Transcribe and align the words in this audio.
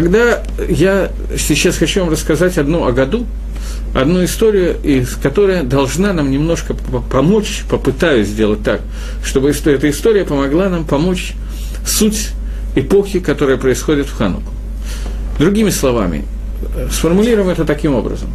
когда 0.00 0.44
я 0.68 1.10
сейчас 1.36 1.76
хочу 1.76 2.02
вам 2.02 2.10
рассказать 2.10 2.56
одну 2.56 2.86
о 2.86 2.92
году, 2.92 3.26
одну 3.96 4.24
историю, 4.24 4.76
из 4.80 5.16
которая 5.16 5.64
должна 5.64 6.12
нам 6.12 6.30
немножко 6.30 6.76
помочь, 7.10 7.64
попытаюсь 7.68 8.28
сделать 8.28 8.62
так, 8.62 8.80
чтобы 9.24 9.50
эта 9.50 9.90
история 9.90 10.24
помогла 10.24 10.68
нам 10.68 10.84
помочь 10.84 11.32
суть 11.84 12.28
эпохи, 12.76 13.18
которая 13.18 13.56
происходит 13.56 14.06
в 14.06 14.16
Хануку. 14.16 14.52
Другими 15.40 15.70
словами, 15.70 16.26
сформулируем 16.90 17.48
это 17.48 17.64
таким 17.64 17.94
образом, 17.94 18.30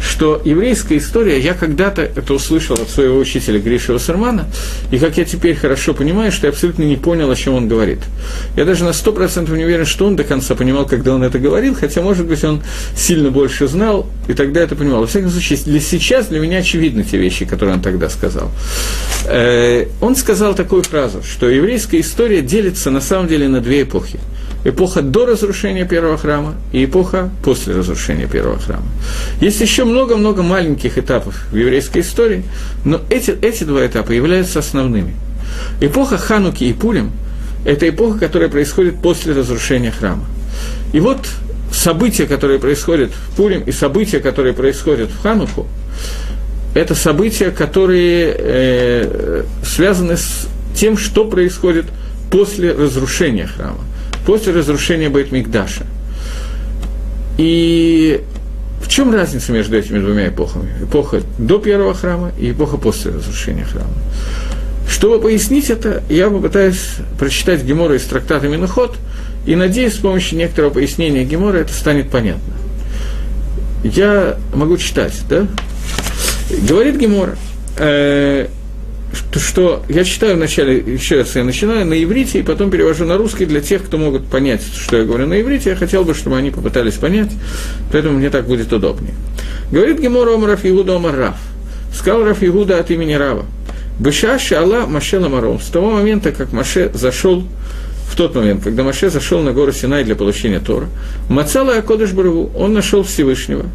что 0.00 0.40
еврейская 0.44 0.98
история, 0.98 1.38
я 1.38 1.54
когда-то 1.54 2.02
это 2.02 2.34
услышал 2.34 2.74
от 2.74 2.88
своего 2.88 3.18
учителя 3.18 3.58
Гриша 3.58 3.92
Вассермана, 3.92 4.46
и 4.90 4.98
как 4.98 5.16
я 5.16 5.24
теперь 5.24 5.54
хорошо 5.54 5.94
понимаю, 5.94 6.32
что 6.32 6.46
я 6.46 6.52
абсолютно 6.52 6.82
не 6.82 6.96
понял, 6.96 7.30
о 7.30 7.36
чем 7.36 7.54
он 7.54 7.68
говорит. 7.68 8.00
Я 8.56 8.64
даже 8.64 8.84
на 8.84 8.92
сто 8.92 9.12
процентов 9.12 9.56
не 9.56 9.64
уверен, 9.64 9.86
что 9.86 10.06
он 10.06 10.16
до 10.16 10.24
конца 10.24 10.54
понимал, 10.54 10.86
когда 10.86 11.14
он 11.14 11.22
это 11.22 11.38
говорил, 11.38 11.74
хотя, 11.74 12.02
может 12.02 12.26
быть, 12.26 12.42
он 12.44 12.62
сильно 12.96 13.30
больше 13.30 13.68
знал, 13.68 14.06
и 14.26 14.34
тогда 14.34 14.60
это 14.60 14.74
понимал. 14.76 15.00
Во 15.00 15.06
всяком 15.06 15.30
случае, 15.30 15.58
для 15.64 15.80
сейчас 15.80 16.26
для 16.26 16.40
меня 16.40 16.58
очевидны 16.58 17.04
те 17.04 17.16
вещи, 17.18 17.44
которые 17.44 17.76
он 17.76 17.82
тогда 17.82 18.08
сказал. 18.08 18.50
Э, 19.26 19.86
он 20.00 20.16
сказал 20.16 20.54
такую 20.54 20.82
фразу, 20.82 21.22
что 21.22 21.48
еврейская 21.48 22.00
история 22.00 22.42
делится 22.42 22.90
на 22.90 23.00
самом 23.00 23.28
деле 23.28 23.48
на 23.48 23.60
две 23.60 23.82
эпохи– 23.82 24.18
эпоха 24.64 25.02
до 25.02 25.26
разрушения 25.26 25.84
первого 25.84 26.18
храма 26.18 26.54
и 26.72 26.84
эпоха 26.84 27.30
после 27.42 27.74
разрушения 27.74 28.26
первого 28.26 28.58
храма. 28.58 28.86
Есть 29.40 29.60
еще 29.60 29.84
много-много 29.84 30.42
маленьких 30.42 30.98
этапов 30.98 31.34
в 31.50 31.56
еврейской 31.56 32.00
истории, 32.00 32.44
но 32.84 33.00
эти, 33.10 33.30
эти 33.30 33.64
два 33.64 33.86
этапа 33.86 34.12
являются 34.12 34.58
основными. 34.58 35.14
Эпоха 35.80 36.18
Хануки 36.18 36.64
и 36.64 36.72
Пулем– 36.72 37.12
это 37.64 37.88
эпоха, 37.88 38.18
которая 38.18 38.48
происходит 38.48 39.00
после 39.00 39.32
разрушения 39.32 39.90
храма. 39.90 40.24
И 40.92 41.00
вот 41.00 41.18
события, 41.72 42.26
которые 42.26 42.58
происходят 42.58 43.10
в 43.12 43.36
Пулем, 43.36 43.62
и 43.62 43.72
события, 43.72 44.20
которые 44.20 44.54
происходят 44.54 45.10
в 45.10 45.22
Хануку, 45.22 45.66
это 46.74 46.94
события, 46.94 47.50
которые 47.50 48.34
э, 48.36 49.44
связаны 49.64 50.16
с 50.16 50.48
тем, 50.74 50.96
что 50.96 51.24
происходит 51.24 51.86
после 52.30 52.72
разрушения 52.72 53.46
храма 53.46 53.80
после 54.28 54.52
разрушения 54.52 55.08
Бейтмикдаша. 55.08 55.86
И 57.38 58.22
в 58.82 58.88
чем 58.88 59.10
разница 59.14 59.52
между 59.52 59.74
этими 59.74 60.00
двумя 60.00 60.28
эпохами? 60.28 60.70
Эпоха 60.82 61.22
до 61.38 61.58
первого 61.58 61.94
храма 61.94 62.32
и 62.38 62.50
эпоха 62.50 62.76
после 62.76 63.12
разрушения 63.12 63.64
храма. 63.64 63.94
Чтобы 64.86 65.18
пояснить 65.18 65.70
это, 65.70 66.02
я 66.10 66.28
попытаюсь 66.28 66.96
прочитать 67.18 67.62
Гемора 67.64 67.96
из 67.96 68.04
трактата 68.04 68.48
Миноход, 68.48 68.96
и 69.46 69.56
надеюсь, 69.56 69.94
с 69.94 69.98
помощью 69.98 70.36
некоторого 70.36 70.74
пояснения 70.74 71.24
Гемора 71.24 71.56
это 71.56 71.72
станет 71.72 72.10
понятно. 72.10 72.52
Я 73.82 74.36
могу 74.52 74.76
читать, 74.76 75.14
да? 75.30 75.46
Говорит 76.68 76.98
Гемора, 76.98 77.38
э, 77.78 78.48
что, 79.12 79.82
я 79.88 80.04
читаю 80.04 80.36
вначале, 80.36 80.78
еще 80.78 81.18
раз 81.18 81.34
я 81.36 81.44
начинаю 81.44 81.86
на 81.86 82.02
иврите, 82.02 82.40
и 82.40 82.42
потом 82.42 82.70
перевожу 82.70 83.04
на 83.04 83.16
русский 83.16 83.46
для 83.46 83.60
тех, 83.60 83.84
кто 83.84 83.98
могут 83.98 84.26
понять, 84.26 84.62
что 84.74 84.96
я 84.96 85.04
говорю 85.04 85.26
на 85.26 85.40
иврите. 85.40 85.70
Я 85.70 85.76
хотел 85.76 86.04
бы, 86.04 86.14
чтобы 86.14 86.36
они 86.36 86.50
попытались 86.50 86.94
понять, 86.94 87.30
поэтому 87.90 88.18
мне 88.18 88.30
так 88.30 88.46
будет 88.46 88.72
удобнее. 88.72 89.14
Говорит 89.70 90.00
Гемор 90.00 90.28
Омар 90.28 90.50
Раф 90.50 90.64
Игуда 90.64 90.96
Омар 90.96 91.16
Раф. 91.16 91.36
Сказал 91.94 92.24
Раф 92.24 92.42
Игуда 92.42 92.78
от 92.78 92.90
имени 92.90 93.14
Рава. 93.14 93.46
Быша 93.98 94.38
Шала 94.38 94.86
Маше 94.86 95.18
Ламаром. 95.18 95.60
С 95.60 95.66
того 95.66 95.90
момента, 95.90 96.30
как 96.30 96.52
Маше 96.52 96.90
зашел 96.94 97.44
в 98.10 98.16
тот 98.16 98.34
момент, 98.34 98.62
когда 98.62 98.82
Маше 98.84 99.10
зашел 99.10 99.42
на 99.42 99.52
гору 99.52 99.72
Синай 99.72 100.04
для 100.04 100.14
получения 100.14 100.60
Тора, 100.60 100.86
Мацала 101.28 101.78
Акодыш 101.78 102.12
Барву, 102.12 102.50
он 102.56 102.72
нашел 102.74 103.02
Всевышнего. 103.02 103.66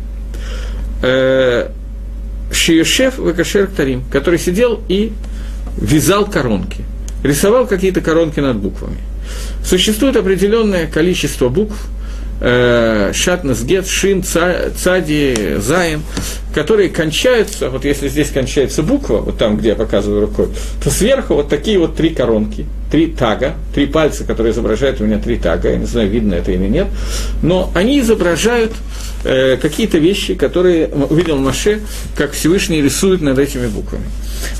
Шиешев 2.53 3.18
Вакашер 3.18 3.68
Тарим, 3.68 4.03
который 4.12 4.40
сидел 4.40 4.81
и 4.88 5.12
вязал 5.78 6.25
коронки, 6.25 6.84
рисовал 7.24 7.68
какие-то 7.68 8.02
коронки 8.02 8.40
над 8.40 8.58
буквами. 8.58 8.97
Существует 9.64 10.16
определенное 10.16 10.88
количество 10.88 11.50
букв, 11.50 11.75
э, 12.41 13.12
Шатнес, 13.14 13.64
Гет, 13.64 13.88
Шин, 13.88 14.24
Цади, 14.24 15.58
Заем, 15.59 16.03
которые 16.53 16.90
кончаются, 16.90 17.69
вот 17.69 17.86
если 17.86 18.09
здесь 18.09 18.30
кончается 18.30 18.84
буква, 18.84 19.18
вот 19.18 19.38
там, 19.38 19.58
где 19.58 19.70
я 19.70 19.75
показываю 19.75 20.22
рукой, 20.22 20.50
то 20.84 20.90
сверху 20.90 21.35
вот 21.35 21.50
такие 21.50 21.80
вот 21.80 21.96
три 21.96 22.09
коронки, 22.09 22.66
три 22.93 23.07
тага, 23.07 23.55
три 23.73 23.87
пальца, 23.87 24.23
которые 24.23 24.53
изображают 24.53 25.01
у 25.01 25.03
меня 25.03 25.17
три 25.17 25.37
тага, 25.37 25.71
я 25.71 25.77
не 25.77 25.87
знаю, 25.87 26.11
видно 26.11 26.35
это 26.35 26.51
или 26.51 26.67
нет, 26.67 26.85
но 27.41 27.71
они 27.73 27.99
изображают 27.99 28.71
э, 29.23 29.57
какие-то 29.59 29.97
вещи, 29.97 30.35
которые 30.35 30.89
увидел 30.89 31.39
Маше, 31.39 31.79
как 32.15 32.33
Всевышний 32.33 32.83
рисует 32.83 33.21
над 33.21 33.39
этими 33.39 33.65
буквами. 33.65 34.03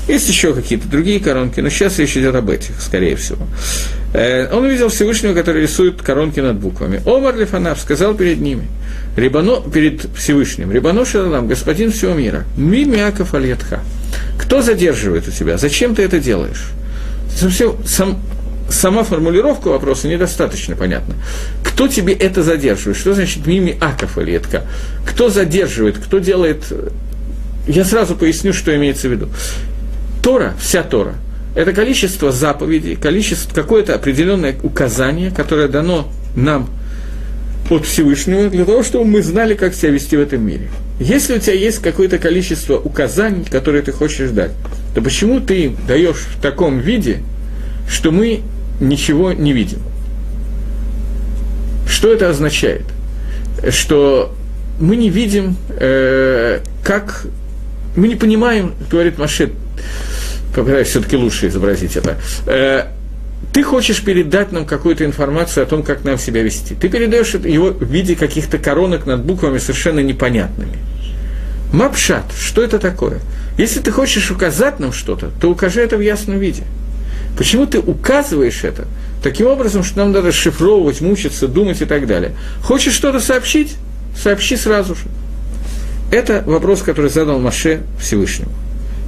Есть 0.08 0.28
еще 0.28 0.52
какие-то 0.52 0.88
другие 0.88 1.20
коронки, 1.20 1.60
но 1.60 1.68
сейчас 1.68 2.00
речь 2.00 2.16
идет 2.16 2.34
об 2.34 2.50
этих, 2.50 2.80
скорее 2.80 3.14
всего. 3.14 3.46
Э, 4.14 4.52
он 4.52 4.64
увидел 4.64 4.88
Всевышнего, 4.88 5.32
который 5.32 5.62
рисует 5.62 6.02
коронки 6.02 6.40
над 6.40 6.58
буквами. 6.58 7.02
Омар 7.06 7.36
Лифанав 7.36 7.78
сказал 7.78 8.16
перед 8.16 8.40
ними, 8.40 8.66
Рибано, 9.16 9.62
перед 9.72 10.08
Всевышним, 10.16 10.72
Рибано 10.72 11.04
Шалам, 11.06 11.46
господин 11.46 11.92
всего 11.92 12.14
мира, 12.14 12.42
ми 12.56 12.84
мяков 12.84 13.32
альятха. 13.32 13.78
Кто 14.36 14.60
задерживает 14.60 15.28
у 15.28 15.30
тебя? 15.30 15.56
Зачем 15.56 15.94
ты 15.94 16.02
это 16.02 16.18
делаешь? 16.18 16.72
Совсем, 17.34 17.76
сам, 17.86 18.20
сама 18.68 19.02
формулировка 19.02 19.68
вопроса 19.68 20.08
недостаточно 20.08 20.76
понятна. 20.76 21.14
Кто 21.64 21.88
тебе 21.88 22.14
это 22.14 22.42
задерживает? 22.42 22.96
Что 22.96 23.14
значит 23.14 23.46
мими 23.46 23.76
аков 23.80 24.18
альятха? 24.18 24.66
Кто 25.06 25.28
задерживает? 25.28 25.98
Кто 25.98 26.18
делает... 26.18 26.64
Я 27.66 27.84
сразу 27.84 28.14
поясню, 28.14 28.52
что 28.52 28.74
имеется 28.76 29.08
в 29.08 29.12
виду. 29.12 29.28
Тора, 30.22 30.54
вся 30.60 30.82
Тора, 30.82 31.14
это 31.54 31.72
количество 31.72 32.32
заповедей, 32.32 32.96
количество, 32.96 33.54
какое-то 33.54 33.94
определенное 33.94 34.56
указание, 34.62 35.30
которое 35.30 35.68
дано 35.68 36.08
нам 36.36 36.68
от 37.70 37.86
Всевышнего 37.86 38.50
для 38.50 38.64
того, 38.64 38.82
чтобы 38.82 39.06
мы 39.06 39.22
знали, 39.22 39.54
как 39.54 39.74
себя 39.74 39.90
вести 39.90 40.16
в 40.16 40.20
этом 40.20 40.46
мире. 40.46 40.68
Если 41.00 41.36
у 41.36 41.38
тебя 41.38 41.54
есть 41.54 41.78
какое-то 41.78 42.18
количество 42.18 42.76
указаний, 42.76 43.44
которые 43.44 43.82
ты 43.82 43.92
хочешь 43.92 44.30
дать, 44.30 44.52
то 44.94 45.02
почему 45.02 45.40
ты 45.40 45.74
даешь 45.88 46.26
в 46.36 46.40
таком 46.40 46.78
виде, 46.78 47.20
что 47.88 48.12
мы 48.12 48.42
ничего 48.80 49.32
не 49.32 49.52
видим? 49.52 49.80
Что 51.88 52.12
это 52.12 52.30
означает? 52.30 52.84
Что 53.70 54.34
мы 54.78 54.96
не 54.96 55.10
видим, 55.10 55.56
э, 55.70 56.60
как 56.82 57.26
мы 57.96 58.08
не 58.08 58.16
понимаем, 58.16 58.74
говорит 58.90 59.18
Машет, 59.18 59.52
попытаюсь 60.54 60.88
все-таки 60.88 61.16
лучше 61.16 61.48
изобразить 61.48 61.96
это. 61.96 62.16
Э, 62.46 62.86
ты 63.52 63.62
хочешь 63.62 64.02
передать 64.02 64.52
нам 64.52 64.64
какую-то 64.64 65.04
информацию 65.04 65.64
о 65.64 65.66
том, 65.66 65.82
как 65.82 66.04
нам 66.04 66.18
себя 66.18 66.42
вести. 66.42 66.74
Ты 66.74 66.88
передаешь 66.88 67.34
его 67.34 67.70
в 67.70 67.84
виде 67.84 68.16
каких-то 68.16 68.58
коронок 68.58 69.06
над 69.06 69.24
буквами 69.24 69.58
совершенно 69.58 70.00
непонятными. 70.00 70.78
Мапшат, 71.72 72.24
что 72.38 72.62
это 72.62 72.78
такое? 72.78 73.20
Если 73.56 73.80
ты 73.80 73.90
хочешь 73.90 74.30
указать 74.30 74.80
нам 74.80 74.92
что-то, 74.92 75.30
то 75.40 75.50
укажи 75.50 75.80
это 75.80 75.96
в 75.96 76.00
ясном 76.00 76.38
виде. 76.38 76.64
Почему 77.38 77.66
ты 77.66 77.78
указываешь 77.78 78.64
это 78.64 78.86
таким 79.22 79.46
образом, 79.46 79.82
что 79.82 79.98
нам 79.98 80.12
надо 80.12 80.32
шифровывать, 80.32 81.00
мучиться, 81.00 81.48
думать 81.48 81.80
и 81.80 81.84
так 81.84 82.06
далее? 82.06 82.32
Хочешь 82.62 82.94
что-то 82.94 83.20
сообщить? 83.20 83.76
Сообщи 84.20 84.56
сразу 84.56 84.94
же. 84.94 85.02
Это 86.10 86.42
вопрос, 86.46 86.82
который 86.82 87.10
задал 87.10 87.40
Маше 87.40 87.82
Всевышнему. 87.98 88.52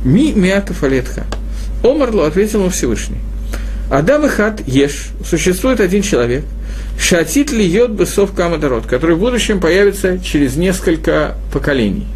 Ми 0.05 0.33
мяков 0.33 0.83
алетха. 0.83 1.25
Омарло 1.83 2.27
ответил 2.27 2.61
ему 2.61 2.71
Всевышний. 2.71 3.19
Адам 3.91 4.27
и 4.27 4.29
Хат 4.29 4.67
Еш, 4.67 5.09
существует 5.25 5.81
один 5.81 6.03
человек, 6.03 6.45
Шатит 6.99 7.53
ли 7.53 7.65
йод 7.65 7.91
бесов 7.91 8.33
камадарот, 8.33 8.87
который 8.87 9.17
в 9.17 9.21
будущем 9.21 9.61
появится 9.61 10.19
через 10.19 10.57
несколько 10.57 11.35
поколений. 11.53 12.07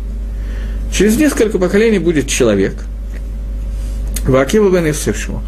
Через 0.92 1.16
несколько 1.16 1.58
поколений 1.58 1.98
будет 1.98 2.28
человек, 2.28 2.74
Вакива 4.26 4.70
бен 4.70 4.86
Йосефшему, 4.86 5.42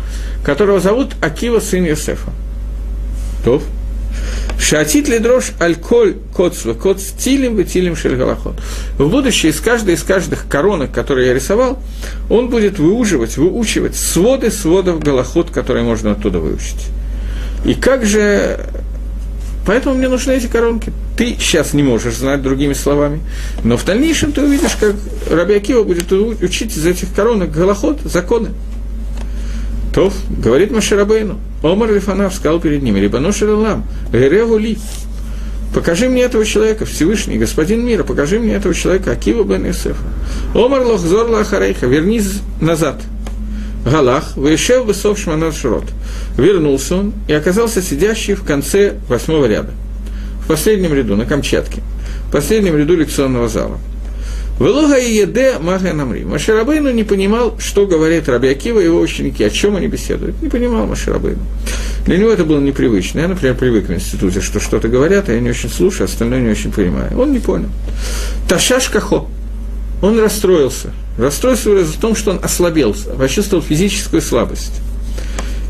которого 0.44 0.80
зовут 0.80 1.14
Акива 1.20 1.60
сын 1.60 1.84
Йосефа. 1.84 2.30
То, 3.44 3.62
Шатит 4.58 5.08
ли 5.08 5.18
дрожь 5.18 5.52
аль-коль 5.60 6.14
коцва, 6.34 6.74
коц 6.74 7.10
тилем 7.18 7.58
и 7.60 7.64
тилем 7.64 7.96
шельгалахот. 7.96 8.54
В 8.96 9.08
будущее 9.08 9.50
из 9.50 9.60
каждой 9.60 9.94
из 9.94 10.02
каждых 10.02 10.46
коронок, 10.48 10.92
которые 10.92 11.28
я 11.28 11.34
рисовал, 11.34 11.78
он 12.30 12.48
будет 12.48 12.78
выуживать, 12.78 13.36
выучивать 13.36 13.96
своды 13.96 14.50
сводов 14.50 15.00
голоход, 15.00 15.50
которые 15.50 15.84
можно 15.84 16.12
оттуда 16.12 16.38
выучить. 16.38 16.86
И 17.64 17.74
как 17.74 18.06
же... 18.06 18.64
Поэтому 19.66 19.94
мне 19.94 20.08
нужны 20.08 20.32
эти 20.32 20.46
коронки. 20.46 20.92
Ты 21.16 21.36
сейчас 21.38 21.72
не 21.72 21.82
можешь 21.82 22.14
знать 22.14 22.42
другими 22.42 22.72
словами, 22.72 23.20
но 23.62 23.76
в 23.76 23.84
дальнейшем 23.84 24.32
ты 24.32 24.42
увидишь, 24.42 24.76
как 24.78 24.94
Раби 25.30 25.54
Акива 25.54 25.84
будет 25.84 26.10
учить 26.12 26.76
из 26.76 26.84
этих 26.84 27.14
коронок 27.14 27.52
голоход, 27.52 28.00
законы. 28.04 28.50
То, 29.94 30.12
говорит 30.30 30.70
Маширабейну, 30.70 31.38
Омар 31.62 31.92
Лифанав 31.92 32.34
сказал 32.34 32.60
перед 32.60 32.82
ними, 32.82 32.98
Рибану 32.98 33.32
Ширалам, 33.32 33.84
Ререву 34.10 34.56
Ли, 34.56 34.78
покажи 35.74 36.08
мне 36.08 36.22
этого 36.22 36.46
человека, 36.46 36.86
Всевышний, 36.86 37.38
господин 37.38 37.84
мира, 37.84 38.02
покажи 38.02 38.38
мне 38.38 38.54
этого 38.54 38.74
человека, 38.74 39.12
Акива 39.12 39.44
бен 39.44 39.66
Юсефа. 39.66 40.02
Омар 40.54 40.82
лох 40.82 40.98
зорла 40.98 41.40
ахарейха, 41.40 41.86
вернись 41.86 42.40
назад. 42.60 42.96
Галах, 43.84 44.36
выешев 44.36 44.84
высов 44.84 45.18
шманат 45.18 45.54
шрот. 45.54 45.84
Вернулся 46.36 46.96
он 46.96 47.12
и 47.26 47.32
оказался 47.32 47.82
сидящий 47.82 48.34
в 48.34 48.44
конце 48.44 48.94
восьмого 49.08 49.46
ряда, 49.46 49.72
в 50.44 50.48
последнем 50.48 50.94
ряду, 50.94 51.16
на 51.16 51.26
Камчатке, 51.26 51.82
в 52.28 52.32
последнем 52.32 52.76
ряду 52.76 52.96
лекционного 52.96 53.48
зала. 53.48 53.78
Велога 54.60 54.96
и 54.96 55.12
еде 55.12 55.54
мага 55.60 55.92
намри. 55.92 56.24
Маширабейну 56.24 56.90
не 56.92 57.02
понимал, 57.02 57.58
что 57.58 57.86
говорит 57.86 58.28
Раби 58.28 58.48
Акива 58.48 58.80
и 58.80 58.84
его 58.84 59.00
ученики, 59.00 59.42
о 59.42 59.50
чем 59.50 59.76
они 59.76 59.88
беседуют. 59.88 60.40
Не 60.40 60.48
понимал 60.48 60.86
Маширабейну. 60.86 61.42
Для 62.04 62.18
него 62.18 62.30
это 62.30 62.44
было 62.44 62.60
непривычно. 62.60 63.20
Я, 63.20 63.28
например, 63.28 63.56
привык 63.56 63.88
в 63.88 63.92
институте, 63.92 64.40
что 64.40 64.60
что-то 64.60 64.88
говорят, 64.88 65.28
а 65.28 65.32
я 65.32 65.40
не 65.40 65.50
очень 65.50 65.68
слушаю, 65.68 66.04
остальное 66.04 66.40
не 66.40 66.50
очень 66.50 66.70
понимаю. 66.70 67.18
Он 67.18 67.32
не 67.32 67.40
понял. 67.40 67.70
Ташаш 68.48 68.88
кахо. 68.88 69.28
Он 70.02 70.18
расстроился. 70.18 70.90
Расстроился 71.16 71.70
в 71.70 71.96
том, 71.98 72.14
что 72.14 72.32
он 72.32 72.40
ослабел, 72.42 72.94
почувствовал 73.16 73.62
физическую 73.62 74.20
слабость. 74.20 74.80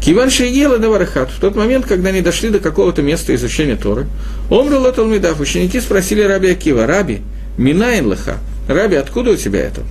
Киван 0.00 0.30
Шейела 0.30 0.78
Даварахат, 0.78 1.30
в 1.30 1.38
тот 1.38 1.54
момент, 1.54 1.86
когда 1.86 2.08
они 2.08 2.22
дошли 2.22 2.50
до 2.50 2.58
какого-то 2.58 3.02
места 3.02 3.34
изучения 3.36 3.76
Торы, 3.76 4.08
Омрул 4.50 4.90
Талмидав, 4.90 5.38
ученики 5.38 5.80
спросили 5.80 6.22
Раби 6.22 6.50
Акива, 6.50 6.86
Раби, 6.86 7.20
Минайн 7.56 8.06
Лаха, 8.06 8.38
Раби, 8.66 8.96
откуда 8.96 9.30
у 9.32 9.36
тебя 9.36 9.60
это? 9.60 9.82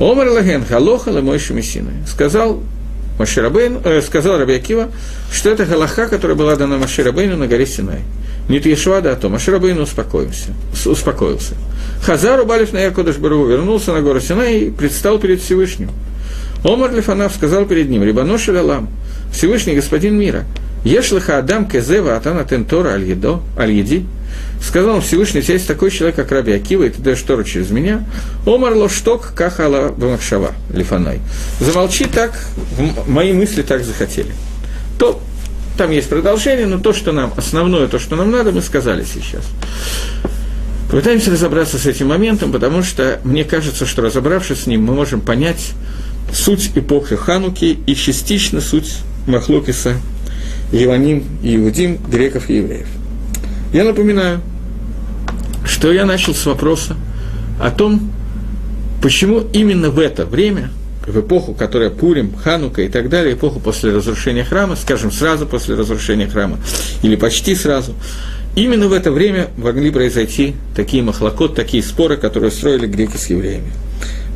Омар 0.00 0.28
Лаген, 0.28 0.64
Халоха 0.64 1.10
Лемойши 1.10 1.52
Мессина. 1.52 1.90
Сказал 2.08 2.62
Маширабейн, 3.18 3.78
э, 3.84 4.00
сказал 4.00 4.38
Раби 4.38 4.54
Акива, 4.54 4.88
что 5.30 5.50
это 5.50 5.66
галаха, 5.66 6.08
которая 6.08 6.36
была 6.36 6.56
дана 6.56 6.78
Маширабейну 6.78 7.36
на 7.36 7.46
горе 7.46 7.66
Синай. 7.66 8.00
Нет 8.52 8.66
Ешвада, 8.66 9.12
а 9.12 9.16
то 9.16 9.30
Маширабейну 9.30 9.84
успокоился. 9.84 10.48
успокоился. 10.84 11.54
Хазару 12.04 12.44
Балиф 12.44 12.74
на 12.74 12.80
Якодыш 12.80 13.16
Бару 13.16 13.46
вернулся 13.46 13.94
на 13.94 14.02
гору 14.02 14.20
Синай 14.20 14.58
и 14.58 14.70
предстал 14.70 15.18
перед 15.18 15.40
Всевышним. 15.40 15.88
Омар 16.62 16.92
Лифанав 16.92 17.34
сказал 17.34 17.64
перед 17.64 17.88
ним, 17.88 18.04
Рибанош 18.04 18.50
Алам, 18.50 18.90
Всевышний 19.32 19.74
Господин 19.74 20.18
мира, 20.18 20.44
Ешлаха 20.84 21.38
Адам 21.38 21.66
Кезева 21.66 22.14
Атана 22.14 22.44
Тентора 22.44 22.90
Аль-Едо, 22.90 23.40
Аль-Еди, 23.56 24.04
сказал 24.60 25.00
Всевышний, 25.00 25.40
у 25.40 25.42
тебя 25.42 25.54
есть 25.54 25.66
такой 25.66 25.90
человек, 25.90 26.16
как 26.16 26.30
Раби 26.30 26.52
Акива, 26.52 26.82
и 26.82 26.90
ты 26.90 27.00
даешь 27.00 27.22
Тору 27.22 27.44
через 27.44 27.70
меня, 27.70 28.04
Омар 28.44 28.74
Лошток 28.74 29.32
Кахала 29.34 29.94
Бамахшава, 29.96 30.52
Лифанай. 30.74 31.20
Замолчи 31.58 32.04
так, 32.04 32.38
мои 33.06 33.32
мысли 33.32 33.62
так 33.62 33.82
захотели. 33.82 34.32
То 34.98 35.22
там 35.76 35.90
есть 35.90 36.08
продолжение, 36.08 36.66
но 36.66 36.78
то, 36.78 36.92
что 36.92 37.12
нам, 37.12 37.32
основное, 37.36 37.88
то, 37.88 37.98
что 37.98 38.16
нам 38.16 38.30
надо, 38.30 38.52
мы 38.52 38.62
сказали 38.62 39.04
сейчас. 39.04 39.44
Попытаемся 40.90 41.30
разобраться 41.30 41.78
с 41.78 41.86
этим 41.86 42.08
моментом, 42.08 42.52
потому 42.52 42.82
что 42.82 43.20
мне 43.24 43.44
кажется, 43.44 43.86
что 43.86 44.02
разобравшись 44.02 44.64
с 44.64 44.66
ним, 44.66 44.84
мы 44.84 44.94
можем 44.94 45.22
понять 45.22 45.72
суть 46.32 46.70
эпохи 46.74 47.16
Хануки 47.16 47.78
и 47.86 47.94
частично 47.94 48.60
суть 48.60 48.98
Махлокиса, 49.26 49.94
Еваним 50.70 51.24
и 51.42 51.56
Иудим, 51.56 51.96
греков 51.96 52.50
и 52.50 52.56
евреев. 52.56 52.88
Я 53.72 53.84
напоминаю, 53.84 54.42
что 55.64 55.92
я 55.92 56.04
начал 56.04 56.34
с 56.34 56.44
вопроса 56.44 56.96
о 57.58 57.70
том, 57.70 58.10
почему 59.00 59.40
именно 59.52 59.90
в 59.90 59.98
это 59.98 60.26
время, 60.26 60.70
в 61.06 61.20
эпоху, 61.20 61.54
которая 61.54 61.90
Пурим, 61.90 62.34
Ханука 62.34 62.82
и 62.82 62.88
так 62.88 63.08
далее, 63.08 63.34
эпоху 63.34 63.60
после 63.60 63.92
разрушения 63.92 64.44
храма, 64.44 64.76
скажем, 64.76 65.10
сразу 65.10 65.46
после 65.46 65.74
разрушения 65.74 66.28
храма, 66.28 66.58
или 67.02 67.16
почти 67.16 67.54
сразу, 67.54 67.94
именно 68.54 68.88
в 68.88 68.92
это 68.92 69.10
время 69.10 69.48
могли 69.56 69.90
произойти 69.90 70.54
такие 70.74 71.02
махлокот, 71.02 71.54
такие 71.54 71.82
споры, 71.82 72.16
которые 72.16 72.50
строили 72.50 72.86
греки 72.86 73.16
с 73.16 73.26
евреями. 73.26 73.72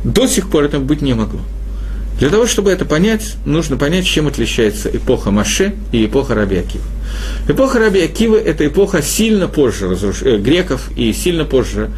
До 0.03 0.27
сих 0.27 0.49
пор 0.49 0.65
это 0.65 0.79
быть 0.79 1.01
не 1.01 1.13
могло. 1.13 1.41
Для 2.19 2.29
того, 2.29 2.47
чтобы 2.47 2.71
это 2.71 2.83
понять, 2.85 3.35
нужно 3.45 3.77
понять, 3.77 4.05
чем 4.05 4.27
отличается 4.27 4.89
эпоха 4.89 5.29
Маше 5.29 5.75
и 5.91 6.05
эпоха 6.05 6.33
Раби 6.33 6.57
Акива. 6.57 6.83
Эпоха 7.47 7.79
Раби 7.79 8.01
Акива– 8.01 8.35
это 8.37 8.65
эпоха 8.65 9.01
сильно 9.01 9.47
позже 9.47 9.89
разруш... 9.89 10.23
э, 10.23 10.37
греков 10.37 10.89
и 10.95 11.13
сильно 11.13 11.45
позже, 11.45 11.91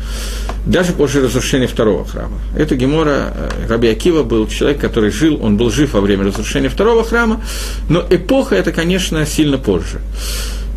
даже 0.65 0.91
позже 0.91 1.21
разрушения 1.21 1.67
второго 1.67 2.05
храма. 2.05 2.37
Это 2.55 2.75
Гемора 2.75 3.33
э, 3.33 3.49
Раби 3.69 3.87
Акива 3.87 4.23
был 4.23 4.47
человек, 4.47 4.79
который 4.81 5.09
жил, 5.09 5.39
он 5.41 5.55
был 5.55 5.71
жив 5.71 5.93
во 5.93 6.01
время 6.01 6.25
разрушения 6.25 6.69
второго 6.69 7.03
храма, 7.03 7.41
но 7.87 8.05
эпоха– 8.09 8.55
это, 8.57 8.71
конечно, 8.71 9.25
сильно 9.25 9.57
позже. 9.57 10.01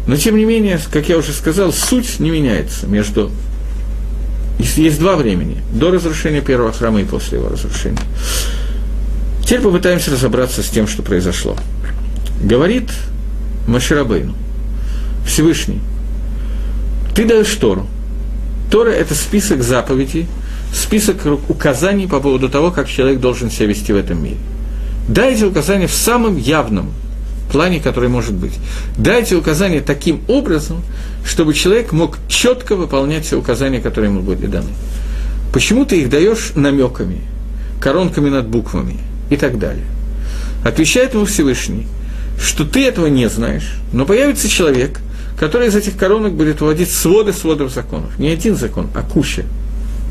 Но, 0.07 0.17
тем 0.17 0.37
не 0.37 0.45
менее, 0.45 0.81
как 0.91 1.09
я 1.09 1.19
уже 1.19 1.33
сказал, 1.33 1.73
суть 1.73 2.21
не 2.21 2.31
меняется 2.31 2.87
между 2.87 3.31
есть 4.77 5.01
два 5.01 5.17
времени, 5.17 5.61
до 5.73 5.91
разрушения 5.91 6.41
первого 6.41 6.73
храма 6.73 7.01
и 7.01 7.05
после 7.05 7.39
его 7.39 7.49
разрушения. 7.49 7.99
Теперь 9.53 9.65
попытаемся 9.65 10.11
разобраться 10.11 10.63
с 10.63 10.71
тем, 10.71 10.89
что 10.89 11.03
произошло. 11.03 11.59
Говорит 12.43 12.91
Маширабейну, 13.67 14.35
Всевышний, 15.27 15.79
ты 17.15 17.27
даешь 17.27 17.55
Тору. 17.57 17.87
Тора– 18.71 18.89
это 18.93 19.15
список 19.15 19.63
заповедей, 19.63 20.27
список 20.73 21.19
указаний 21.51 22.07
по 22.07 22.19
поводу 22.19 22.49
того, 22.49 22.71
как 22.71 22.89
человек 22.89 23.21
должен 23.21 23.51
себя 23.51 23.67
вести 23.67 23.93
в 23.93 23.97
этом 23.97 24.25
мире. 24.25 24.39
Дайте 25.07 25.45
указания 25.45 25.87
в 25.87 25.93
самом 25.93 26.39
явном 26.39 26.91
плане, 27.53 27.79
который 27.79 28.09
может 28.09 28.33
быть. 28.33 28.55
Дайте 28.97 29.37
указания 29.37 29.83
таким 29.83 30.23
образом, 30.29 30.83
чтобы 31.27 31.53
человек 31.53 31.93
мог 31.93 32.17
четко 32.27 32.75
выполнять 32.75 33.27
все 33.27 33.39
указания, 33.39 33.83
которые 33.83 34.11
ему 34.11 34.23
были 34.23 34.47
даны. 34.47 34.71
Почему 35.53 35.85
ты 35.85 36.01
их 36.01 36.09
даешь 36.09 36.53
намеками, 36.55 37.21
коронками 37.83 38.31
над 38.31 38.49
буквами– 38.49 38.97
и 39.33 39.37
так 39.39 39.59
далее. 39.59 39.85
Отвечает 40.63 41.15
ему 41.15 41.25
Всевышний, 41.25 41.87
что 42.39 42.65
ты 42.65 42.87
этого 42.87 43.07
не 43.07 43.29
знаешь, 43.31 43.77
но 43.93 44.05
появится 44.05 44.47
человек, 44.49 45.01
который 45.39 45.69
из 45.69 45.75
этих 45.75 45.97
коронок 45.97 46.35
будет 46.35 46.61
вводить 46.61 46.91
своды 46.91 47.33
сводов 47.33 47.73
законов. 47.73 48.19
Не 48.19 48.29
один 48.29 48.57
закон, 48.57 48.89
а 48.95 49.03
куча. 49.03 49.45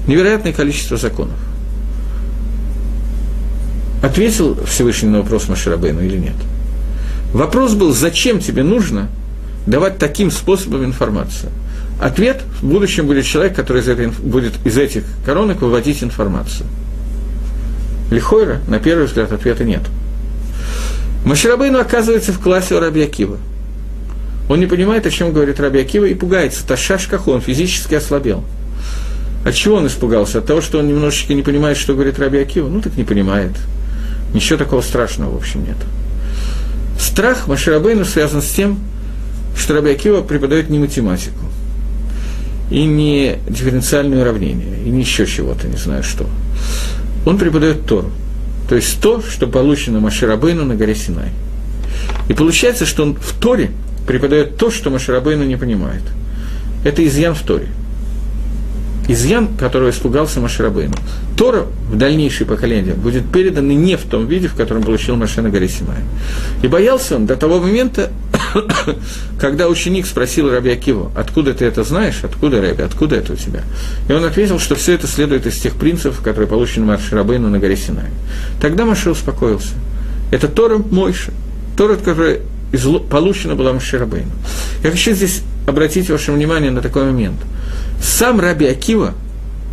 Невероятное 0.08 0.54
количество 0.54 0.98
законов. 0.98 1.36
Ответил 4.02 4.58
Всевышний 4.66 5.10
на 5.10 5.20
вопрос 5.20 5.48
Маширабейну 5.48 6.02
или 6.02 6.18
нет? 6.18 6.36
Вопрос 7.32 7.74
был, 7.76 7.94
зачем 7.94 8.40
тебе 8.40 8.64
нужно 8.64 9.08
давать 9.68 10.00
таким 10.00 10.32
способом 10.32 10.84
информацию? 10.84 11.52
Ответ– 12.02 12.42
в 12.62 12.66
будущем 12.66 13.06
будет 13.06 13.26
человек, 13.26 13.56
который 13.56 13.84
из 13.84 13.88
этой, 13.88 14.08
будет 14.08 14.54
из 14.66 14.76
этих 14.80 15.04
коронок 15.24 15.62
выводить 15.62 16.02
информацию– 16.02 16.66
Лихойра, 18.12 18.60
на 18.68 18.78
первый 18.80 19.08
взгляд, 19.08 19.32
ответа 19.32 19.64
нет. 19.64 19.82
Маширабейну 21.24 21.80
оказывается 21.80 22.34
в 22.34 22.40
классе 22.40 22.76
у 22.76 22.80
Раби. 22.80 23.10
Он 24.50 24.60
не 24.60 24.66
понимает, 24.66 25.06
о 25.06 25.10
чем 25.10 25.32
говорит 25.32 25.62
Раби 25.62 25.80
Акива, 25.80 26.06
и 26.06 26.14
пугается. 26.14 26.68
Ташаш 26.68 27.08
он 27.26 27.40
физически 27.40 27.96
ослабел. 27.96 28.44
От 29.46 29.56
чего 29.56 29.78
он 29.78 29.88
испугался? 29.88 30.40
От 30.40 30.46
того, 30.46 30.60
что 30.60 30.80
он 30.80 30.88
немножечко 30.88 31.34
не 31.34 31.42
понимает, 31.42 31.78
что 31.78 31.94
говорит 31.94 32.20
Раби 32.20 32.40
Акива? 32.40 32.68
Ну, 32.68 32.82
так 32.82 32.98
не 32.98 33.06
понимает. 33.06 33.54
Ничего 34.34 34.60
такого 34.60 34.82
страшного, 34.82 35.32
в 35.32 35.38
общем, 35.38 35.64
нет. 35.66 35.78
Страх 37.00 37.48
Маширабейну 37.48 38.04
связан 38.04 38.42
с 38.42 38.50
тем, 38.50 38.78
что 39.56 39.74
Раби 39.74 39.92
Акива 39.92 40.22
преподает 40.22 40.70
не 40.70 40.80
математику, 40.80 41.46
и 42.70 42.84
не 42.84 43.38
дифференциальное 43.48 44.22
уравнение, 44.22 44.84
и 44.86 44.90
не 44.90 45.00
еще 45.02 45.26
чего-то, 45.26 45.68
не 45.68 45.78
знаю 45.78 46.04
что 46.04 46.28
он 47.26 47.38
преподает 47.38 47.86
Тору. 47.86 48.12
То 48.70 48.76
есть 48.76 49.02
то, 49.02 49.22
что 49.22 49.48
получено 49.48 50.00
Маширабейну 50.00 50.64
на 50.64 50.76
горе 50.76 50.96
Синай. 50.96 51.30
И 52.30 52.34
получается, 52.34 52.86
что 52.86 53.04
он 53.04 53.16
в 53.16 53.34
Торе 53.34 53.72
преподает 54.08 54.58
то, 54.58 54.72
что 54.72 54.90
Маширабейну 54.90 55.44
не 55.44 55.58
понимает. 55.58 56.04
Это 56.84 57.06
изъян 57.06 57.36
в 57.36 57.42
Торе. 57.42 57.68
Изъян, 59.08 59.50
которого 59.58 59.90
испугался 59.90 60.40
Маширабейну. 60.40 60.96
Тора 61.38 61.66
в 61.90 61.98
дальнейшее 61.98 62.48
поколение 62.48 62.94
будет 62.94 63.30
передана 63.32 63.74
не 63.74 63.98
в 63.98 64.04
том 64.04 64.28
виде, 64.28 64.48
в 64.48 64.56
котором 64.56 64.84
получил 64.84 65.16
Маше 65.16 65.42
на 65.42 65.50
горе 65.50 65.68
Синай. 65.68 65.98
И 66.62 66.68
боялся 66.68 67.16
он 67.16 67.26
до 67.26 67.36
того 67.36 67.60
момента, 67.60 68.12
когда 69.40 69.68
ученик 69.68 70.06
спросил 70.06 70.50
Раби 70.50 70.72
Акиву, 70.72 71.12
откуда 71.16 71.54
ты 71.54 71.66
это 71.66 71.84
знаешь, 71.84 72.20
откуда, 72.24 72.62
Раби, 72.62 72.84
откуда 72.84 73.16
это 73.16 73.34
у 73.34 73.36
тебя? 73.36 73.64
И 74.08 74.14
он 74.14 74.24
ответил, 74.24 74.60
что 74.60 74.76
все 74.76 74.94
это 74.94 75.08
следует 75.08 75.46
из 75.46 75.58
тех 75.58 75.76
принципов, 75.76 76.22
которые 76.22 76.48
получены 76.48 76.86
Марши 76.86 77.16
Рабейну 77.16 77.50
на 77.50 77.60
горе 77.60 77.78
Синай. 77.78 78.10
Тогда 78.62 78.86
Маше 78.86 79.12
успокоился. 79.12 79.74
Это 80.32 80.48
Тора 80.48 80.78
Мойша, 80.78 81.32
Тора, 81.78 81.96
которая 81.96 82.40
получена 83.10 83.56
была 83.56 83.74
Маше 83.74 83.98
Рабейну. 83.98 84.32
Я 84.84 84.92
хочу 84.92 85.14
здесь 85.14 85.42
обратить 85.68 86.10
ваше 86.10 86.32
внимание 86.32 86.72
на 86.72 86.82
такой 86.82 87.06
момент. 87.06 87.38
Сам 88.02 88.40
Раби 88.40 88.66
Акива 88.66 89.14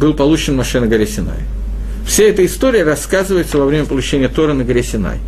был 0.01 0.15
получен 0.15 0.57
Маше 0.57 0.81
на 0.81 0.87
горе 0.87 1.07
Синай. 1.07 1.39
Вся 2.07 2.25
эта 2.25 2.45
история 2.47 2.85
рассказывается 2.85 3.59
во 3.59 3.67
время 3.67 3.85
получения 3.85 4.29
Тора 4.29 4.55
на 4.55 4.65
горе 4.65 4.83
Синай 4.83 5.19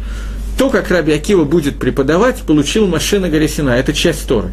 то, 0.60 0.68
как 0.68 0.90
Раби 0.90 1.10
Акива 1.14 1.44
будет 1.44 1.78
преподавать, 1.78 2.42
получил 2.42 2.86
Маше 2.86 3.18
на 3.18 3.30
горе 3.30 3.48
Сина. 3.48 3.70
Это 3.70 3.94
часть 3.94 4.26
Торы. 4.26 4.50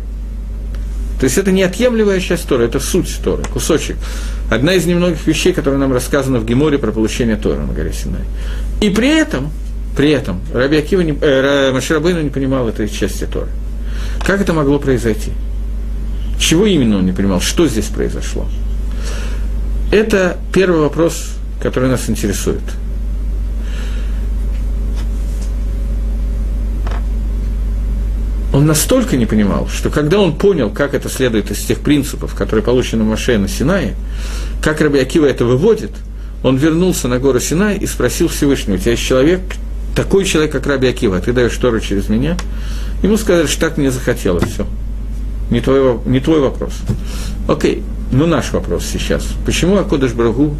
То 1.20 1.26
есть 1.26 1.38
это 1.38 1.52
неотъемлемая 1.52 2.22
часть 2.22 2.48
Тора, 2.48 2.64
это 2.64 2.80
суть 2.80 3.14
Торы, 3.22 3.44
кусочек. 3.44 3.98
Одна 4.50 4.76
из 4.76 4.86
немногих 4.86 5.28
вещей, 5.28 5.52
которые 5.52 5.82
нам 5.82 5.92
рассказаны 5.92 6.40
в 6.40 6.46
Геморе 6.46 6.78
про 6.78 6.94
получение 6.94 7.36
Тора 7.36 7.60
на 7.60 7.74
горе 7.74 7.92
Синай. 7.92 8.22
И 8.80 8.90
при 8.90 9.10
этом, 9.10 9.52
при 9.98 10.12
этом 10.12 10.40
Раби 10.54 10.78
Акива 10.78 11.02
не, 11.02 11.12
э, 11.12 11.74
Маширабейну 11.74 12.22
не 12.22 12.30
понимал 12.30 12.70
этой 12.70 12.88
части 12.88 13.26
Торы. 13.26 13.50
Как 14.26 14.40
это 14.40 14.54
могло 14.54 14.80
произойти? 14.80 15.32
Чего 16.40 16.68
именно 16.68 17.00
он 17.00 17.06
не 17.06 17.12
понимал? 17.12 17.42
Что 17.42 17.68
здесь 17.68 17.88
произошло? 17.88 18.48
Это 19.92 20.38
первый 20.54 20.80
вопрос, 20.80 21.32
который 21.62 21.90
нас 21.90 22.10
интересует– 22.10 22.62
он 28.58 28.66
настолько 28.66 29.18
не 29.18 29.28
понимал, 29.28 29.68
что 29.68 29.92
когда 29.92 30.20
он 30.20 30.36
понял, 30.36 30.72
как 30.72 30.96
это 30.96 31.10
следует 31.10 31.52
из 31.52 31.60
тех 31.60 31.80
принципов, 31.80 32.34
которые 32.34 32.64
получены 32.66 33.04
в 33.04 33.08
Маше 33.08 33.38
на 33.38 33.48
Синае, 33.48 33.94
как 34.64 34.82
Раби 34.82 34.98
Акива 34.98 35.28
это 35.28 35.46
выводит, 35.46 35.92
он 36.42 36.58
вернулся 36.58 37.08
на 37.08 37.20
гору 37.20 37.40
Синай 37.40 37.78
и 37.78 37.86
спросил 37.86 38.30
Всевышнего, 38.30 38.78
у 38.78 38.80
тебя 38.80 38.92
есть 38.92 39.04
человек, 39.04 39.42
такой 39.96 40.26
человек, 40.26 40.54
как 40.54 40.66
Раби 40.66 40.88
Акива, 40.88 41.18
а 41.18 41.22
ты 41.22 41.34
даешь 41.34 41.56
Тору 41.56 41.80
через 41.80 42.10
меня? 42.10 42.36
Ему 43.04 43.18
сказали, 43.18 43.46
что 43.46 43.62
так 43.62 43.78
мне 43.78 43.92
захотелось, 43.92 44.50
все. 44.50 44.66
Не 45.52 45.62
твой, 45.62 46.00
не 46.08 46.20
твой 46.20 46.40
вопрос. 46.40 46.74
Окей, 47.48 47.84
ну 48.12 48.26
наш 48.26 48.52
вопрос 48.54 48.88
сейчас. 48.92 49.24
Почему 49.46 49.78
Акодыш 49.78 50.14
Брагу 50.14 50.56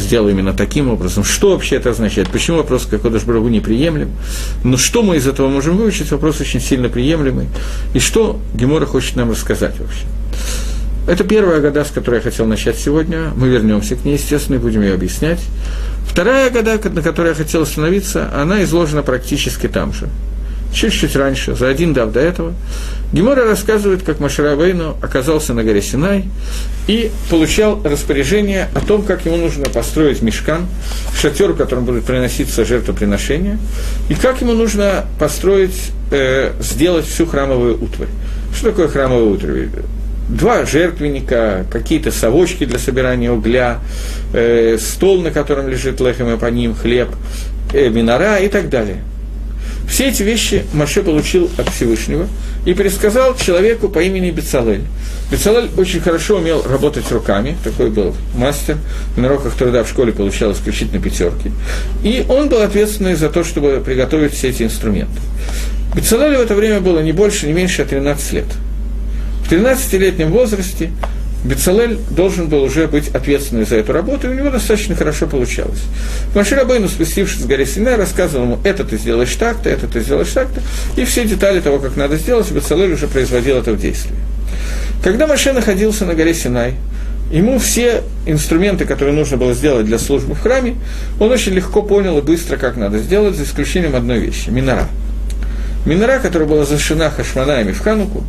сделал 0.00 0.28
именно 0.28 0.52
таким 0.52 0.88
образом. 0.90 1.24
Что 1.24 1.50
вообще 1.50 1.76
это 1.76 1.90
означает? 1.90 2.28
Почему 2.28 2.58
вопрос 2.58 2.86
Кодыш 2.86 3.24
Брагу 3.24 3.48
неприемлем? 3.48 4.10
Но 4.64 4.76
что 4.76 5.02
мы 5.02 5.16
из 5.16 5.26
этого 5.26 5.48
можем 5.48 5.76
выучить? 5.76 6.10
Вопрос 6.10 6.40
очень 6.40 6.60
сильно 6.60 6.88
приемлемый. 6.88 7.48
И 7.94 7.98
что 7.98 8.38
Гемора 8.54 8.86
хочет 8.86 9.16
нам 9.16 9.30
рассказать 9.30 9.78
вообще? 9.78 10.06
Это 11.06 11.22
первая 11.22 11.60
года, 11.60 11.84
с 11.84 11.90
которой 11.90 12.16
я 12.16 12.20
хотел 12.20 12.46
начать 12.46 12.76
сегодня. 12.76 13.30
Мы 13.36 13.48
вернемся 13.48 13.94
к 13.94 14.04
ней, 14.04 14.14
естественно, 14.14 14.56
и 14.56 14.58
будем 14.58 14.82
ее 14.82 14.94
объяснять. 14.94 15.40
Вторая 16.06 16.50
года, 16.50 16.80
на 16.90 17.02
которой 17.02 17.28
я 17.28 17.34
хотел 17.34 17.62
остановиться, 17.62 18.30
она 18.34 18.62
изложена 18.64 19.02
практически 19.02 19.68
там 19.68 19.92
же 19.92 20.08
чуть-чуть 20.76 21.16
раньше, 21.16 21.54
за 21.54 21.68
один 21.68 21.94
дав 21.94 22.12
до 22.12 22.20
этого, 22.20 22.52
Гемора 23.12 23.44
рассказывает, 23.44 24.02
как 24.02 24.20
Машарабейну 24.20 24.96
оказался 25.00 25.54
на 25.54 25.64
горе 25.64 25.80
Синай 25.80 26.24
и 26.86 27.10
получал 27.30 27.80
распоряжение 27.82 28.68
о 28.74 28.80
том, 28.80 29.02
как 29.02 29.24
ему 29.24 29.36
нужно 29.36 29.70
построить 29.70 30.22
мешкан, 30.22 30.66
шатер, 31.18 31.52
в 31.52 31.56
котором 31.56 31.84
будет 31.84 32.04
приноситься 32.04 32.64
жертвоприношение, 32.64 33.58
и 34.08 34.14
как 34.14 34.40
ему 34.42 34.52
нужно 34.52 35.06
построить, 35.18 35.92
э, 36.10 36.52
сделать 36.60 37.06
всю 37.06 37.26
храмовую 37.26 37.82
утварь. 37.82 38.08
Что 38.54 38.70
такое 38.70 38.88
храмовая 38.88 39.24
утварь? 39.24 39.68
два 40.28 40.66
жертвенника, 40.66 41.66
какие-то 41.70 42.10
совочки 42.10 42.64
для 42.66 42.80
собирания 42.80 43.30
угля, 43.30 43.78
э, 44.34 44.76
стол, 44.80 45.22
на 45.22 45.30
котором 45.30 45.68
лежит 45.68 46.00
лехем 46.00 46.34
и 46.34 46.36
по 46.36 46.46
ним 46.46 46.74
хлеб, 46.74 47.10
э, 47.72 47.88
минора 47.90 48.38
и 48.38 48.48
так 48.48 48.68
далее– 48.68 48.98
все 49.88 50.08
эти 50.08 50.22
вещи 50.22 50.64
Маше 50.72 51.02
получил 51.02 51.50
от 51.56 51.68
Всевышнего 51.68 52.26
и 52.64 52.74
пересказал 52.74 53.36
человеку 53.36 53.88
по 53.88 54.00
имени 54.00 54.30
Бецалель. 54.30 54.82
Бецалель 55.30 55.70
очень 55.76 56.00
хорошо 56.00 56.38
умел 56.38 56.62
работать 56.68 57.10
руками, 57.12 57.56
такой 57.62 57.90
был 57.90 58.14
мастер, 58.34 58.76
на 59.16 59.26
уроках 59.26 59.54
труда 59.54 59.84
в 59.84 59.88
школе 59.88 60.12
получал 60.12 60.52
исключительно 60.52 61.00
пятерки. 61.00 61.52
И 62.02 62.24
он 62.28 62.48
был 62.48 62.62
ответственный 62.62 63.14
за 63.14 63.28
то, 63.28 63.44
чтобы 63.44 63.82
приготовить 63.84 64.34
все 64.34 64.48
эти 64.48 64.64
инструменты. 64.64 65.20
Бецалелю 65.94 66.38
в 66.38 66.42
это 66.42 66.54
время 66.54 66.80
было 66.80 67.00
не 67.00 67.12
больше, 67.12 67.46
не 67.46 67.52
меньше, 67.52 67.82
а 67.82 67.84
13 67.86 68.32
лет. 68.32 68.46
В 69.44 69.52
13-летнем 69.52 70.30
возрасте 70.30 70.90
Бецалель 71.46 71.98
должен 72.10 72.48
был 72.48 72.64
уже 72.64 72.88
быть 72.88 73.08
ответственным 73.08 73.64
за 73.64 73.76
эту 73.76 73.92
работу, 73.92 74.26
и 74.26 74.30
у 74.30 74.34
него 74.34 74.50
достаточно 74.50 74.96
хорошо 74.96 75.26
получалось. 75.26 75.80
Маширабейну, 76.34 76.88
спустившись 76.88 77.42
с 77.42 77.46
горы 77.46 77.64
Синай, 77.64 77.96
рассказывал 77.96 78.44
ему, 78.44 78.58
это 78.64 78.84
ты 78.84 78.98
сделаешь 78.98 79.34
так-то, 79.34 79.70
это 79.70 79.86
ты 79.86 80.00
сделаешь 80.00 80.30
так-то, 80.30 80.60
и 81.00 81.04
все 81.04 81.24
детали 81.24 81.60
того, 81.60 81.78
как 81.78 81.96
надо 81.96 82.16
сделать, 82.16 82.50
Бецалель 82.50 82.92
уже 82.92 83.06
производил 83.06 83.58
это 83.58 83.72
в 83.72 83.80
действии. 83.80 84.16
Когда 85.04 85.26
Маше 85.26 85.52
находился 85.52 86.04
на 86.04 86.14
горе 86.14 86.34
Синай, 86.34 86.74
ему 87.30 87.58
все 87.60 88.02
инструменты, 88.26 88.84
которые 88.84 89.14
нужно 89.14 89.36
было 89.36 89.54
сделать 89.54 89.86
для 89.86 89.98
службы 89.98 90.34
в 90.34 90.40
храме, 90.40 90.74
он 91.20 91.30
очень 91.30 91.52
легко 91.52 91.82
понял 91.82 92.18
и 92.18 92.22
быстро, 92.22 92.56
как 92.56 92.76
надо 92.76 92.98
сделать, 92.98 93.36
за 93.36 93.44
исключением 93.44 93.94
одной 93.94 94.18
вещи– 94.18 94.48
минора. 94.50 94.88
Минора, 95.86 96.18
которая 96.18 96.48
была 96.48 96.64
зашена 96.64 97.10
хашманаями 97.10 97.70
в 97.70 97.80
Хануку, 97.80 98.24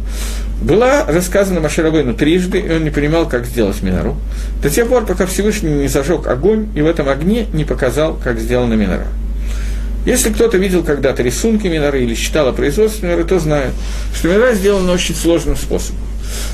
была 0.61 1.05
рассказана 1.05 1.59
Маширабейну 1.59 2.13
трижды, 2.13 2.59
и 2.59 2.71
он 2.71 2.83
не 2.83 2.91
понимал, 2.91 3.27
как 3.27 3.45
сделать 3.45 3.81
минору, 3.81 4.15
до 4.61 4.69
тех 4.69 4.87
пор, 4.87 5.05
пока 5.05 5.25
Всевышний 5.25 5.71
не 5.71 5.87
зажег 5.87 6.27
огонь, 6.27 6.69
и 6.75 6.81
в 6.81 6.87
этом 6.87 7.09
огне 7.09 7.47
не 7.53 7.65
показал, 7.65 8.19
как 8.23 8.39
сделана 8.39 8.75
минора. 8.75 9.07
Если 10.05 10.29
кто-то 10.29 10.57
видел 10.57 10.83
когда-то 10.83 11.21
рисунки 11.23 11.67
миноры 11.67 12.03
или 12.03 12.15
читал 12.15 12.47
о 12.47 12.53
производстве 12.53 13.09
миноры, 13.09 13.25
то 13.25 13.39
знает, 13.39 13.71
что 14.15 14.29
минора 14.29 14.53
сделана 14.53 14.91
очень 14.93 15.15
сложным 15.15 15.57
способом. 15.57 15.99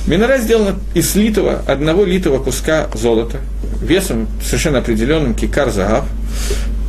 Минора 0.07 0.37
сделана 0.37 0.75
из 0.93 1.15
литого, 1.15 1.61
одного 1.67 2.05
литого 2.05 2.39
куска 2.39 2.87
золота, 2.93 3.37
весом 3.81 4.27
совершенно 4.43 4.79
определенным 4.79 5.35
кикар 5.35 5.69
загав, 5.69 6.05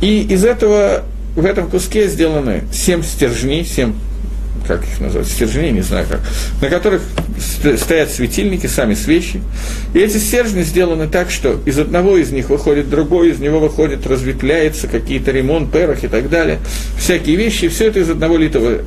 и 0.01 0.21
из 0.21 0.43
этого 0.45 1.03
в 1.35 1.45
этом 1.45 1.69
куске 1.69 2.07
сделаны 2.07 2.63
семь 2.71 3.03
стержней, 3.03 3.65
семь 3.65 3.93
как 4.67 4.83
их 4.83 4.99
назвать, 4.99 5.27
стержней, 5.27 5.71
не 5.71 5.81
знаю 5.81 6.07
как, 6.09 6.21
на 6.61 6.69
которых 6.69 7.01
стоят 7.77 8.09
светильники, 8.09 8.67
сами 8.67 8.95
свечи. 8.95 9.41
И 9.93 9.99
эти 9.99 10.17
стержни 10.17 10.63
сделаны 10.63 11.07
так, 11.07 11.29
что 11.29 11.59
из 11.65 11.77
одного 11.77 12.17
из 12.17 12.31
них 12.31 12.49
выходит 12.49 12.89
другой, 12.89 13.31
из 13.31 13.39
него 13.39 13.59
выходит, 13.59 14.07
разветвляется, 14.07 14.87
какие-то 14.87 15.31
ремонт, 15.31 15.71
перах 15.71 16.03
и 16.03 16.07
так 16.07 16.29
далее, 16.29 16.59
всякие 16.97 17.35
вещи, 17.35 17.65
и 17.65 17.67
все 17.67 17.87
это 17.87 17.99
из 17.99 18.09
одного 18.09 18.37
литого 18.37 18.79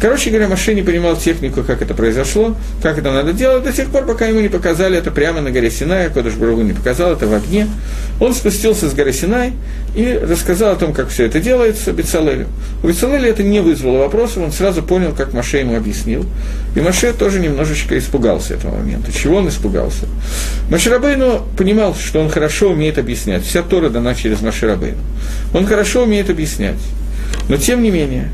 Короче 0.00 0.30
говоря, 0.30 0.48
Маше 0.48 0.74
не 0.74 0.82
понимал 0.82 1.16
технику, 1.16 1.62
как 1.62 1.80
это 1.80 1.94
произошло, 1.94 2.56
как 2.82 2.98
это 2.98 3.12
надо 3.12 3.32
делать, 3.32 3.64
до 3.64 3.72
тех 3.72 3.88
пор, 3.90 4.04
пока 4.04 4.26
ему 4.26 4.40
не 4.40 4.48
показали 4.48 4.98
это 4.98 5.10
прямо 5.10 5.40
на 5.40 5.50
горе 5.50 5.70
Синай, 5.70 6.10
Кодыш 6.10 6.34
Барагу 6.34 6.62
не 6.62 6.72
показал 6.72 7.12
это 7.12 7.26
в 7.26 7.34
огне. 7.34 7.68
Он 8.20 8.34
спустился 8.34 8.88
с 8.88 8.94
горы 8.94 9.12
Синай 9.12 9.52
и 9.94 10.18
рассказал 10.22 10.72
о 10.72 10.76
том, 10.76 10.92
как 10.92 11.08
все 11.08 11.26
это 11.26 11.40
делается 11.40 11.92
Бецалелю. 11.92 12.46
У 12.82 12.88
Бецалеля 12.88 13.30
это 13.30 13.42
не 13.42 13.60
вызвало 13.60 13.98
вопросов, 13.98 14.38
он 14.38 14.52
сразу 14.52 14.82
понял, 14.82 15.12
как 15.12 15.32
Маше 15.32 15.58
ему 15.58 15.76
объяснил. 15.76 16.26
И 16.74 16.80
Маше 16.80 17.12
тоже 17.12 17.40
немножечко 17.40 17.96
испугался 17.96 18.54
этого 18.54 18.76
момента. 18.76 19.12
Чего 19.12 19.36
он 19.36 19.48
испугался? 19.48 20.06
Маширабейну 20.70 21.46
понимал, 21.56 21.94
что 21.94 22.20
он 22.20 22.28
хорошо 22.28 22.70
умеет 22.70 22.98
объяснять. 22.98 23.44
Вся 23.44 23.62
Тора 23.62 23.88
дана 23.88 24.14
через 24.14 24.40
Маширабейну. 24.40 24.98
Он 25.54 25.66
хорошо 25.66 26.02
умеет 26.02 26.30
объяснять. 26.30 26.78
Но 27.48 27.56
тем 27.56 27.82
не 27.82 27.90
менее, 27.90 28.30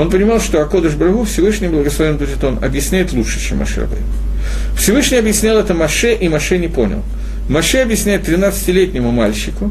он 0.00 0.10
понимал, 0.10 0.40
что 0.40 0.62
Акодыш 0.62 0.94
Брагу, 0.94 1.24
Всевышний 1.24 1.68
благословен 1.68 2.16
будет 2.16 2.42
он, 2.42 2.64
объясняет 2.64 3.12
лучше, 3.12 3.38
чем 3.38 3.58
Маше 3.58 3.82
Рабейну. 3.82 4.06
Всевышний 4.74 5.18
объяснял 5.18 5.58
это 5.58 5.74
Маше, 5.74 6.14
и 6.14 6.26
Маше 6.28 6.56
не 6.56 6.68
понял. 6.68 7.02
Маше 7.50 7.78
объясняет 7.78 8.26
13-летнему 8.26 9.10
мальчику, 9.10 9.70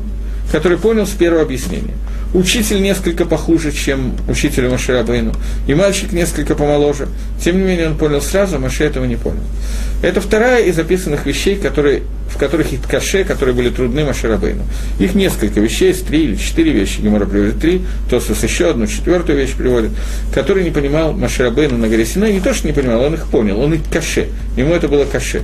который 0.51 0.77
понял 0.77 1.07
с 1.07 1.11
первого 1.11 1.41
объяснения. 1.41 1.95
Учитель 2.33 2.81
несколько 2.81 3.25
похуже, 3.25 3.71
чем 3.71 4.13
учитель 4.27 4.69
Маширабейну, 4.69 5.33
и 5.67 5.73
мальчик 5.73 6.11
несколько 6.11 6.53
помоложе. 6.53 7.07
Тем 7.43 7.57
не 7.57 7.63
менее, 7.63 7.87
он 7.87 7.97
понял 7.97 8.21
сразу, 8.21 8.57
а 8.57 8.59
Маше 8.59 8.83
этого 8.83 9.05
не 9.05 9.15
понял. 9.15 9.41
Это 10.03 10.21
вторая 10.21 10.63
из 10.63 10.75
записанных 10.75 11.25
вещей, 11.25 11.55
которые, 11.55 12.03
в 12.29 12.37
которых 12.37 12.71
есть 12.71 12.83
каше, 12.83 13.23
которые 13.23 13.55
были 13.55 13.69
трудны 13.69 14.05
Маширабейну. 14.05 14.61
Их 14.99 15.15
несколько 15.15 15.59
вещей, 15.59 15.87
есть 15.87 16.05
три 16.05 16.25
или 16.25 16.35
четыре 16.35 16.71
вещи, 16.71 17.01
Гемора 17.01 17.25
приводит 17.25 17.59
три, 17.59 17.81
Тосус 18.09 18.43
еще 18.43 18.69
одну, 18.69 18.85
четвертую 18.85 19.37
вещь 19.37 19.53
приводит, 19.53 19.91
которые 20.33 20.63
не 20.63 20.71
понимал 20.71 21.13
Маширабейну 21.13 21.77
на 21.77 21.87
горе 21.87 22.05
Синай, 22.05 22.31
не 22.31 22.41
то, 22.41 22.53
что 22.53 22.67
не 22.67 22.73
понимал, 22.73 23.01
он 23.01 23.15
их 23.15 23.25
понял, 23.27 23.59
он 23.59 23.73
их 23.73 23.81
каше, 23.91 24.27
ему 24.55 24.75
это 24.75 24.87
было 24.87 25.05
каше. 25.05 25.41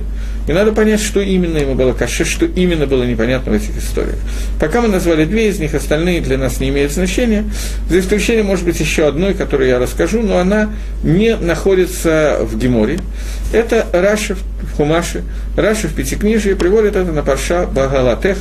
И 0.48 0.52
надо 0.52 0.72
понять, 0.72 1.00
что 1.00 1.20
именно 1.20 1.58
ему 1.58 1.74
было 1.74 1.92
каше, 1.92 2.24
что 2.24 2.46
именно 2.46 2.86
было 2.86 3.02
непонятно 3.02 3.52
в 3.52 3.54
этих 3.56 3.76
историях. 3.76 4.16
Пока 4.60 4.80
мы 4.80 4.88
назвали 4.88 5.24
две 5.24 5.48
из 5.48 5.58
них, 5.58 5.74
остальные 5.74 6.20
для 6.20 6.38
нас 6.38 6.60
не 6.60 6.68
имеют 6.68 6.75
значения, 6.84 7.44
за 7.88 8.00
исключением, 8.00 8.46
может 8.46 8.64
быть, 8.64 8.78
еще 8.80 9.06
одной, 9.06 9.34
которую 9.34 9.68
я 9.68 9.78
расскажу, 9.78 10.22
но 10.22 10.38
она 10.38 10.70
не 11.02 11.36
находится 11.36 12.38
в 12.40 12.58
Геморе. 12.58 13.00
Это 13.52 13.86
Раши 13.92 14.34
в 14.34 14.76
Хумаше, 14.76 15.22
Раши 15.56 15.88
в 15.88 15.94
Пятикнижии 15.94 16.54
приводит 16.54 16.96
это 16.96 17.12
на 17.12 17.22
פרשת 17.22 17.66
בהעלותך, 17.66 18.36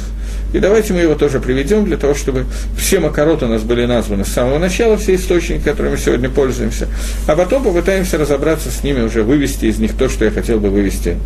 и 0.53 0.59
давайте 0.59 0.93
мы 0.93 1.01
его 1.01 1.15
тоже 1.15 1.39
приведем 1.39 1.85
для 1.85 1.97
того, 1.97 2.13
чтобы 2.13 2.45
все 2.77 2.99
מקורות 2.99 3.43
у 3.43 3.47
нас 3.47 3.63
были 3.63 3.85
названы 3.85 4.23
с 4.23 4.29
самого 4.29 4.57
начала, 4.57 4.95
все 4.95 5.15
источники, 5.15 5.61
которыми 5.61 5.93
мы 5.93 5.97
сегодня 5.97 6.29
пользуемся, 6.29 6.87
а 7.27 7.35
потом 7.35 7.63
попытаемся 7.63 8.17
разобраться 8.17 8.71
с 8.71 8.83
ними, 8.83 9.01
уже 9.01 9.23
вывести 9.23 9.65
из 9.65 9.79
них 9.79 9.97
то, 9.97 10.07
что 10.07 10.25
я 10.25 10.31
хотел 10.31 10.59
бы 10.59 10.69
вывести, 10.69 11.17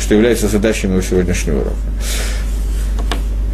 что 0.00 0.14
является 0.14 0.48
задачей 0.48 0.86
моего 0.86 1.02
сегодняшнего 1.02 1.60
урока. 1.60 1.76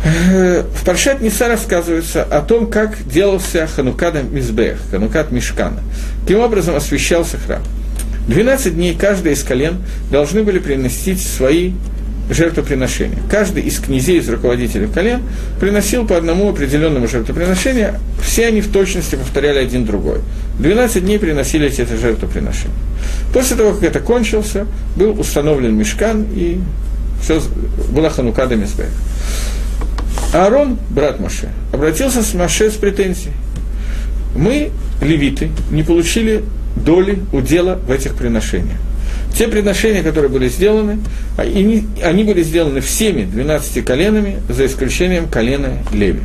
В 0.07 0.85
פרשת 0.85 1.21
נשא 1.21 1.49
рассказывается 1.49 2.23
о 2.23 2.41
том, 2.41 2.69
как 2.69 2.97
делался 3.09 3.67
חנוכת 3.67 4.23
המזבח, 4.23 4.79
חנוכת 4.93 5.33
המשכן, 5.33 5.81
каким 6.23 6.39
образом 6.39 6.77
освещался 6.77 7.39
храм. 7.39 7.61
12 8.29 8.77
дней 8.77 8.95
каждый 8.95 9.33
из 9.33 9.43
колен 9.43 9.79
должны 10.13 10.45
были 10.45 10.61
приносить 10.61 11.21
свои 11.21 11.73
жертвоприношения. 12.31 13.19
Каждый 13.29 13.65
из 13.65 13.81
князей, 13.81 14.21
из 14.21 14.29
руководителей 14.29 14.87
колен 14.87 15.23
приносил 15.59 16.07
по 16.07 16.17
одному 16.17 16.51
определенному 16.51 17.09
жертвоприношению, 17.09 17.95
все 18.23 18.47
они 18.47 18.61
в 18.61 18.71
точности 18.71 19.17
повторяли 19.17 19.59
один 19.59 19.85
другой. 19.85 20.21
12 20.61 21.05
дней 21.05 21.19
приносили 21.19 21.67
эти 21.67 21.85
жертвоприношения. 21.97 22.77
После 23.33 23.57
того, 23.57 23.73
как 23.73 23.83
это 23.83 23.99
кончился, 23.99 24.69
был 24.95 25.19
установлен 25.19 25.77
мешкан, 25.77 26.27
и 26.33 26.61
все, 27.21 27.43
была 27.91 28.09
ханука 28.09 28.47
до 28.47 28.55
Мизбех. 28.55 28.87
Аарон, 30.37 30.77
брат 30.91 31.19
Маше, 31.19 31.49
обратился 31.73 32.23
с 32.23 32.35
Маше 32.35 32.71
с 32.71 32.75
претензией. 32.75 33.33
Мы, 34.35 34.71
левиты, 35.01 35.51
не 35.71 35.83
получили 35.83 36.45
доли, 36.77 37.21
удела 37.33 37.77
в 37.77 37.91
этих 37.91 38.15
приношениях. 38.15 38.77
Те 39.35 39.49
приношения, 39.49 40.03
которые 40.03 40.31
были 40.31 40.51
сделаны, 40.51 40.99
они 41.39 42.25
были 42.25 42.43
сделаны 42.43 42.83
всеми 42.83 43.25
12 43.25 43.83
коленами, 43.83 44.43
за 44.51 44.67
исключением 44.67 45.27
колена 45.29 45.79
Леви. 45.91 46.21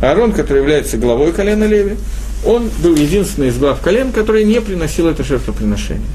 Аарон, 0.00 0.32
который 0.32 0.62
является 0.62 0.96
главой 0.96 1.32
колена 1.32 1.64
Леви, 1.64 1.96
он 2.42 2.70
был 2.82 2.96
единственный 2.96 3.48
из 3.48 3.58
глав 3.58 3.80
колен, 3.82 4.12
который 4.12 4.44
не 4.44 4.62
приносил 4.62 5.08
это 5.08 5.24
жертвоприношение. 5.24 6.06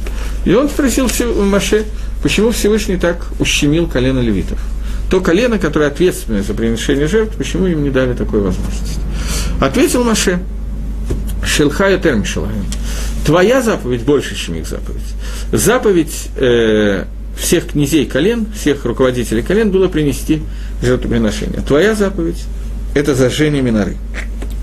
И 0.46 0.56
он 0.56 0.70
спросил 0.70 1.08
Маше, 1.36 1.86
почему 2.24 2.50
Всевышний 2.50 2.98
так 2.98 3.28
ущемил 3.38 3.86
колено 3.86 4.22
левитов. 4.22 4.58
То 5.12 5.20
колено, 5.20 5.60
которое 5.60 5.88
ответственное 5.88 6.42
за 6.42 6.54
приношение 6.54 7.06
жертв, 7.06 7.36
почему 7.36 7.68
им 7.68 7.84
не 7.84 7.90
дали 7.90 8.14
такой 8.14 8.40
возможности? 8.40 9.02
Ответил 9.60 10.06
Маше, 10.06 10.40
Шелхая 11.46 11.98
Термишалаем. 11.98 12.66
Твоя 13.26 13.62
заповедь 13.62 14.04
больше, 14.04 14.36
чем 14.36 14.56
их 14.56 14.66
заповедь. 14.66 15.04
Заповедь 15.52 16.30
э, 16.38 17.04
всех 17.38 17.68
князей 17.68 18.06
колен, 18.06 18.48
всех 18.54 18.86
руководителей 18.86 19.42
колен 19.42 19.70
было 19.70 19.90
принести 19.90 20.44
жертвоприношение. 20.82 21.60
Твоя 21.60 21.94
заповедь– 21.94 22.46
это 22.96 23.14
зажжение 23.14 23.62
миноры. 23.62 23.98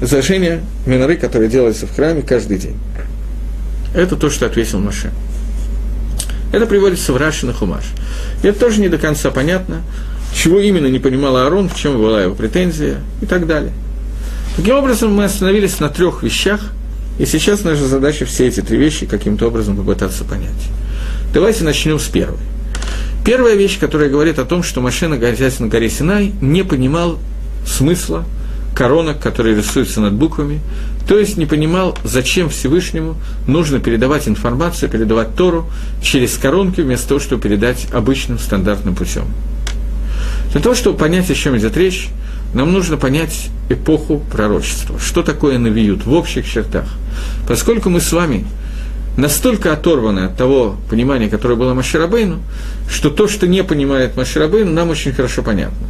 Зажжение 0.00 0.62
миноры, 0.86 1.16
которое 1.16 1.50
делается 1.50 1.86
в 1.86 1.94
храме 1.94 2.22
каждый 2.22 2.56
день. 2.56 2.78
Это 3.94 4.16
то, 4.16 4.30
что 4.30 4.46
ответил 4.46 4.78
Маше. 4.78 5.12
Это 6.52 6.64
приводится 6.64 7.12
в 7.12 7.18
Раши 7.18 7.44
на 7.44 7.52
Хумаш. 7.52 7.84
Это 8.42 8.58
тоже 8.58 8.80
не 8.80 8.88
до 8.88 8.96
конца 8.96 9.30
понятно, 9.30 9.82
чего 10.34 10.60
именно 10.60 10.86
не 10.86 10.98
понимал 10.98 11.36
Аарон, 11.36 11.68
в 11.68 11.76
чем 11.76 11.98
была 11.98 12.22
его 12.22 12.34
претензия 12.34 12.98
и 13.20 13.26
так 13.26 13.46
далее. 13.46 13.72
Таким 14.56 14.76
образом, 14.76 15.14
мы 15.14 15.24
остановились 15.24 15.80
на 15.80 15.88
трех 15.88 16.22
вещах– 16.22 16.60
и 17.18 17.26
сейчас 17.26 17.64
наша 17.64 17.84
задача 17.86 18.24
все 18.26 18.46
эти 18.46 18.60
три 18.60 18.78
вещи 18.78 19.04
каким-то 19.04 19.48
образом 19.48 19.76
попытаться 19.76 20.24
понять. 20.24 20.50
Давайте 21.34 21.64
начнем 21.64 21.98
с 21.98 22.04
первой. 22.04 22.38
Первая 23.24 23.56
вещь, 23.56 23.78
которая 23.78 24.08
говорит 24.08 24.38
о 24.38 24.44
том, 24.44 24.62
что 24.62 24.80
машина, 24.80 25.16
находясь 25.16 25.58
на 25.58 25.66
горе 25.66 25.90
Синай, 25.90 26.32
не 26.40 26.62
понимал 26.62 27.18
смысла 27.66 28.24
коронок, 28.74 29.20
которые 29.20 29.56
рисуются 29.56 30.00
над 30.00 30.14
буквами, 30.14 30.60
то 31.08 31.18
есть 31.18 31.36
не 31.36 31.46
понимал, 31.46 31.98
зачем 32.04 32.48
Всевышнему 32.48 33.16
нужно 33.48 33.80
передавать 33.80 34.28
информацию, 34.28 34.88
передавать 34.88 35.34
Тору 35.34 35.68
через 36.00 36.38
коронки, 36.38 36.80
вместо 36.80 37.08
того, 37.08 37.20
чтобы 37.20 37.42
передать 37.42 37.88
обычным 37.92 38.38
стандартным 38.38 38.94
путем. 38.94 39.24
Для 40.52 40.60
того, 40.60 40.74
чтобы 40.74 40.98
понять, 40.98 41.30
о 41.30 41.34
чем 41.34 41.56
идет 41.56 41.76
речь, 41.76 42.08
нам 42.54 42.72
нужно 42.72 42.96
понять 42.96 43.50
эпоху 43.68 44.22
пророчества. 44.30 44.98
Что 44.98 45.22
такое 45.22 45.58
навиют 45.58 46.06
в 46.06 46.12
общих 46.12 46.48
чертах. 46.50 46.86
Поскольку 47.46 47.90
мы 47.90 48.00
с 48.00 48.12
вами 48.12 48.46
настолько 49.16 49.72
оторваны 49.72 50.20
от 50.20 50.36
того 50.36 50.76
понимания, 50.88 51.28
которое 51.28 51.56
было 51.56 51.74
Маширабейну, 51.74 52.38
что 52.88 53.10
то, 53.10 53.28
что 53.28 53.46
не 53.46 53.62
понимает 53.64 54.16
Маширабейну, 54.16 54.72
нам 54.72 54.90
очень 54.90 55.12
хорошо 55.12 55.42
понятно. 55.42 55.86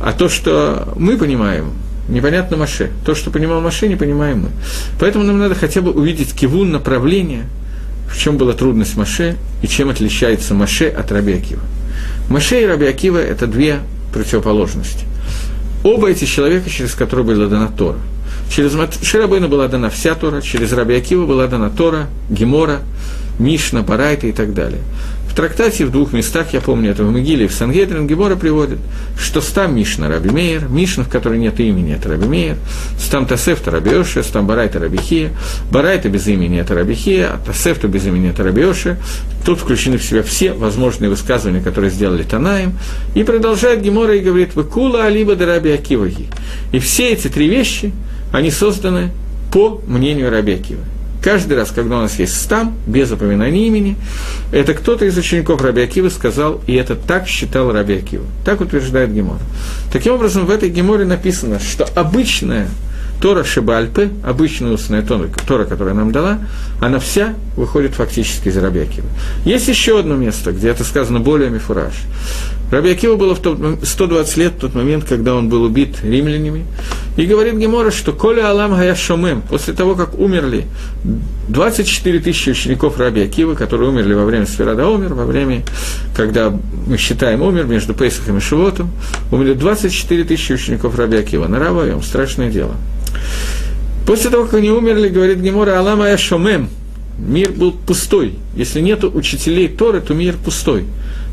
А 0.00 0.12
то, 0.12 0.28
что 0.28 0.92
мы 0.96 1.16
понимаем, 1.16 1.72
непонятно 2.08 2.56
Маше. 2.56 2.90
То, 3.04 3.14
что 3.14 3.30
понимал 3.30 3.60
Маше, 3.60 3.88
не 3.88 3.96
понимаем 3.96 4.42
мы. 4.42 4.48
Поэтому 5.00 5.24
нам 5.24 5.38
надо 5.38 5.54
хотя 5.54 5.80
бы 5.80 5.90
увидеть 5.90 6.34
кивун 6.34 6.70
направления, 6.70 7.46
в 8.08 8.16
чем 8.16 8.36
была 8.36 8.52
трудность 8.52 8.96
Маше 8.96 9.36
и 9.62 9.66
чем 9.66 9.88
отличается 9.88 10.54
Маше 10.54 10.88
от 10.88 11.10
Раби 11.10 11.32
Акива. 11.32 11.62
Маше 12.28 12.62
и 12.62 12.66
Раби 12.66 12.86
Акива– 12.86 13.18
это 13.18 13.46
две 13.46 13.80
противоположности. 14.16 15.04
Оба 15.84 16.10
эти 16.10 16.24
человека, 16.24 16.70
через 16.70 16.94
которые 16.94 17.24
была 17.24 17.46
дана 17.46 17.68
Тора. 17.68 17.98
Через 18.50 18.72
Ширабейна 19.02 19.48
была 19.48 19.68
дана 19.68 19.90
вся 19.90 20.14
Тора, 20.14 20.40
через 20.40 20.72
Раби 20.72 20.94
Акива 20.94 21.26
была 21.26 21.46
дана 21.46 21.70
Тора, 21.70 22.06
Гемора, 22.30 22.80
Мишна, 23.38 23.82
Барайта 23.82 24.26
и 24.26 24.32
так 24.32 24.54
далее 24.54 24.80
трактате 25.36 25.84
в 25.84 25.92
двух 25.92 26.12
местах, 26.12 26.52
я 26.52 26.60
помню 26.60 26.90
это 26.90 27.04
в 27.04 27.12
Могиле 27.12 27.44
и 27.44 27.48
в 27.48 27.52
Сангедрин, 27.52 28.06
Гемора 28.06 28.36
приводит, 28.36 28.78
что 29.18 29.40
стам 29.40 29.76
Мишна 29.76 30.08
Раби 30.08 30.30
Мейер, 30.30 30.68
Мишна, 30.68 31.04
в 31.04 31.08
которой 31.08 31.38
нет 31.38 31.60
имени, 31.60 31.94
это 31.94 32.08
Раби 32.08 32.26
Мейер, 32.26 32.56
стам 32.98 33.26
Тасеф, 33.26 33.60
это 33.60 33.70
Раби 33.70 33.94
Оша, 33.94 34.22
стам 34.22 34.46
Барайта 34.46 34.80
Раби 34.80 34.98
Хия, 34.98 35.30
Барайта 35.70 36.08
без 36.08 36.26
имени 36.26 36.58
это 36.58 36.74
Раби 36.74 36.94
Хия, 36.94 37.28
а 37.34 37.38
Тасефта 37.38 37.86
без 37.86 38.06
имени 38.06 38.30
это 38.30 38.42
Раби 38.42 38.62
Оша. 38.62 38.96
Тут 39.44 39.60
включены 39.60 39.98
в 39.98 40.02
себя 40.02 40.22
все 40.22 40.52
возможные 40.52 41.10
высказывания, 41.10 41.60
которые 41.60 41.90
сделали 41.90 42.24
Танаем. 42.24 42.76
И 43.14 43.22
продолжает 43.22 43.82
Гемора 43.82 44.16
и 44.16 44.20
говорит, 44.20 44.56
«Выкула 44.56 45.04
алиба 45.04 45.36
да 45.36 45.46
Раби 45.46 45.70
Акиваги». 45.70 46.26
И 46.72 46.78
все 46.78 47.12
эти 47.12 47.28
три 47.28 47.48
вещи, 47.48 47.92
они 48.32 48.50
созданы 48.50 49.10
по 49.52 49.80
мнению 49.86 50.30
Раби 50.30 50.54
Акива. 50.54 50.82
Каждый 51.26 51.56
раз, 51.56 51.72
когда 51.72 51.98
у 51.98 52.02
нас 52.02 52.20
есть 52.20 52.40
стам, 52.40 52.76
без 52.86 53.10
упоминания 53.10 53.66
имени, 53.66 53.96
это 54.52 54.74
кто-то 54.74 55.06
из 55.06 55.18
учеников 55.18 55.60
Раби 55.60 55.82
Акива 55.82 56.08
сказал, 56.08 56.60
и 56.68 56.74
это 56.74 56.94
так 56.94 57.26
считал 57.26 57.72
Раби 57.72 57.94
Акива. 57.94 58.22
Так 58.44 58.60
утверждает 58.60 59.12
Гемор. 59.12 59.38
Таким 59.92 60.12
образом, 60.12 60.46
в 60.46 60.50
этой 60.50 60.68
Геморе 60.68 61.04
написано, 61.04 61.58
что 61.58 61.84
обычная 61.96 62.68
Тора 63.20 63.42
Шибальпе, 63.42 64.10
обычная 64.24 64.70
устная 64.70 65.02
Тора, 65.02 65.28
Тора, 65.48 65.64
которая 65.64 65.94
нам 65.94 66.12
дала, 66.12 66.38
она 66.80 67.00
вся 67.00 67.34
выходит 67.56 67.94
фактически 67.96 68.46
из 68.46 68.56
Рабиакива. 68.56 69.08
Есть 69.44 69.66
еще 69.66 69.98
одно 69.98 70.14
место, 70.14 70.52
где 70.52 70.68
это 70.68 70.84
сказано 70.84 71.18
более 71.18 71.50
мифураж. 71.50 71.94
Раби 72.70 72.90
Акива 72.90 73.16
было 73.16 73.34
в 73.34 73.40
тот, 73.40 73.58
120 73.82 74.36
лет 74.38 74.52
в 74.54 74.58
тот 74.58 74.74
момент, 74.74 75.04
когда 75.04 75.34
он 75.34 75.48
был 75.48 75.62
убит 75.62 76.02
римлянами. 76.02 76.66
И 77.16 77.24
говорит 77.24 77.54
Гемора, 77.54 77.90
что 77.90 78.12
Коля 78.12 78.50
Алам 78.50 78.74
Гаяшомем, 78.76 79.42
после 79.42 79.72
того, 79.72 79.94
как 79.94 80.18
умерли 80.18 80.66
24 81.48 82.18
тысячи 82.18 82.50
учеников 82.50 82.98
Раби 82.98 83.22
Акива, 83.22 83.54
которые 83.54 83.90
умерли 83.90 84.14
во 84.14 84.24
время 84.24 84.46
Сферада 84.46 84.88
Умер, 84.88 85.14
во 85.14 85.24
время, 85.24 85.62
когда 86.14 86.52
мы 86.86 86.98
считаем 86.98 87.42
умер 87.42 87.64
между 87.64 87.94
Пейсахом 87.94 88.38
и 88.38 88.40
Шивотом, 88.40 88.90
умерли 89.30 89.54
24 89.54 90.24
тысячи 90.24 90.52
учеников 90.52 90.98
Раби 90.98 91.16
Акива. 91.16 91.46
На 91.46 91.58
Равоем, 91.58 92.02
страшное 92.02 92.50
дело. 92.50 92.74
После 94.06 94.30
того, 94.30 94.44
как 94.44 94.54
они 94.54 94.70
умерли, 94.70 95.08
говорит 95.08 95.38
Гемора, 95.38 95.78
Алам 95.78 96.02
Аяшомем, 96.02 96.68
мир 97.18 97.52
был 97.52 97.72
пустой. 97.72 98.34
Если 98.54 98.80
нет 98.80 99.04
учителей 99.04 99.68
Торы, 99.68 100.00
то 100.00 100.14
мир 100.14 100.36
пустой. 100.42 100.84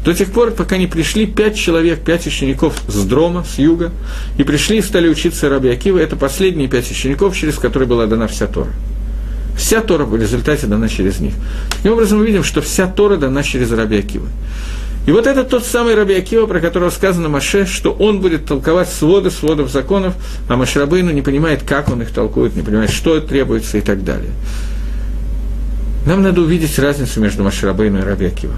До 0.04 0.14
тех 0.14 0.32
пор, 0.32 0.52
пока 0.52 0.78
не 0.78 0.88
пришли 0.88 1.26
пять 1.26 1.58
человек, 1.58 2.02
пять 2.04 2.28
учеников 2.28 2.76
с 2.88 3.06
Дрома, 3.06 3.46
с 3.46 3.58
юга, 3.58 3.92
и 4.38 4.44
пришли 4.44 4.80
и 4.80 4.82
стали 4.82 5.08
учиться 5.08 5.50
Раби 5.50 5.70
Акива, 5.70 5.98
это 5.98 6.16
последние 6.16 6.68
пять 6.68 6.90
учеников, 6.92 7.38
через 7.38 7.56
которые 7.56 7.88
была 7.88 8.06
дана 8.06 8.28
вся 8.28 8.48
Тора. 8.48 8.72
Вся 9.58 9.82
Тора 9.82 10.04
в 10.04 10.20
результате 10.20 10.68
дана 10.68 10.90
через 10.90 11.20
них. 11.20 11.34
Таким 11.70 11.94
образом, 11.94 12.20
мы 12.20 12.28
видим, 12.28 12.44
что 12.44 12.62
вся 12.62 12.88
Тора 12.88 13.18
дана 13.18 13.44
через 13.44 13.72
Раби 13.72 13.98
Акива. 13.98 14.28
И 15.06 15.12
вот 15.12 15.28
это 15.28 15.44
тот 15.44 15.66
самый 15.66 15.96
Раби 15.96 16.16
Акива, 16.16 16.48
про 16.48 16.60
которого 16.60 16.90
сказано 16.90 17.30
Маше, 17.30 17.66
что 17.66 17.92
он 17.92 18.20
будет 18.20 18.46
толковать 18.46 18.90
своды 18.90 19.32
сводов 19.32 19.70
законов, 19.70 20.16
а 20.48 20.56
Машрабейну 20.56 21.12
не 21.12 21.22
понимает, 21.22 21.64
как 21.64 21.90
он 21.90 22.02
их 22.02 22.12
толкует, 22.12 22.56
не 22.56 22.62
понимает, 22.62 22.90
что 22.90 23.20
требуется 23.20 23.78
и 23.78 23.82
так 23.82 24.04
далее. 24.04 24.32
Нам 26.06 26.22
надо 26.22 26.42
увидеть 26.42 26.78
разницу 26.80 27.20
между 27.22 27.44
Машрабейну 27.44 28.00
и 28.00 28.04
Раби 28.04 28.26
Акива. 28.26 28.56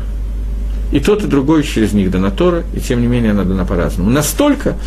И 0.91 0.99
тот, 0.99 1.23
и 1.23 1.27
другой 1.27 1.63
через 1.63 1.93
них 1.93 2.12
дана 2.12 2.31
Тора, 2.31 2.63
и 2.73 2.79
тем 2.79 3.01
не 3.01 3.08
менее 3.08 3.31
она 3.31 3.43
дана 3.43 3.65
по-разному. 3.65 4.10
Настолько, 4.10 4.77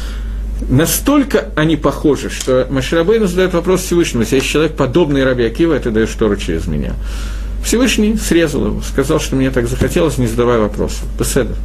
настолько 0.68 1.51
они 1.55 1.77
похожи, 1.77 2.31
что 2.31 2.66
Маширабейну 2.71 3.27
задает 3.27 3.53
вопрос 3.55 3.83
Всевышнему, 3.83 4.23
если 4.23 4.37
есть 4.37 4.49
человек, 4.49 4.77
подобный 4.77 5.25
Раби 5.25 5.44
Акива, 5.44 5.79
ты 5.79 5.90
даешь 5.90 6.11
Тору 6.11 6.37
через 6.37 6.66
меня. 6.66 6.94
Всевышний 7.64 8.16
срезал 8.16 8.66
его, 8.66 8.83
сказал, 8.83 9.21
что 9.21 9.37
мне 9.37 9.51
так 9.51 9.68
захотелось, 9.68 10.18
не 10.18 10.27
задавая 10.27 10.59
вопросов. 10.61 11.03
Беседов. 11.18 11.57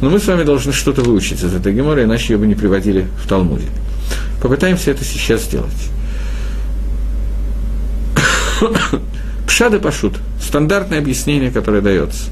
Но 0.00 0.08
мы 0.08 0.18
с 0.18 0.26
вами 0.26 0.44
должны 0.44 0.72
что-то 0.72 1.02
выучить 1.02 1.42
из 1.42 1.54
этой 1.54 1.74
геморы, 1.74 2.04
иначе 2.04 2.32
ее 2.34 2.38
бы 2.38 2.46
не 2.46 2.54
приводили 2.54 3.06
в 3.22 3.28
Талмуде. 3.28 3.66
Попытаемся 4.42 4.90
это 4.90 5.04
сейчас 5.04 5.44
сделать. 5.44 5.70
Пшады 9.50 9.80
пашут. 9.80 10.14
Стандартное 10.40 11.00
объяснение, 11.00 11.50
которое 11.50 11.82
дается. 11.82 12.30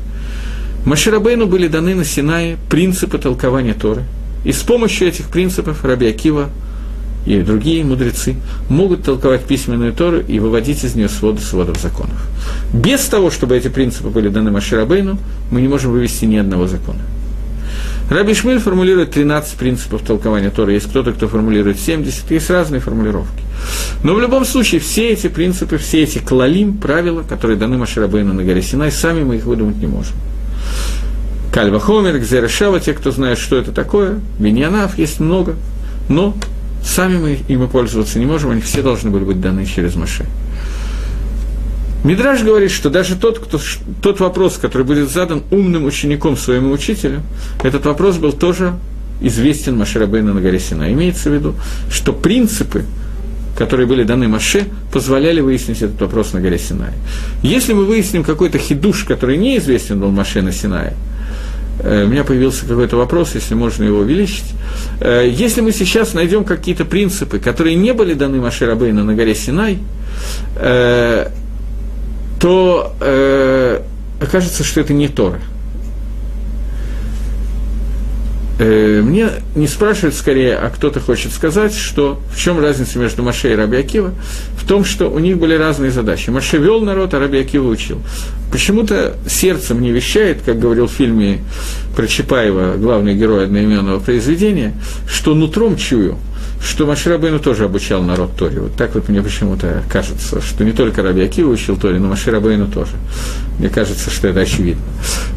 Маширабейну 0.85 1.47
были 1.47 1.67
даны 1.67 1.97
на 1.97 2.05
Синае 2.05 2.59
принципы 2.71 3.19
толкования 3.19 3.75
Торы. 3.75 4.05
И 4.45 4.53
с 4.53 4.63
помощью 4.63 5.09
этих 5.09 5.27
принципов 5.27 5.85
Раби 5.85 6.07
Акива 6.07 6.49
и 7.27 7.43
другие 7.43 7.85
мудрецы 7.85 8.37
могут 8.69 9.03
толковать 9.03 9.43
письменную 9.43 9.93
Тору 9.93 10.21
и 10.21 10.39
выводить 10.39 10.85
из 10.85 10.95
нее 10.95 11.09
своды 11.09 11.41
сводов 11.41 11.81
законов. 11.81 12.17
Без 12.73 13.01
того, 13.07 13.33
чтобы 13.33 13.57
эти 13.57 13.67
принципы 13.67 14.11
были 14.11 14.29
даны 14.29 14.53
Маширабейну, 14.53 15.19
мы 15.51 15.61
не 15.61 15.67
можем 15.67 15.91
вывести 15.91 16.25
ни 16.25 16.37
одного 16.37 16.69
закона. 16.69 17.01
Раби 18.11 18.33
Шмиль 18.33 18.61
формулирует 18.61 19.11
13 19.11 19.55
принципов 19.55 20.03
толкования 20.03 20.51
Торы. 20.51 20.75
Есть 20.75 20.89
кто-то, 20.89 21.13
кто 21.13 21.27
формулирует 21.27 21.81
70, 21.81 22.31
есть 22.31 22.49
разные 22.49 22.81
формулировки. 22.81 23.48
Но 24.03 24.15
в 24.15 24.21
любом 24.21 24.45
случае 24.45 24.81
все 24.81 25.11
эти 25.11 25.29
принципы, 25.29 25.79
все 25.79 26.03
эти 26.03 26.19
клалим, 26.19 26.77
правила, 26.77 27.23
которые 27.23 27.57
даны 27.57 27.79
Маширабейну 27.79 28.33
на 28.33 28.45
горе 28.45 28.63
Синай, 28.63 28.93
сами 28.93 29.25
мы 29.25 29.37
их 29.37 29.45
выдумать 29.45 29.77
не 29.77 29.87
можем. 29.87 30.15
Кальва 31.53 31.81
Хомер, 31.81 32.19
Гзерешава, 32.19 32.79
те, 32.79 32.93
кто 32.93 33.11
знает, 33.11 33.39
что 33.39 33.57
это 33.57 33.73
такое, 33.73 34.21
Беньянав, 34.39 34.99
есть 34.99 35.19
много, 35.19 35.57
но 36.09 36.37
сами 36.85 37.19
мы 37.19 37.39
ими 37.49 37.67
пользоваться 37.67 38.19
не 38.19 38.27
можем, 38.27 38.51
они 38.51 38.61
все 38.61 38.83
должны 38.83 39.11
были 39.11 39.25
быть 39.25 39.41
даны 39.41 39.67
через 39.67 39.97
Маше. 39.97 40.27
Мидраж 42.05 42.43
говорит, 42.43 42.71
что 42.71 42.91
даже 42.91 43.17
тот, 43.17 43.41
кто, 43.41 43.59
тот 44.01 44.21
вопрос, 44.21 44.57
который 44.57 44.85
будет 44.85 45.11
задан 45.11 45.43
умным 45.51 45.85
учеником 45.85 46.37
своему 46.37 46.71
учителю, 46.71 47.23
этот 47.63 47.85
вопрос 47.87 48.19
был 48.19 48.33
тоже 48.33 48.75
известен 49.21 49.77
Маширабейну 49.77 50.33
на 50.33 50.41
горе 50.41 50.61
Сина. 50.61 50.93
Имеется 50.93 51.29
в 51.29 51.35
виду, 51.35 51.55
что 51.91 52.13
принципы, 52.13 52.85
которые 53.59 53.89
были 53.89 54.05
даны 54.05 54.29
Маше, 54.29 54.67
позволяли 54.93 55.41
выяснить 55.41 55.83
этот 55.83 56.01
вопрос 56.01 56.33
на 56.33 56.41
горе 56.41 56.59
Синай. 56.59 56.93
Если 57.43 57.73
мы 57.73 57.87
выясним 57.87 58.23
какой-то 58.23 58.57
хидуш, 58.57 59.03
который 59.03 59.37
неизвестен 59.37 59.99
был 59.99 60.13
Маше 60.13 60.43
на 60.43 60.53
Синае, 60.53 60.95
э, 61.81 62.05
у 62.05 62.07
меня 62.07 62.23
появился 62.23 62.67
какой-то 62.67 62.97
вопрос, 62.97 63.35
если 63.35 63.55
можно 63.55 63.83
его 63.83 63.99
увеличить. 63.99 64.45
Э, 65.01 65.29
если 65.29 65.61
мы 65.61 65.73
сейчас 65.73 66.15
найдем 66.15 66.45
какие-то 66.45 66.85
принципы, 66.85 67.41
которые 67.41 67.75
не 67.75 67.93
были 67.93 68.15
даны 68.15 68.39
Маше 68.41 68.65
Рабейну 68.65 69.03
на 69.03 69.15
горе 69.15 69.35
Синай, 69.35 69.79
э, 70.55 71.29
то 72.41 72.95
окажется, 74.21 74.63
что 74.63 74.81
это 74.81 74.93
не 74.93 75.09
Тора. 75.09 75.41
Э, 78.59 79.03
мне 79.03 79.31
не 79.55 79.69
спрашивают 79.69 80.15
скорее, 80.15 80.57
а 80.57 80.69
кто-то 80.71 81.01
хочет 81.01 81.33
сказать, 81.33 81.75
что 81.75 82.21
в 82.33 82.39
чем 82.39 82.59
разница 82.61 82.99
между 82.99 83.23
Маше 83.23 83.53
и 83.53 83.55
Раби 83.55 83.77
Акива? 83.77 84.13
В 84.57 84.67
том, 84.67 84.85
что 84.85 85.09
у 85.09 85.19
них 85.19 85.39
были 85.39 85.55
разные 85.55 85.91
задачи. 85.91 86.31
Маше 86.31 86.59
вел 86.59 86.81
народ, 86.81 87.15
а 87.15 87.21
Раби 87.21 87.39
Акива 87.39 87.69
учил. 87.69 88.01
Почему-то 88.51 89.17
сердцем 89.29 89.81
не 89.81 89.91
вещает, 89.91 90.43
как 90.45 90.59
говорил 90.59 90.87
в 90.87 90.93
фильме 90.93 91.41
про 91.95 92.07
Чапаева, 92.07 92.77
главный 92.77 93.15
герой 93.15 93.45
одноименного 93.45 93.99
произведения, 93.99 94.75
что 95.07 95.35
нутром 95.35 95.77
чую– 95.77 96.19
что 96.61 96.87
Маширабейну 96.87 97.39
тоже 97.39 97.65
обучал 97.65 98.03
народ 98.03 98.37
Торе. 98.37 98.61
Вот 98.61 98.75
так 98.75 98.95
вот 98.95 99.09
мне 99.09 99.23
почему-то 99.23 99.83
кажется, 99.91 100.41
что 100.41 100.65
не 100.65 100.73
только 100.73 101.03
Раби 101.03 101.23
Акива 101.23 101.51
учил 101.51 101.77
Торе, 101.77 101.99
но 101.99 102.09
Маширабейну 102.09 102.67
тоже. 102.67 102.93
Мне 103.59 103.69
кажется, 103.69 104.11
что 104.11 104.29
это 104.29 104.41
очевидно. 104.41 104.83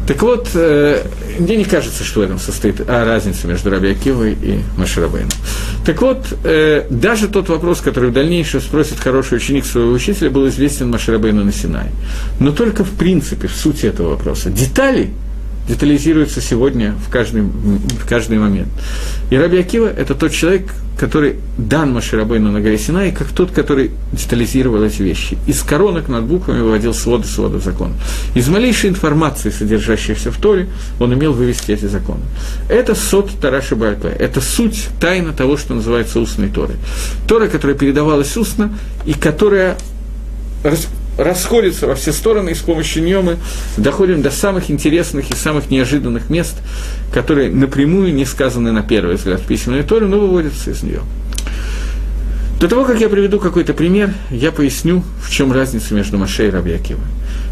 Так 0.06 0.20
вот, 0.22 0.48
э, 0.54 1.04
мне 1.38 1.56
не 1.56 1.64
кажется, 1.64 2.02
что 2.04 2.20
в 2.20 2.22
этом 2.24 2.38
состоит 2.38 2.80
а, 2.86 3.04
разница 3.04 3.46
между 3.46 3.70
Раби 3.70 3.90
Акивой 3.90 4.32
и 4.32 4.60
Маширабейну. 4.76 5.30
Так 5.86 6.00
вот, 6.02 6.26
э, 6.44 6.86
даже 6.90 7.28
тот 7.28 7.48
вопрос, 7.48 7.80
который 7.80 8.10
в 8.10 8.12
дальнейшем 8.12 8.60
спросит 8.60 8.98
хороший 8.98 9.36
ученик 9.36 9.64
своего 9.64 9.92
учителя, 9.92 10.30
был 10.30 10.48
известен 10.48 10.90
Маширабейну 10.90 11.44
на 11.44 11.52
Синай. 11.52 11.90
Но 12.40 12.52
только 12.52 12.84
в 12.84 12.90
принципе, 13.02 13.48
в 13.48 13.56
сути 13.56 13.86
этого 13.86 14.10
вопроса. 14.10 14.48
Детали 14.48 15.10
детализируется 15.68 16.40
сегодня 16.40 16.94
в 17.04 17.10
каждый, 17.10 17.42
в 17.42 18.06
каждый 18.08 18.38
момент. 18.38 18.68
И 19.28 19.36
Раби 19.36 19.58
Акива– 19.58 19.86
это 19.96 20.14
тот 20.14 20.30
человек, 20.30 20.72
который 20.96 21.34
дан 21.58 21.92
Маширабейну 21.92 22.52
на 22.52 22.60
горе 22.60 22.78
Синай, 22.78 23.10
как 23.10 23.26
тот, 23.30 23.50
который 23.50 23.90
детализировал 24.12 24.84
эти 24.84 25.02
вещи. 25.02 25.36
Из 25.48 25.62
коронок 25.62 26.06
над 26.06 26.26
буквами 26.26 26.60
выводил 26.60 26.94
своды 26.94 27.26
своды 27.26 27.58
закон. 27.58 27.94
Из 28.36 28.48
малейшей 28.48 28.90
информации, 28.90 29.50
содержащейся 29.50 30.30
в 30.30 30.36
Торе, 30.36 30.68
он 31.00 31.10
умел 31.10 31.32
вывести 31.32 31.72
эти 31.72 31.86
законы. 31.86 32.22
Это 32.68 32.94
сот 32.94 33.30
Тараши 33.40 33.74
Бальпе, 33.74 34.10
это 34.10 34.40
суть, 34.40 34.86
тайна 35.00 35.32
того, 35.32 35.56
что 35.56 35.74
называется 35.74 36.20
устной 36.20 36.50
Торой. 36.50 36.76
Тора, 37.26 37.48
которая 37.48 37.76
передавалась 37.76 38.36
устно, 38.36 38.70
и 39.04 39.12
которая 39.12 39.76
расходится 41.18 41.86
во 41.86 41.94
все 41.94 42.12
стороны, 42.12 42.50
и 42.50 42.54
с 42.54 42.60
помощью 42.60 43.02
нее 43.02 43.20
мы 43.20 43.36
доходим 43.76 44.22
до 44.22 44.30
самых 44.30 44.70
интересных 44.70 45.30
и 45.30 45.34
самых 45.34 45.70
неожиданных 45.70 46.30
мест, 46.30 46.56
которые 47.12 47.50
напрямую 47.50 48.14
не 48.14 48.24
сказаны 48.24 48.72
на 48.72 48.82
первый 48.82 49.16
взгляд 49.16 49.40
в 49.40 49.46
письменной 49.46 49.82
Торе, 49.82 50.06
но 50.06 50.18
выводятся 50.18 50.70
из 50.70 50.82
нее. 50.82 51.00
До 52.60 52.68
того, 52.68 52.84
как 52.84 53.00
я 53.00 53.08
приведу 53.08 53.40
какой-то 53.40 53.74
пример, 53.74 54.14
я 54.30 54.52
поясню, 54.52 55.02
в 55.20 55.30
чем 55.30 55.52
разница 55.52 55.94
между 55.94 56.16
Маше 56.16 56.46
и 56.46 56.50
Рабьякива. 56.50 57.00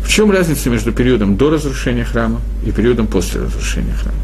В 0.05 0.09
чем 0.09 0.31
разница 0.31 0.71
между 0.71 0.93
периодом 0.93 1.37
до 1.37 1.51
разрушения 1.51 2.05
храма 2.05 2.41
и 2.65 2.71
периодом 2.71 3.09
после 3.09 3.41
разрушения 3.41 3.93
храма. 3.93 4.19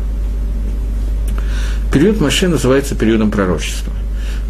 Период 1.92 2.20
Маше 2.20 2.48
называется 2.48 2.94
периодом 2.94 3.30
пророчества. 3.30 3.92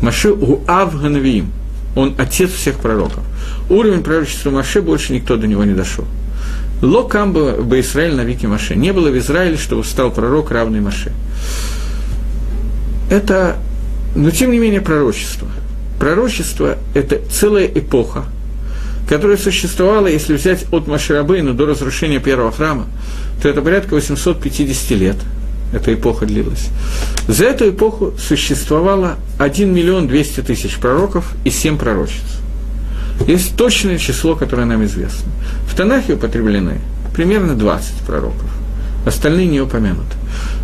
Маше 0.03 0.31
у 0.31 0.63
Авганавиим, 0.67 1.51
он 1.95 2.15
отец 2.19 2.51
всех 2.51 2.77
пророков 2.81 3.25
уровень 3.69 4.03
пророчества 4.03 4.51
Маше 4.51 4.83
больше 4.83 5.13
никто 5.13 5.37
до 5.37 5.47
него 5.47 5.65
не 5.65 5.75
дошел. 5.75 6.05
Ло 6.83 7.03
камба 7.03 7.53
бы 7.63 7.81
Израиль 7.81 8.15
на 8.15 8.23
веке 8.23 8.49
Маше. 8.49 8.77
Не 8.77 8.93
было 8.93 9.09
в 9.09 9.19
Израиле, 9.19 9.57
чтобы 9.57 9.85
стал 9.85 10.11
пророк, 10.11 10.51
равный 10.51 10.81
Маше. 10.81 11.13
Это, 13.11 13.57
но 14.15 14.31
тем 14.31 14.51
не 14.51 14.59
менее, 14.59 14.81
пророчество. 14.81 15.49
Пророчество– 15.99 16.77
это 16.95 17.21
целая 17.31 17.67
эпоха, 17.67 18.25
которая 19.09 19.39
существовала, 19.39 20.07
если 20.07 20.35
взять 20.35 20.67
от 20.73 20.87
Маширабейна 20.87 21.55
до 21.55 21.67
разрушения 21.67 22.19
первого 22.19 22.53
храма, 22.53 22.87
то 23.41 23.49
это 23.49 23.63
порядка 23.63 23.95
850 23.95 24.91
лет. 24.91 25.17
Эта 25.73 25.95
эпоха 25.95 26.27
длилась. 26.27 26.69
За 27.27 27.45
эту 27.45 27.71
эпоху 27.71 28.13
существовало 28.19 29.17
1 29.39 29.73
миллион 29.73 30.09
200 30.09 30.43
тысяч 30.43 30.77
пророков 30.77 31.33
и 31.45 31.51
7 31.51 31.79
пророчеств. 31.79 32.41
Есть 33.27 33.57
точное 33.57 33.99
число, 33.99 34.37
которое 34.37 34.67
нам 34.67 34.85
известно. 34.85 35.31
В 35.69 35.75
Танахе 35.75 36.15
употреблены 36.15 36.81
примерно 37.15 37.55
20 37.55 37.95
пророков, 38.07 38.51
остальные 39.07 39.47
не 39.47 39.61
упомянуты. 39.61 40.17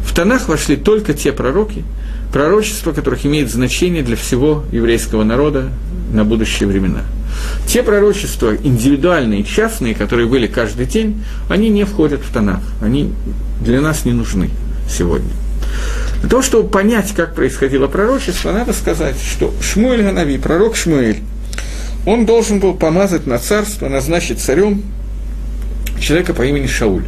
В 0.05 0.15
Танах 0.15 0.49
вошли 0.49 0.77
только 0.77 1.15
те 1.15 1.33
пророки, 1.33 1.85
пророчества 2.33 2.93
которых 2.93 3.25
имеет 3.25 3.51
значение 3.51 4.03
для 4.03 4.17
всего 4.17 4.65
еврейского 4.71 5.25
народа 5.25 5.71
на 6.12 6.25
будущие 6.25 6.69
времена. 6.69 7.03
Те 7.67 7.83
пророчества 7.83 8.55
индивидуальные, 8.55 9.45
частные, 9.45 9.95
которые 9.95 10.29
были 10.29 10.47
каждый 10.47 10.87
день, 10.87 11.25
они 11.49 11.71
не 11.71 11.85
входят 11.85 12.21
в 12.21 12.33
Танах, 12.33 12.61
они 12.83 13.12
для 13.61 13.81
нас 13.81 14.05
не 14.05 14.12
нужны 14.12 14.51
сегодня. 14.88 15.31
Для 16.21 16.29
того, 16.29 16.43
чтобы 16.43 16.69
понять, 16.69 17.12
как 17.17 17.35
происходило 17.35 17.87
пророчество, 17.87 18.53
надо 18.53 18.73
сказать, 18.73 19.17
что 19.19 19.53
Шмуэль 19.61 20.03
Ганави, 20.03 20.38
пророк 20.38 20.77
Шмуэль, 20.77 21.21
он 22.07 22.27
должен 22.27 22.59
был 22.59 22.75
помазать 22.75 23.27
на 23.27 23.38
царство, 23.38 23.88
назначить 23.88 24.41
царем 24.41 24.83
человека 26.01 26.35
по 26.35 26.43
имени 26.43 26.67
Шауль. 26.67 27.05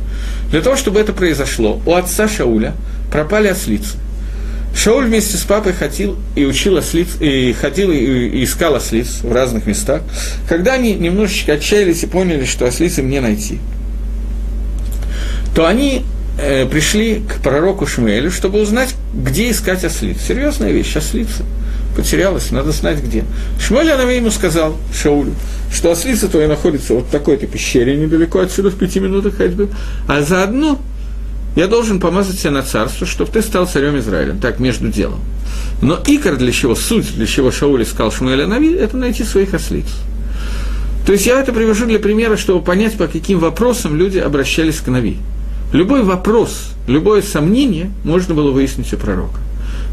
Для 0.50 0.60
того, 0.60 0.76
чтобы 0.76 1.00
это 1.00 1.12
произошло, 1.12 1.80
у 1.84 1.94
отца 1.94 2.28
Шауля 2.28 2.74
пропали 3.10 3.48
ослицы. 3.48 3.96
Шауль 4.76 5.06
вместе 5.06 5.36
с 5.36 5.42
папой 5.42 5.72
ходил 5.72 6.16
и 6.34 6.44
учил 6.44 6.76
ослиц, 6.76 7.08
и 7.20 7.52
ходил 7.52 7.90
и, 7.92 8.42
искал 8.44 8.74
ослиц 8.74 9.20
в 9.22 9.32
разных 9.32 9.66
местах. 9.66 10.02
Когда 10.48 10.74
они 10.74 10.94
немножечко 10.94 11.54
отчаялись 11.54 12.02
и 12.02 12.06
поняли, 12.06 12.44
что 12.44 12.66
ослицы 12.66 13.02
мне 13.02 13.20
найти, 13.20 13.60
то 15.54 15.66
они 15.66 16.04
э, 16.40 16.66
пришли 16.66 17.20
к 17.20 17.40
пророку 17.40 17.86
Шмуэлю, 17.86 18.32
чтобы 18.32 18.60
узнать, 18.60 18.94
где 19.12 19.50
искать 19.50 19.84
ослиц. 19.84 20.18
Серьезная 20.20 20.72
вещь, 20.72 20.96
ослицы 20.96 21.44
потерялась, 21.94 22.50
надо 22.50 22.72
знать 22.72 23.02
где. 23.02 23.24
Шмуэль 23.60 23.90
Анави 23.90 24.16
ему 24.16 24.30
сказал, 24.30 24.76
Шаулю, 24.92 25.32
что 25.72 25.90
ослица 25.90 26.28
твоя 26.28 26.48
находится 26.48 26.94
вот 26.94 27.06
в 27.06 27.10
такой-то 27.10 27.46
пещере 27.46 27.96
недалеко 27.96 28.40
отсюда, 28.40 28.70
в 28.70 28.76
пяти 28.76 29.00
минутах 29.00 29.36
ходьбы, 29.36 29.68
а 30.08 30.22
заодно 30.22 30.78
я 31.56 31.68
должен 31.68 32.00
помазать 32.00 32.40
тебя 32.40 32.50
на 32.50 32.62
царство, 32.62 33.06
чтобы 33.06 33.30
ты 33.30 33.40
стал 33.40 33.66
царем 33.66 33.96
Израиля. 33.98 34.36
Так, 34.40 34.58
между 34.58 34.88
делом. 34.88 35.20
Но 35.80 36.00
икор 36.06 36.36
для 36.36 36.50
чего, 36.50 36.74
суть 36.74 37.14
для 37.14 37.26
чего 37.26 37.52
Шауль 37.52 37.84
искал 37.84 38.10
Шмуэля 38.10 38.46
Нави, 38.46 38.74
это 38.74 38.96
найти 38.96 39.22
своих 39.22 39.54
ослиц. 39.54 39.86
То 41.06 41.12
есть 41.12 41.26
я 41.26 41.38
это 41.38 41.52
привожу 41.52 41.86
для 41.86 41.98
примера, 41.98 42.36
чтобы 42.36 42.64
понять, 42.64 42.96
по 42.96 43.06
каким 43.06 43.38
вопросам 43.38 43.96
люди 43.96 44.18
обращались 44.18 44.80
к 44.80 44.88
Нави. 44.88 45.18
Любой 45.72 46.02
вопрос, 46.02 46.70
любое 46.88 47.22
сомнение 47.22 47.90
можно 48.04 48.34
было 48.34 48.50
выяснить 48.50 48.92
у 48.92 48.96
пророка. 48.96 49.38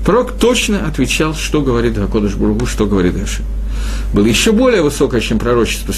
Пророк 0.06 0.32
точно 0.34 0.88
отвечал, 0.88 1.34
что 1.36 1.62
говорит 1.62 1.94
Гакодыш 1.94 2.36
Бургу, 2.36 2.66
что 2.66 2.86
говорит 2.86 3.18
Гаши. 3.18 3.44
Было 4.13 4.26
еще 4.26 4.52
более 4.52 4.82
высокое, 4.82 5.22
чем 5.22 5.39
пророчество 5.39 5.94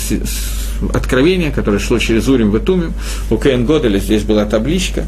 откровения, 0.94 1.52
которое 1.52 1.80
шло 1.80 2.00
через 2.00 2.28
Урим 2.28 2.52
в 2.52 2.58
Итумим. 2.58 2.94
У 3.30 3.38
Кейн 3.38 3.66
Годеля 3.66 4.00
здесь 4.00 4.24
была 4.24 4.46
табличка 4.46 5.06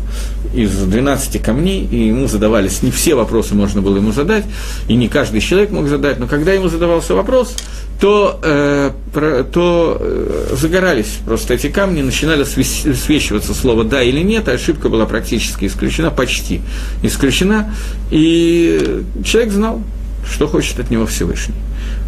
из 0.54 0.72
12 0.72 1.42
камней, 1.42 1.88
и 1.90 2.08
ему 2.08 2.28
задавались, 2.28 2.82
не 2.82 2.92
все 2.92 3.16
вопросы 3.16 3.56
можно 3.56 3.82
было 3.82 3.98
ему 3.98 4.12
задать, 4.12 4.46
и 4.88 4.96
не 4.96 5.10
каждый 5.10 5.42
человек 5.42 5.72
мог 5.72 5.88
задать, 5.88 6.20
но 6.20 6.28
когда 6.28 6.54
ему 6.54 6.70
задавался 6.70 7.14
вопрос, 7.14 7.56
то, 8.00 8.40
э, 8.44 8.92
про, 9.14 9.44
то 9.44 9.98
э, 10.00 10.56
загорались 10.56 11.20
просто 11.26 11.54
эти 11.54 11.68
камни, 11.68 12.02
начинали 12.02 12.44
свечиваться 12.44 13.54
слово 13.54 13.84
«да» 13.84 14.02
или 14.02 14.22
«нет», 14.22 14.48
а 14.48 14.54
ошибка 14.54 14.90
была 14.90 15.06
практически 15.06 15.66
исключена, 15.66 16.12
почти 16.12 16.62
исключена, 17.04 17.74
и 18.12 19.04
человек 19.24 19.52
знал, 19.52 19.82
что 20.30 20.48
хочет 20.48 20.80
от 20.80 20.90
него 20.90 21.06
Всевышний. 21.06 21.56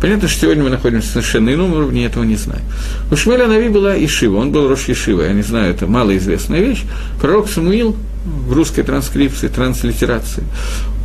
Понятно, 0.01 0.27
что 0.27 0.41
сегодня 0.41 0.63
мы 0.63 0.69
находимся 0.69 1.07
на 1.07 1.13
совершенно 1.13 1.53
ином 1.53 1.73
уровне, 1.73 2.05
этого 2.05 2.23
не 2.23 2.35
знаю. 2.35 2.61
У 3.11 3.15
Шмеля 3.15 3.47
Нави 3.47 3.69
была 3.69 3.97
Ишива, 3.97 4.37
он 4.37 4.51
был 4.51 4.67
Рош 4.67 4.87
Ишива, 4.87 5.23
я 5.23 5.33
не 5.33 5.41
знаю, 5.41 5.73
это 5.73 5.87
малоизвестная 5.87 6.61
вещь. 6.61 6.83
Пророк 7.19 7.49
Самуил 7.49 7.95
в 8.25 8.53
русской 8.53 8.83
транскрипции, 8.83 9.47
транслитерации, 9.47 10.43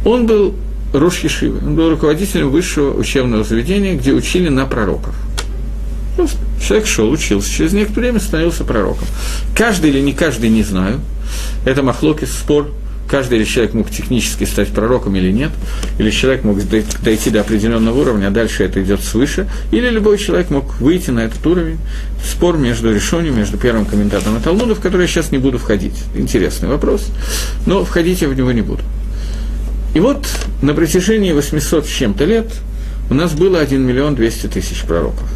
он 0.04 0.26
был 0.26 0.54
Рош 0.92 1.20
Ешивы. 1.20 1.58
Он 1.66 1.74
был 1.74 1.90
руководителем 1.90 2.50
высшего 2.50 2.94
учебного 2.94 3.44
заведения, 3.44 3.94
где 3.94 4.12
учили 4.12 4.48
на 4.48 4.66
пророков. 4.66 5.14
Просто 6.16 6.38
человек 6.60 6.86
шел, 6.86 7.10
учился, 7.10 7.50
через 7.50 7.72
некоторое 7.72 8.08
время 8.08 8.20
становился 8.20 8.64
пророком. 8.64 9.08
Каждый 9.56 9.90
или 9.90 10.00
не 10.00 10.12
каждый, 10.12 10.50
не 10.50 10.62
знаю. 10.62 11.00
Это 11.64 11.82
махлокис, 11.82 12.30
спор. 12.32 12.70
Каждый 13.12 13.36
или 13.36 13.44
человек 13.44 13.74
мог 13.74 13.90
технически 13.90 14.44
стать 14.44 14.68
пророком 14.68 15.14
или 15.16 15.30
нет, 15.30 15.50
или 15.98 16.10
человек 16.10 16.44
мог 16.44 16.56
дойти 16.66 17.28
до 17.28 17.42
определенного 17.42 18.00
уровня, 18.00 18.28
а 18.28 18.30
дальше 18.30 18.64
это 18.64 18.82
идет 18.82 19.02
свыше, 19.02 19.46
или 19.70 19.90
любой 19.90 20.16
человек 20.16 20.48
мог 20.48 20.80
выйти 20.80 21.10
на 21.10 21.20
этот 21.20 21.46
уровень. 21.46 21.76
Спор 22.24 22.56
между 22.56 22.90
решением, 22.90 23.36
между 23.36 23.58
первым 23.58 23.84
комментатором 23.84 24.38
и 24.38 24.40
Талмуда, 24.40 24.74
в 24.74 24.80
который 24.80 25.02
я 25.02 25.08
сейчас 25.08 25.30
не 25.30 25.36
буду 25.36 25.58
входить. 25.58 25.92
Интересный 26.14 26.70
вопрос, 26.70 27.08
но 27.66 27.84
входить 27.84 28.22
я 28.22 28.28
в 28.28 28.34
него 28.34 28.50
не 28.50 28.62
буду. 28.62 28.82
И 29.94 30.00
вот 30.00 30.26
на 30.62 30.72
протяжении 30.72 31.32
800 31.32 31.84
с 31.84 31.90
чем-то 31.90 32.24
лет 32.24 32.46
у 33.10 33.14
нас 33.14 33.34
было 33.34 33.60
1 33.60 33.78
миллион 33.78 34.14
200 34.14 34.46
тысяч 34.46 34.84
пророков. 34.84 35.28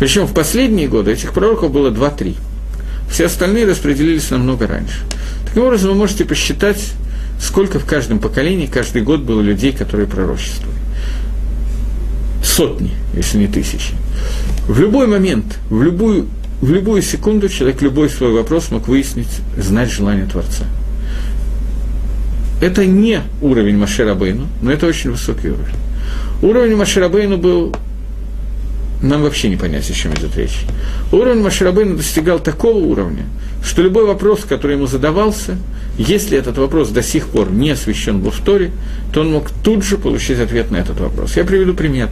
Причем 0.00 0.26
в 0.26 0.34
последние 0.34 0.88
годы 0.88 1.12
этих 1.12 1.34
пророков 1.34 1.70
было 1.70 1.92
2-3. 1.92 2.34
Все 3.08 3.26
остальные 3.26 3.66
распределились 3.66 4.30
намного 4.30 4.66
раньше. 4.66 4.98
Таким 5.50 5.64
образом, 5.64 5.90
вы 5.90 5.96
можете 5.96 6.24
посчитать, 6.24 6.92
сколько 7.40 7.78
в 7.78 7.84
каждом 7.84 8.18
поколении, 8.18 8.66
каждый 8.66 9.02
год 9.02 9.20
было 9.20 9.40
людей, 9.40 9.72
которые 9.72 10.08
пророчествовали. 10.08 10.78
Сотни, 12.42 12.92
если 13.14 13.38
не 13.38 13.46
тысячи. 13.46 13.94
В 14.66 14.80
любой 14.80 15.06
момент, 15.06 15.58
в 15.68 15.82
любую, 15.82 16.26
в 16.60 16.70
любую 16.70 17.02
секунду 17.02 17.48
человек 17.48 17.82
любой 17.82 18.08
свой 18.08 18.32
вопрос 18.32 18.70
мог 18.70 18.88
выяснить, 18.88 19.40
знать 19.56 19.90
желание 19.90 20.26
Творца– 20.26 20.64
это 22.60 22.84
не 22.84 23.22
уровень 23.40 23.78
Маширабейну, 23.78 24.46
но 24.60 24.70
это 24.70 24.86
очень 24.86 25.10
высокий 25.10 25.48
уровень. 25.48 25.74
Уровень 26.42 26.76
Маширабейну 26.76 27.38
был 27.38 27.74
нам 29.02 29.22
вообще 29.22 29.48
не 29.48 29.56
понять, 29.56 29.88
о 29.88 29.92
чем 29.94 30.12
идет 30.14 30.36
речь. 30.36 30.60
Уровень 31.12 31.42
Маширабейна 31.42 31.96
достигал 31.96 32.38
такого 32.38 32.78
уровня, 32.78 33.24
что 33.64 33.82
любой 33.82 34.04
вопрос, 34.06 34.44
который 34.48 34.76
ему 34.76 34.86
задавался, 34.86 35.56
если 35.98 36.38
этот 36.38 36.56
вопрос 36.58 36.88
до 36.88 37.02
сих 37.02 37.28
пор 37.28 37.50
не 37.50 37.70
освещен 37.70 38.20
в 38.20 38.44
Торе, 38.44 38.70
то 39.12 39.20
он 39.20 39.32
мог 39.32 39.50
тут 39.62 39.84
же 39.84 39.98
получить 39.98 40.38
ответ 40.38 40.70
на 40.70 40.76
этот 40.76 41.00
вопрос. 41.00 41.36
Я 41.36 41.44
приведу 41.44 41.74
пример. 41.74 42.08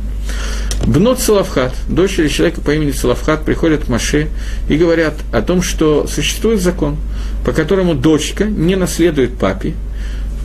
Бнот 0.87 1.21
Салавхат, 1.21 1.75
дочери 1.89 2.29
человека 2.29 2.61
по 2.61 2.75
имени 2.75 2.91
Салавхат, 2.91 3.45
приходят 3.45 3.85
к 3.85 3.89
Маше 3.89 4.29
и 4.69 4.77
говорят 4.77 5.15
о 5.33 5.43
том, 5.43 5.63
что 5.63 6.07
существует 6.07 6.61
закон, 6.61 6.97
по 7.45 7.53
которому 7.53 7.95
дочка 7.95 8.45
не 8.45 8.77
наследует 8.77 9.39
папе, 9.39 9.75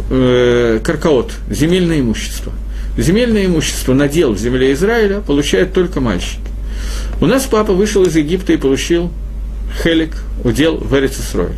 э, 0.10 0.80
каркаот, 0.84 1.34
земельное 1.50 2.00
имущество. 2.00 2.54
Земельное 2.98 3.46
имущество, 3.46 3.94
надел 3.94 4.34
в 4.34 4.38
земле 4.38 4.74
Израиля 4.74 5.22
получают 5.22 5.74
только 5.74 6.00
мальчики. 6.00 6.40
У 7.22 7.26
нас 7.26 7.44
папа 7.46 7.74
вышел 7.74 8.04
из 8.04 8.16
Египта 8.16 8.54
и 8.54 8.58
получил 8.58 9.12
хелик, 9.82 10.16
удел 10.44 10.78
в 10.78 10.94
Эрицесрой. 10.96 11.54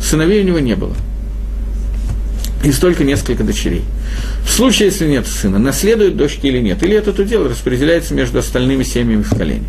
Сыновей 0.00 0.42
у 0.42 0.46
него 0.46 0.58
не 0.58 0.74
было. 0.74 0.94
И 2.64 2.72
столько 2.72 3.04
несколько 3.04 3.44
дочерей. 3.44 3.84
В 4.44 4.50
случае, 4.50 4.88
если 4.88 5.06
нет 5.06 5.26
сына, 5.26 5.58
наследуют 5.58 6.16
дочки 6.16 6.46
или 6.46 6.58
нет, 6.58 6.82
или 6.82 6.96
этот 6.96 7.18
удел 7.18 7.48
распределяется 7.48 8.14
между 8.14 8.38
остальными 8.38 8.82
семьями 8.82 9.22
в 9.22 9.30
колене. 9.30 9.64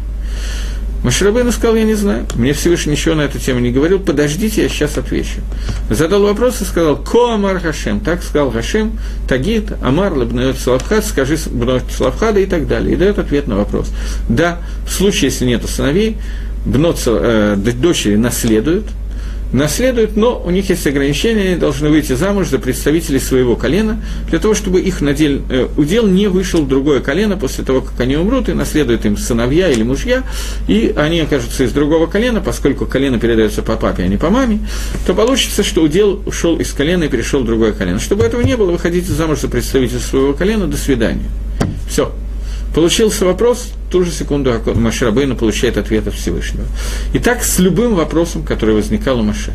Маширабейну 1.04 1.52
сказал, 1.52 1.76
я 1.76 1.84
не 1.84 1.96
знаю, 1.96 2.28
мне 2.36 2.54
Всевышний 2.54 2.92
ничего 2.94 3.16
на 3.16 3.22
эту 3.22 3.40
тему 3.40 3.60
не 3.60 3.72
говорил, 3.72 4.00
подождите, 4.00 4.64
я 4.64 4.70
сейчас 4.70 4.98
отвечу. 4.98 5.42
Задал 5.90 6.22
вопрос 6.24 6.62
и 6.62 6.66
сказал, 6.66 6.96
ко 6.96 7.34
Амар 7.34 7.60
Хашем, 7.60 8.00
так 8.00 8.22
сказал 8.22 8.52
Хашем, 8.52 9.00
Тагит, 9.28 9.72
Амар, 9.82 10.14
Лабнает 10.14 10.60
Славхад, 10.60 11.04
скажи 11.04 11.38
Бнот 11.50 11.84
Славхада 11.92 12.40
и 12.40 12.46
так 12.46 12.68
далее. 12.68 12.94
И 12.94 12.96
дает 12.96 13.18
ответ 13.18 13.48
на 13.48 13.56
вопрос. 13.56 13.92
Да, 14.30 14.60
в 14.86 14.92
случае, 14.92 15.32
если 15.32 15.46
нет 15.46 15.68
сыновей, 15.68 16.18
Бнот, 16.66 17.02
э, 17.06 17.56
дочери 17.56 18.16
наследуют– 18.16 18.86
наследуют, 19.54 20.16
но 20.16 20.42
у 20.44 20.50
них 20.50 20.70
есть 20.70 20.86
ограничения, 20.88 21.50
они 21.50 21.56
должны 21.56 21.90
выйти 21.90 22.14
замуж 22.14 22.48
за 22.48 22.60
представителей 22.60 23.20
своего 23.20 23.56
колена, 23.56 24.02
для 24.30 24.40
того, 24.40 24.54
чтобы 24.54 24.82
их 24.82 25.02
надел, 25.02 25.42
э, 25.50 25.68
удел 25.78 26.08
не 26.08 26.28
вышел 26.28 26.62
в 26.62 26.68
другое 26.68 27.02
колено 27.02 27.38
после 27.38 27.64
того, 27.64 27.82
как 27.82 28.00
они 28.00 28.16
умрут, 28.16 28.50
и 28.50 28.54
наследуют 28.54 29.06
им 29.06 29.18
сыновья 29.18 29.70
или 29.70 29.84
мужья, 29.84 30.24
и 30.68 30.94
они 30.96 31.22
окажутся 31.22 31.64
из 31.64 31.72
другого 31.72 32.08
колена, 32.08 32.42
поскольку 32.42 32.86
колено 32.86 33.20
передается 33.20 33.62
по 33.62 33.76
папе, 33.76 34.04
а 34.04 34.08
не 34.08 34.18
по 34.18 34.30
маме, 34.30 34.60
то 35.06 35.14
получится, 35.14 35.64
что 35.64 35.82
удел 35.82 36.22
ушел 36.26 36.58
из 36.58 36.72
колена 36.72 37.06
и 37.06 37.10
перешел 37.10 37.42
в 37.42 37.46
другое 37.46 37.74
колено. 37.74 38.00
Чтобы 38.00 38.24
этого 38.24 38.42
не 38.42 38.56
было, 38.56 38.72
выходите 38.72 39.12
замуж 39.12 39.40
за 39.40 39.48
представителя 39.48 40.00
своего 40.00 40.34
колена, 40.34 40.68
до 40.68 40.78
свидания. 40.78 41.30
Все. 41.90 42.14
Получился 42.74 43.26
вопрос, 43.26 43.74
ту 43.90 44.06
же 44.06 44.12
секунду 44.12 44.54
Маширабейна 44.74 45.36
получает 45.36 45.78
ответ 45.78 46.08
от 46.08 46.14
Всевышнего. 46.14 46.66
И 47.14 47.20
так 47.20 47.44
с 47.44 47.60
любым 47.60 47.96
вопросом, 47.96 48.44
который 48.44 48.76
возникал 48.76 49.20
у 49.20 49.24
Маше. 49.24 49.54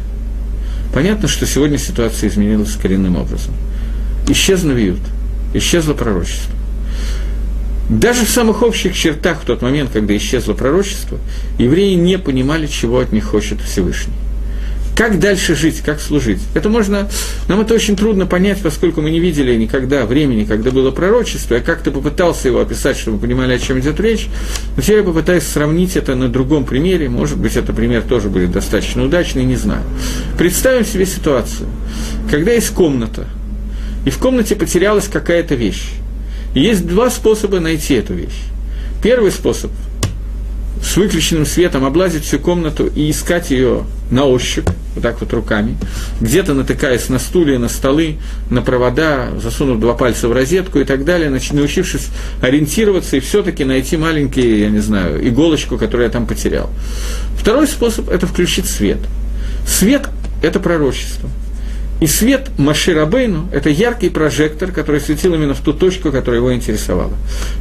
Понятно, 0.93 1.27
что 1.27 1.47
сегодня 1.47 1.79
ситуация 1.79 2.29
изменилась 2.29 2.77
коренным 2.77 3.17
образом. 3.17 3.55
Исчез 4.29 4.63
Навиют, 4.63 5.01
исчезло 5.55 5.95
пророчество. 5.95 6.53
Даже 7.89 8.27
в 8.27 8.31
самых 8.31 8.63
общих 8.63 8.95
чертах 8.95 9.43
в 9.43 9.45
тот 9.47 9.63
момент, 9.63 9.91
когда 9.93 10.17
исчезло 10.17 10.55
пророчество, 10.55 11.19
евреи 11.59 11.95
не 11.95 12.19
понимали, 12.19 12.67
чего 12.67 12.99
от 12.99 13.13
них 13.13 13.25
хочет 13.25 13.61
Всевышний. 13.61 14.15
Как 14.97 15.21
дальше 15.21 15.55
жить, 15.55 15.83
как 15.85 16.01
служить? 16.01 16.41
Это 16.55 16.71
можно, 16.71 17.07
нам 17.49 17.61
это 17.61 17.75
очень 17.75 17.97
трудно 17.97 18.25
понять, 18.25 18.63
поскольку 18.63 19.03
мы 19.03 19.11
не 19.11 19.21
видели 19.21 19.55
никогда 19.55 20.07
времени, 20.07 20.47
когда 20.47 20.71
было 20.71 20.91
пророчество. 20.91 21.57
Я 21.57 21.61
как-то 21.61 21.91
попытался 21.91 22.49
его 22.49 22.61
описать, 22.61 22.97
чтобы 22.97 23.19
вы 23.19 23.27
понимали, 23.27 23.53
о 23.53 23.59
чем 23.59 23.79
идет 23.79 24.01
речь. 24.01 24.29
Но 24.75 24.81
теперь 24.81 24.99
я 24.99 25.03
попытаюсь 25.03 25.43
сравнить 25.43 25.97
это 25.97 26.15
на 26.15 26.31
другом 26.31 26.65
примере. 26.65 27.11
Может 27.11 27.37
быть, 27.37 27.57
этот 27.57 27.77
пример 27.77 28.05
тоже 28.05 28.31
будет 28.31 28.53
достаточно 28.53 29.05
удачный, 29.05 29.45
не 29.45 29.57
знаю. 29.57 29.83
Представим 30.39 30.87
себе 30.87 31.05
ситуацию, 31.05 31.69
когда 32.31 32.53
есть 32.53 32.71
комната, 32.71 33.27
и 34.07 34.11
в 34.11 34.17
комнате 34.17 34.57
потерялась 34.57 35.09
какая-то 35.09 35.57
вещь. 35.57 35.91
И 36.55 36.61
есть 36.61 36.87
два 36.87 37.11
способа 37.11 37.61
найти 37.61 37.93
эту 37.93 38.15
вещь. 38.15 38.45
Первый 39.03 39.31
способ 39.31 39.71
с 40.83 40.97
выключенным 40.97 41.45
светом 41.45 41.85
облазить 41.85 42.25
всю 42.25 42.39
комнату 42.39 42.87
и 42.87 43.11
искать 43.11 43.51
ее 43.51 43.85
на 44.11 44.25
ощупь, 44.25 44.69
вот 44.97 45.03
так 45.03 45.21
вот 45.21 45.33
руками, 45.33 45.77
где-то 46.21 46.55
натыкаясь 46.55 47.09
на 47.09 47.21
стулья, 47.21 47.59
на 47.59 47.69
столы, 47.69 48.17
на 48.51 48.63
провода, 48.63 49.29
засунув 49.41 49.79
два 49.79 49.95
пальца 49.95 50.27
в 50.29 50.33
розетку 50.33 50.81
и 50.81 50.85
так 50.85 51.05
далее, 51.05 51.31
научившись 51.31 52.09
ориентироваться 52.41 53.17
и 53.17 53.21
все-таки 53.21 53.65
найти 53.65 53.97
маленький, 53.97 54.61
я 54.61 54.71
не 54.71 54.81
знаю, 54.81 55.27
иголочку, 55.27 55.79
которую 55.79 56.07
я 56.07 56.11
там 56.11 56.27
потерял. 56.27 56.71
Второй 57.39 57.69
способ– 57.69 58.09
это 58.11 58.27
включить 58.27 58.67
свет. 58.67 58.99
Свет– 59.67 60.09
это 60.43 60.59
пророчество– 60.59 61.31
и 62.01 62.07
свет 62.07 62.51
Маширабейну– 62.59 63.49
это 63.53 63.71
яркий 63.71 64.11
прожектор, 64.11 64.71
который 64.71 65.01
светил 65.01 65.35
именно 65.35 65.55
в 65.55 65.61
ту 65.61 65.73
точку, 65.73 66.13
которая 66.13 66.41
его 66.41 66.53
интересовала. 66.55 67.13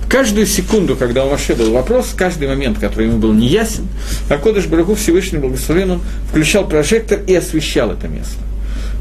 Каждую 0.10 0.46
секунду, 0.46 0.96
когда 0.96 1.26
у 1.26 1.30
Маше 1.30 1.56
был 1.56 1.72
вопрос, 1.72 2.14
каждый 2.18 2.48
момент, 2.50 2.78
который 2.80 3.08
ему 3.08 3.18
был 3.18 3.34
неясен, 3.34 3.88
Акодыш 4.30 4.66
Барагу 4.66 4.96
Всевышний 4.96 5.40
Благословен, 5.40 5.92
он 5.92 6.02
включал 6.30 6.68
прожектор 6.68 7.20
и 7.26 7.34
освещал 7.34 7.92
это 7.92 8.08
место. 8.08 8.38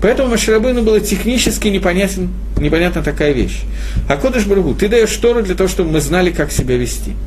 Поэтому 0.00 0.28
Маширабейну 0.28 0.82
было 0.82 1.00
технически 1.00 1.68
непонятен, 1.68 2.30
непонятна 2.58 3.02
такая 3.02 3.32
вещь. 3.32 3.62
Акодыш 4.08 4.44
Барагу, 4.46 4.74
ты 4.74 4.88
даешь 4.88 5.16
Тору 5.16 5.42
для 5.42 5.56
того, 5.56 5.68
чтобы 5.68 5.90
мы 5.90 6.00
знали, 6.00 6.30
как 6.30 6.52
себя 6.52 6.76
вести– 6.76 7.12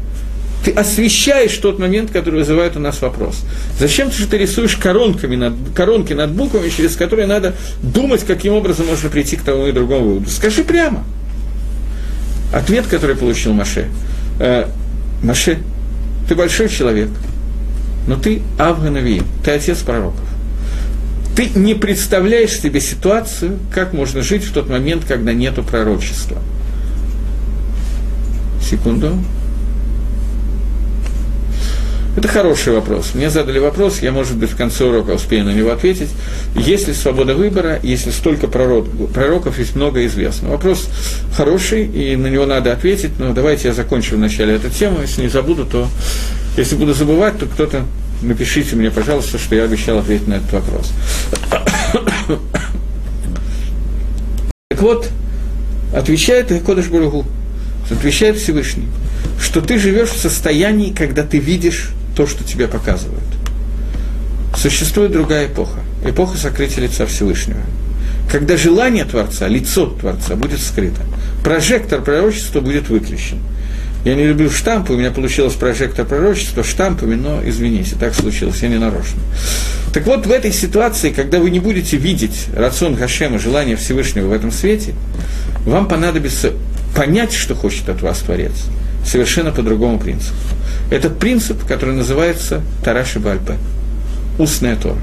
ты 0.63 0.71
освещаешь 0.71 1.55
тот 1.57 1.79
момент, 1.79 2.11
который 2.11 2.39
вызывает 2.39 2.75
у 2.75 2.79
нас 2.79 3.01
вопрос. 3.01 3.43
Зачем 3.79 4.11
же 4.11 4.27
ты 4.27 4.37
рисуешь 4.37 4.75
коронками 4.75 5.35
над, 5.35 5.53
коронки 5.75 6.13
над 6.13 6.31
буквами, 6.31 6.69
через 6.69 6.95
которые 6.95 7.27
надо 7.27 7.55
думать, 7.81 8.23
каким 8.25 8.53
образом 8.53 8.87
можно 8.87 9.09
прийти 9.09 9.37
к 9.37 9.43
тому 9.43 9.67
и 9.67 9.71
другому 9.71 10.05
выводу? 10.05 10.29
Скажи 10.29 10.63
прямо. 10.63 11.03
Ответ, 12.53 12.87
который 12.87 13.15
получил 13.15 13.53
Маше. 13.53 13.87
Э, 14.39 14.67
Маше, 15.21 15.59
ты 16.27 16.35
большой 16.35 16.69
человек, 16.69 17.09
но 18.07 18.15
ты 18.15 18.41
Авганавиим, 18.57 19.25
ты 19.43 19.51
отец 19.51 19.79
пророков. 19.79 20.21
Ты 21.35 21.49
не 21.53 21.75
представляешь 21.75 22.59
себе 22.59 22.81
ситуацию, 22.81 23.59
как 23.71 23.93
можно 23.93 24.23
жить 24.23 24.43
в 24.43 24.53
тот 24.53 24.69
момент, 24.69 25.05
когда 25.07 25.33
нету 25.33 25.63
пророчества. 25.63 26.37
Секунду. 28.61 29.17
Это 32.17 32.27
хороший 32.29 32.73
вопрос. 32.73 33.13
Мне 33.13 33.29
задали 33.29 33.59
вопрос, 33.59 33.99
я, 34.01 34.11
может 34.11 34.37
быть, 34.37 34.49
в 34.49 34.57
конце 34.57 34.85
урока 34.85 35.11
успею 35.11 35.45
на 35.45 35.51
него 35.51 35.69
ответить. 35.69 36.09
Есть 36.55 36.87
ли 36.87 36.95
свобода 36.95 37.35
выбора, 37.35 37.79
если 37.83 38.09
столько 38.09 38.47
пророк, 38.47 38.87
пророков, 39.13 39.59
есть 39.59 39.75
много 39.75 40.03
известно? 40.07 40.49
Вопрос 40.49 40.89
хороший, 41.35 41.85
и 41.85 42.15
на 42.15 42.25
него 42.25 42.47
надо 42.47 42.73
ответить, 42.73 43.11
но 43.19 43.33
давайте 43.33 43.67
я 43.67 43.73
закончу 43.75 44.15
вначале 44.15 44.55
эту 44.55 44.71
тему. 44.71 45.01
Если 45.01 45.21
не 45.21 45.27
забуду, 45.27 45.63
то... 45.65 45.87
Если 46.57 46.75
буду 46.75 46.95
забывать, 46.95 47.37
то 47.37 47.45
кто-то 47.45 47.85
напишите 48.23 48.75
мне, 48.75 48.89
пожалуйста, 48.89 49.37
что 49.37 49.53
я 49.53 49.65
обещал 49.65 49.99
ответить 49.99 50.27
на 50.27 50.35
этот 50.35 50.51
вопрос. 50.53 50.91
Так 54.69 54.81
вот, 54.81 55.09
отвечает 55.95 56.51
Кодыш 56.63 56.87
Баругу, 56.87 57.25
отвечает 57.89 58.37
Всевышний, 58.37 58.85
что 59.39 59.61
ты 59.61 59.79
живешь 59.79 60.09
в 60.09 60.19
состоянии, 60.19 60.93
когда 60.93 61.23
ты 61.23 61.39
видишь 61.39 61.93
то, 62.17 62.25
что 62.25 62.43
тебе 62.43 62.67
показывают. 62.67 63.23
Существует 64.55 65.11
другая 65.11 65.45
эпоха, 65.45 65.81
эпоха 66.03 66.35
сокрытия 66.35 66.81
лица 66.81 67.05
Всевышнего. 67.05 67.61
Когда 68.31 68.57
желание 68.57 69.05
Творца, 69.05 69.47
лицо 69.47 69.85
Творца 69.85 70.35
будет 70.35 70.59
скрыто, 70.59 71.01
прожектор 71.43 72.01
пророчества 72.01 72.59
будет 72.59 72.89
выключен. 72.89 73.37
Я 74.03 74.15
не 74.15 74.25
люблю 74.25 74.49
штампы, 74.49 74.93
у 74.93 74.97
меня 74.97 75.11
получилось 75.11 75.53
прожектор 75.53 76.05
пророчества 76.05 76.63
штампами, 76.63 77.13
но 77.13 77.39
извините, 77.47 77.95
так 77.99 78.15
случилось, 78.15 78.63
я 78.63 78.69
не 78.69 78.79
нарочно. 78.79 79.19
Так 79.93 80.07
вот, 80.07 80.25
в 80.25 80.31
этой 80.31 80.51
ситуации, 80.51 81.11
когда 81.11 81.37
вы 81.37 81.51
не 81.51 81.59
будете 81.59 81.97
видеть 81.97 82.47
рацион 82.55 82.95
Гашема, 82.95 83.37
желание 83.37 83.75
Всевышнего 83.75 84.29
в 84.29 84.33
этом 84.33 84.51
свете, 84.51 84.95
вам 85.65 85.87
понадобится 85.87 86.53
понять, 86.95 87.33
что 87.33 87.53
хочет 87.53 87.89
от 87.89 88.01
вас 88.01 88.19
Творец, 88.19 88.53
совершенно 89.07 89.51
по 89.51 89.63
другому 89.63 89.99
принципу. 89.99 90.35
Этот 90.91 91.17
принцип, 91.19 91.65
который 91.65 91.95
называется 91.95 92.61
Тараши 92.83 93.19
Бальпе, 93.19 93.55
устная 94.37 94.75
Тора. 94.75 94.99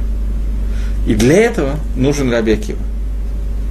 И 1.06 1.14
для 1.14 1.36
этого 1.36 1.78
нужен 1.96 2.30
Раби 2.30 2.52
Акива. 2.52 2.78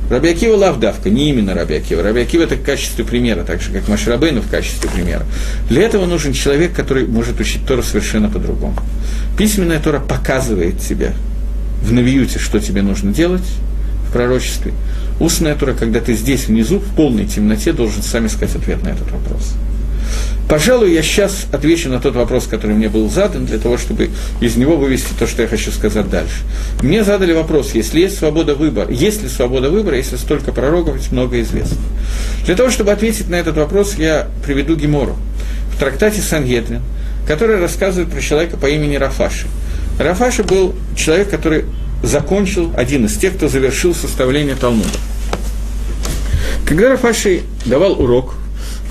Раби 0.10 0.30
Акива 0.30 0.56
лавдавка, 0.56 1.10
не 1.10 1.30
именно 1.30 1.54
Раби 1.54 1.76
Акива. 1.76 2.04
Раби 2.04 2.22
Акива 2.22 2.44
это 2.44 2.56
в 2.56 2.64
качестве 2.64 3.06
примера, 3.06 3.44
так 3.44 3.62
же, 3.62 3.72
как 3.72 3.88
Машрабейну 3.88 4.42
в 4.42 4.50
качестве 4.50 4.90
примера. 4.90 5.24
Для 5.70 5.84
этого 5.84 6.06
нужен 6.06 6.34
человек, 6.34 6.74
который 6.74 7.08
может 7.08 7.40
учить 7.40 7.66
Тору 7.66 7.82
совершенно 7.82 8.30
по-другому. 8.30 8.76
Письменная 9.38 9.80
Тора 9.80 10.00
показывает 10.00 10.80
тебе 10.80 11.14
в 11.82 11.92
Навиюте, 11.92 12.38
что 12.38 12.60
тебе 12.60 12.82
нужно 12.82 13.14
делать 13.14 13.48
в 14.08 14.14
пророчестве. 14.14 14.74
Устная 15.20 15.56
Тора, 15.56 15.74
когда 15.74 16.00
ты 16.00 16.14
здесь 16.16 16.48
внизу, 16.48 16.80
в 16.80 16.96
полной 16.96 17.26
темноте, 17.26 17.72
должен 17.72 18.04
сам 18.04 18.28
искать 18.28 18.56
ответ 18.56 18.84
на 18.84 18.90
этот 18.90 19.10
вопрос. 19.12 19.54
Пожалуй, 20.50 20.94
я 20.94 21.02
сейчас 21.02 21.46
отвечу 21.52 21.90
на 21.90 22.00
тот 22.00 22.16
вопрос, 22.16 22.46
который 22.46 22.76
мне 22.76 22.90
был 22.90 23.10
задан, 23.10 23.46
для 23.46 23.58
того, 23.58 23.78
чтобы 23.78 24.10
из 24.40 24.56
него 24.56 24.78
вывести 24.78 25.14
то, 25.18 25.26
что 25.26 25.42
я 25.42 25.48
хочу 25.48 25.72
сказать 25.72 26.10
дальше. 26.10 26.44
Мне 26.82 27.04
задали 27.04 27.34
вопрос, 27.34 27.74
если 27.74 28.02
есть 28.02 28.20
свобода 28.20 28.54
выбора, 28.54 28.92
есть 28.92 29.24
ли 29.24 29.30
свобода 29.30 29.70
выбора, 29.70 29.98
если 29.98 30.16
столько 30.18 30.52
пророков, 30.52 30.98
ведь 30.98 31.12
много 31.12 31.42
известно. 31.42 31.78
Для 32.46 32.56
того, 32.56 32.70
чтобы 32.70 32.92
ответить 32.92 33.30
на 33.30 33.36
этот 33.36 33.58
вопрос, 33.58 33.96
я 33.96 34.28
приведу 34.46 34.76
Гемору 34.76 35.16
в 35.74 35.80
трактате 35.80 36.22
Сангедрин, 36.22 36.82
который 37.28 37.60
рассказывает 37.60 38.12
про 38.12 38.22
человека 38.22 38.58
по 38.58 38.68
имени 38.68 38.96
Рафаши. 38.98 39.48
Рафаши 39.98 40.44
был 40.44 40.76
человек, 40.96 41.30
который 41.30 41.66
закончил, 42.04 42.72
один 42.76 43.06
из 43.06 43.18
тех, 43.18 43.36
кто 43.36 43.48
завершил 43.48 43.96
составление 43.96 44.56
Талмуда. 44.56 44.90
Когда 46.68 46.90
Рафаши 46.90 47.42
давал 47.66 47.94
урок 48.00 48.36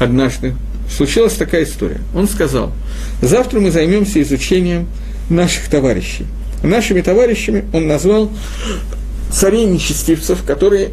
однажды 0.01 0.55
случилась 0.97 1.35
такая 1.35 1.65
история. 1.65 2.01
Он 2.15 2.29
сказал, 2.29 2.73
завтра 3.21 3.61
мы 3.61 3.71
займемся 3.71 4.21
изучением 4.23 4.87
наших 5.29 5.69
товарищей. 5.69 6.27
Нашими 6.63 7.01
товарищами 7.01 7.65
он 7.73 7.89
назвал 7.89 8.31
царей 9.31 9.65
нечестивцев, 9.65 10.45
которые, 10.45 10.91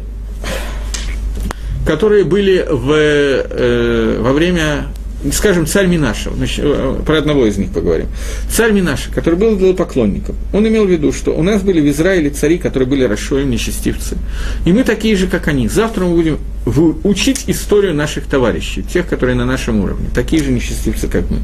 которые 1.86 2.24
были 2.24 2.66
в, 2.68 2.90
э, 2.92 4.20
во 4.20 4.32
время 4.32 4.86
скажем, 5.32 5.66
царь 5.66 5.86
Минаша, 5.86 6.30
э, 6.30 7.00
про 7.04 7.18
одного 7.18 7.46
из 7.46 7.58
них 7.58 7.70
поговорим. 7.70 8.06
Царь 8.50 8.72
Минаша, 8.72 9.10
который 9.12 9.38
был 9.38 9.56
идолопоклонником, 9.56 10.34
он 10.52 10.66
имел 10.66 10.86
в 10.86 10.90
виду, 10.90 11.12
что 11.12 11.32
у 11.32 11.42
нас 11.42 11.62
были 11.62 11.80
в 11.80 11.90
Израиле 11.90 12.30
цари, 12.30 12.58
которые 12.58 12.88
были 12.88 13.04
расшоем, 13.04 13.50
нечестивцы. 13.50 14.16
И 14.64 14.72
мы 14.72 14.82
такие 14.82 15.16
же, 15.16 15.26
как 15.26 15.48
они. 15.48 15.68
Завтра 15.68 16.04
мы 16.04 16.14
будем 16.14 16.38
учить 16.66 17.44
историю 17.46 17.94
наших 17.94 18.26
товарищей, 18.26 18.82
тех, 18.82 19.08
которые 19.08 19.34
на 19.34 19.46
нашем 19.46 19.80
уровне, 19.80 20.08
такие 20.14 20.42
же 20.42 20.50
нечестивцы, 20.50 21.08
как 21.08 21.30
мы. 21.30 21.38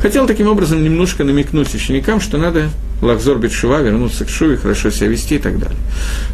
Хотел 0.00 0.26
таким 0.26 0.46
образом 0.46 0.82
немножко 0.82 1.24
намекнуть 1.24 1.74
ученикам, 1.74 2.20
что 2.20 2.38
надо 2.38 2.70
Лахзор 3.02 3.38
Бетшува, 3.38 3.80
вернуться 3.80 4.24
к 4.24 4.28
Шуве, 4.28 4.56
хорошо 4.56 4.90
себя 4.90 5.08
вести 5.08 5.36
и 5.36 5.38
так 5.38 5.58
далее. 5.58 5.78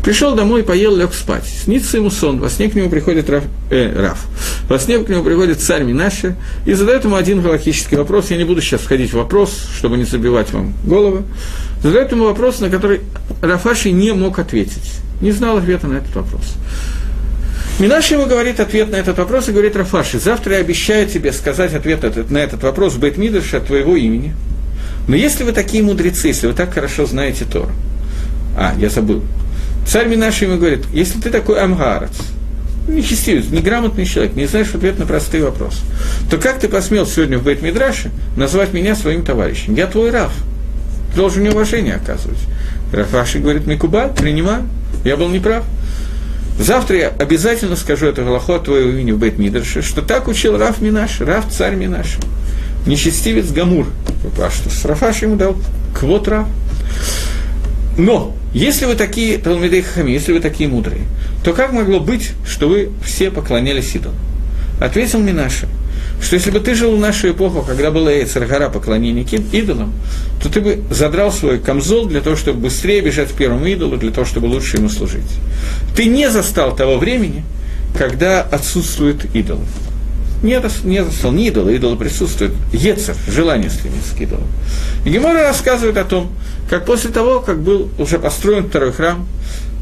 Пришел 0.03 0.35
домой, 0.35 0.64
поел, 0.64 0.96
лег 0.96 1.14
спать. 1.14 1.44
Снится 1.46 1.96
ему 1.96 2.11
сон, 2.11 2.40
во 2.40 2.51
сне 2.51 2.68
к 2.68 2.75
нему 2.75 2.90
приходит 2.90 3.31
Раф, 3.31 3.44
э, 3.70 3.92
Раф. 3.96 4.27
Во 4.68 4.79
сне 4.79 4.99
к 4.99 5.09
нему 5.09 5.22
приходит 5.22 5.61
царь 5.61 5.85
Минаши 5.85 6.37
и 6.66 6.75
задает 6.75 7.05
ему 7.05 7.14
один 7.14 7.40
галактический 7.40 7.96
вопрос. 7.96 8.31
Я 8.31 8.37
не 8.37 8.44
буду 8.44 8.61
сейчас 8.61 8.81
входить 8.81 9.12
в 9.12 9.16
вопрос, 9.16 9.57
чтобы 9.79 9.96
не 9.96 10.05
забивать 10.05 10.53
вам 10.53 10.75
голову. 10.85 11.22
Задает 11.83 12.11
ему 12.11 12.25
вопрос, 12.25 12.61
на 12.61 12.68
который 12.68 13.01
Рафаши 13.40 13.92
не 13.92 14.12
мог 14.12 14.38
ответить. 14.38 15.01
Не 15.20 15.31
знал 15.31 15.59
ответа 15.59 15.87
на 15.87 15.99
этот 15.99 16.14
вопрос. 16.14 16.55
Минаш 17.79 18.11
ему 18.11 18.27
говорит 18.27 18.61
ответ 18.61 18.91
на 18.91 18.97
этот 18.97 19.19
вопрос 19.19 19.49
и 19.49 19.53
говорит 19.53 19.77
Рафаши, 19.77 20.19
завтра 20.19 20.55
я 20.55 20.61
обещаю 20.61 21.07
тебе 21.09 21.33
сказать 21.33 21.75
ответ 21.75 22.31
на 22.31 22.39
этот 22.39 22.62
вопрос 22.62 22.95
Бейтмидыш 22.95 23.55
от 23.55 23.67
твоего 23.67 23.97
имени– 23.97 24.35
но 25.09 25.15
если 25.15 25.45
вы 25.45 25.53
такие 25.53 25.83
мудрецы, 25.83 26.29
если 26.29 26.49
вы 26.49 26.53
так 26.53 26.75
хорошо 26.75 27.07
знаете 27.07 27.45
Тор, 27.45 27.71
а, 28.57 28.75
я 28.79 28.91
забыл, 28.91 29.23
царь 29.87 30.09
Минаши 30.09 30.47
ему 30.47 30.57
говорит, 30.57 30.85
если 30.93 31.21
ты 31.21 31.31
такой 31.31 31.61
амгарец, 31.61 32.11
нечестивец, 32.89 33.47
неграмотный 33.51 34.05
человек, 34.05 34.35
не 34.35 34.47
знаешь 34.47 34.75
ответ 34.75 34.99
на 34.99 35.07
простые 35.07 35.45
вопросы, 35.45 35.81
то 36.29 36.39
как 36.39 36.59
ты 36.59 36.69
посмел 36.69 37.07
сегодня 37.07 37.39
в 37.39 37.45
Бейт 37.45 37.62
назвать 38.37 38.73
меня 38.73 38.97
своим 38.97 39.25
товарищем? 39.25 39.75
Я 39.75 39.87
твой 39.87 40.11
Раф. 40.11 40.33
Ты 41.12 41.17
должен 41.17 41.43
мне 41.43 41.51
уважение 41.51 41.95
оказывать. 41.95 42.39
Рафаши 42.93 43.39
говорит, 43.39 43.67
Микуба, 43.67 44.09
принимаю, 44.09 44.69
я 45.05 45.17
был 45.17 45.29
неправ. 45.29 45.65
Завтра 46.59 46.97
я 46.97 47.09
обязательно 47.09 47.77
скажу 47.77 48.07
это 48.07 48.25
Галаху 48.25 48.55
от 48.55 48.64
твоего 48.64 48.90
имени 48.90 49.12
в 49.12 49.19
Бейт 49.19 49.38
Мидраше, 49.38 49.83
что 49.83 50.03
так 50.03 50.27
учил 50.27 50.57
Раф 50.57 50.81
Минаш, 50.81 51.21
Раф 51.21 51.49
царь 51.51 51.75
Минаш 51.77 52.16
нечестивец 52.87 53.51
Гамур. 53.51 53.87
А 54.38 54.51
что 54.51 54.71
Срафаш 54.71 55.23
ему 55.23 55.37
дал 55.37 55.57
квотра. 55.95 56.47
Но, 57.99 58.35
если 58.53 58.87
вы 58.87 58.95
такие 58.95 59.38
Талмидей 59.38 59.83
Хами, 59.83 60.11
если 60.11 60.33
вы 60.33 60.40
такие 60.40 60.69
мудрые, 60.69 61.03
то 61.45 61.53
как 61.53 61.73
могло 61.73 62.01
быть, 62.01 62.33
что 62.47 62.69
вы 62.69 62.90
все 63.05 63.31
поклонялись 63.31 63.95
идолам? 63.95 64.16
Ответил 64.81 65.21
Минаша, 65.21 65.66
что 66.20 66.35
если 66.35 66.50
бы 66.50 66.61
ты 66.61 66.74
жил 66.74 66.96
в 66.96 67.00
нашу 67.00 67.31
эпоху, 67.31 67.62
когда 67.62 67.90
была 67.90 68.12
Эйцергара 68.12 68.68
поклонение 68.68 69.24
идолам, 69.52 69.92
то 70.42 70.48
ты 70.48 70.61
бы 70.61 70.81
задрал 70.90 71.31
свой 71.31 71.59
камзол 71.59 72.07
для 72.07 72.20
того, 72.20 72.37
чтобы 72.37 72.61
быстрее 72.61 73.00
бежать 73.00 73.31
к 73.31 73.35
первому 73.35 73.66
идолу, 73.66 73.96
для 73.96 74.11
того, 74.11 74.26
чтобы 74.26 74.46
лучше 74.46 74.79
ему 74.79 74.88
служить. 74.88 75.31
Ты 75.94 76.07
не 76.07 76.31
застал 76.31 76.74
того 76.74 76.98
времени, 76.98 77.44
когда 77.96 78.42
отсутствует 78.42 79.24
идол 79.35 79.61
не, 80.42 80.61
не 80.85 81.05
застал 81.05 81.33
ни 81.33 81.48
идола, 81.48 81.70
идола 81.70 81.96
присутствует, 81.96 82.52
ецер, 82.72 83.16
желание 83.29 83.70
стремиться 83.70 84.14
к 84.14 84.20
идолу. 84.20 84.46
И 85.05 85.11
Гемора 85.11 85.42
рассказывает 85.42 85.96
о 85.96 86.05
том, 86.05 86.31
как 86.68 86.85
после 86.85 87.11
того, 87.11 87.40
как 87.40 87.60
был 87.60 87.88
уже 87.98 88.19
построен 88.19 88.69
второй 88.69 88.92
храм, 88.92 89.27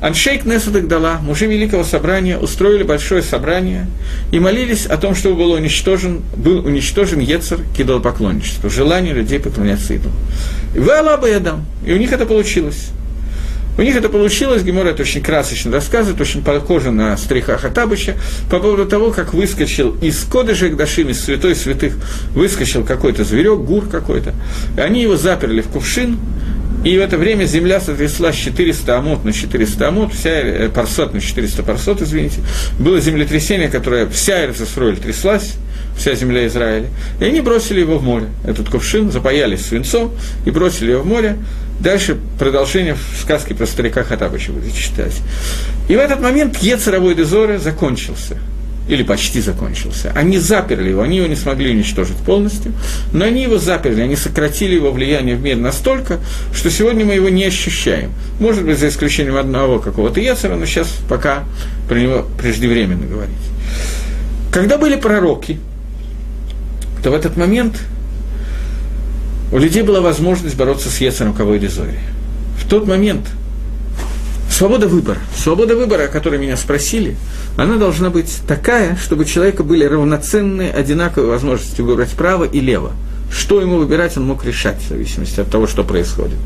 Аншейк 0.00 0.44
Несадок 0.44 0.86
дала, 0.86 1.18
мужи 1.22 1.46
Великого 1.46 1.82
Собрания 1.84 2.36
устроили 2.36 2.82
большое 2.82 3.22
собрание 3.22 3.86
и 4.32 4.38
молились 4.38 4.86
о 4.86 4.98
том, 4.98 5.14
чтобы 5.14 5.36
был 5.36 5.52
уничтожен, 5.52 6.22
был 6.36 6.64
уничтожен 6.64 7.20
Ецер 7.20 7.60
к 7.74 7.80
идолопоклонничеству, 7.80 8.68
желание 8.68 9.14
людей 9.14 9.40
поклоняться 9.40 9.94
идолу. 9.94 10.14
И 10.74 10.78
вы 10.78 10.92
Аллаба 10.92 11.28
я 11.28 11.40
дам, 11.40 11.64
и 11.86 11.92
у 11.92 11.96
них 11.96 12.12
это 12.12 12.26
получилось. 12.26 12.90
У 13.76 13.82
них 13.82 13.96
это 13.96 14.08
получилось, 14.08 14.62
Гемора 14.62 14.90
это 14.90 15.02
очень 15.02 15.20
красочно 15.20 15.72
рассказывает, 15.72 16.20
очень 16.20 16.44
похоже 16.44 16.92
на 16.92 17.16
стриха 17.16 17.58
Хатабыча, 17.58 18.14
по 18.48 18.60
поводу 18.60 18.86
того, 18.86 19.10
как 19.10 19.34
выскочил 19.34 19.96
из 20.00 20.22
Кодыжа 20.24 20.68
Дашим, 20.68 21.08
из 21.08 21.20
святой 21.20 21.56
святых, 21.56 21.94
выскочил 22.34 22.84
какой-то 22.84 23.24
зверек, 23.24 23.60
гур 23.60 23.88
какой-то. 23.88 24.32
Они 24.76 25.02
его 25.02 25.16
заперли 25.16 25.60
в 25.60 25.68
кувшин, 25.68 26.18
И 26.84 26.98
в 26.98 27.00
это 27.00 27.16
время 27.16 27.46
земля 27.46 27.80
сотряслась 27.80 28.36
400 28.36 28.98
амот 28.98 29.24
на 29.24 29.32
400 29.32 29.88
амот, 29.88 30.12
вся, 30.12 30.30
э, 30.30 30.68
парсот 30.68 31.14
на 31.14 31.20
400 31.20 31.62
парсот, 31.62 32.02
извините. 32.02 32.40
Было 32.78 33.00
землетрясение, 33.00 33.68
которое 33.68 34.06
вся 34.06 34.44
Эрцесроль 34.44 34.98
тряслась, 34.98 35.54
вся 35.96 36.14
земля 36.14 36.46
Израиля. 36.46 36.88
И 37.20 37.24
они 37.24 37.40
бросили 37.40 37.80
его 37.80 37.96
в 37.96 38.02
море. 38.04 38.26
Этот 38.44 38.68
кувшин 38.68 39.10
запаялись 39.10 39.64
свинцом 39.64 40.12
и 40.44 40.50
бросили 40.50 40.90
его 40.90 41.02
в 41.02 41.06
море. 41.06 41.38
Дальше 41.80 42.18
продолжение 42.38 42.94
в 42.94 43.22
сказке 43.22 43.54
про 43.54 43.66
старика 43.66 44.04
Хатабыча 44.04 44.52
будете 44.52 44.78
читать. 44.78 45.14
И 45.88 45.96
в 45.96 45.98
этот 45.98 46.20
момент 46.20 46.58
Ецаровой 46.58 47.14
Дезоры 47.14 47.58
закончился– 47.58 48.38
или 48.88 49.02
почти 49.02 49.40
закончился. 49.40 50.12
Они 50.14 50.38
заперли 50.38 50.90
его, 50.90 51.02
они 51.02 51.16
его 51.18 51.26
не 51.26 51.36
смогли 51.36 51.70
уничтожить 51.70 52.16
полностью, 52.16 52.72
но 53.12 53.24
они 53.24 53.42
его 53.42 53.58
заперли, 53.58 54.02
они 54.02 54.16
сократили 54.16 54.74
его 54.74 54.90
влияние 54.90 55.36
в 55.36 55.42
мир 55.42 55.56
настолько, 55.56 56.18
что 56.52 56.70
сегодня 56.70 57.04
мы 57.04 57.14
его 57.14 57.28
не 57.28 57.44
ощущаем. 57.44 58.10
Может 58.40 58.64
быть, 58.64 58.78
за 58.78 58.88
исключением 58.88 59.36
одного 59.36 59.78
какого-то 59.78 60.20
Ецера, 60.20 60.56
но 60.56 60.66
сейчас 60.66 60.88
пока 61.08 61.44
про 61.88 61.98
него 61.98 62.26
преждевременно 62.38 63.06
говорить. 63.06 63.34
Когда 64.52 64.76
были 64.76 64.96
пророки, 64.96 65.58
то 67.02 67.10
в 67.10 67.14
этот 67.14 67.36
момент 67.36 67.80
у 69.52 69.58
людей 69.58 69.82
была 69.82 70.00
возможность 70.00 70.56
бороться 70.56 70.90
с 70.90 70.98
или 71.54 71.68
Зори. 71.68 71.98
В 72.58 72.68
тот 72.68 72.86
момент 72.86 73.26
свобода 74.54 74.88
выбора, 74.88 75.18
свобода 75.36 75.76
выбора, 75.76 76.04
о 76.04 76.08
которой 76.08 76.38
меня 76.38 76.56
спросили– 76.56 77.16
она 77.56 77.76
должна 77.76 78.10
быть 78.10 78.40
такая, 78.48 78.96
чтобы 78.96 79.22
у 79.22 79.24
человека 79.24 79.62
были 79.62 79.84
равноценные, 79.84 80.72
одинаковые 80.72 81.30
возможности 81.30 81.80
выбрать 81.80 82.10
право 82.10 82.44
и 82.44 82.60
лево. 82.60 82.92
Что 83.30 83.60
ему 83.60 83.78
выбирать, 83.78 84.16
он 84.16 84.26
мог 84.26 84.44
решать, 84.44 84.80
в 84.80 84.88
зависимости 84.88 85.40
от 85.40 85.50
того, 85.50 85.66
что 85.66 85.84
происходит. 85.84 86.38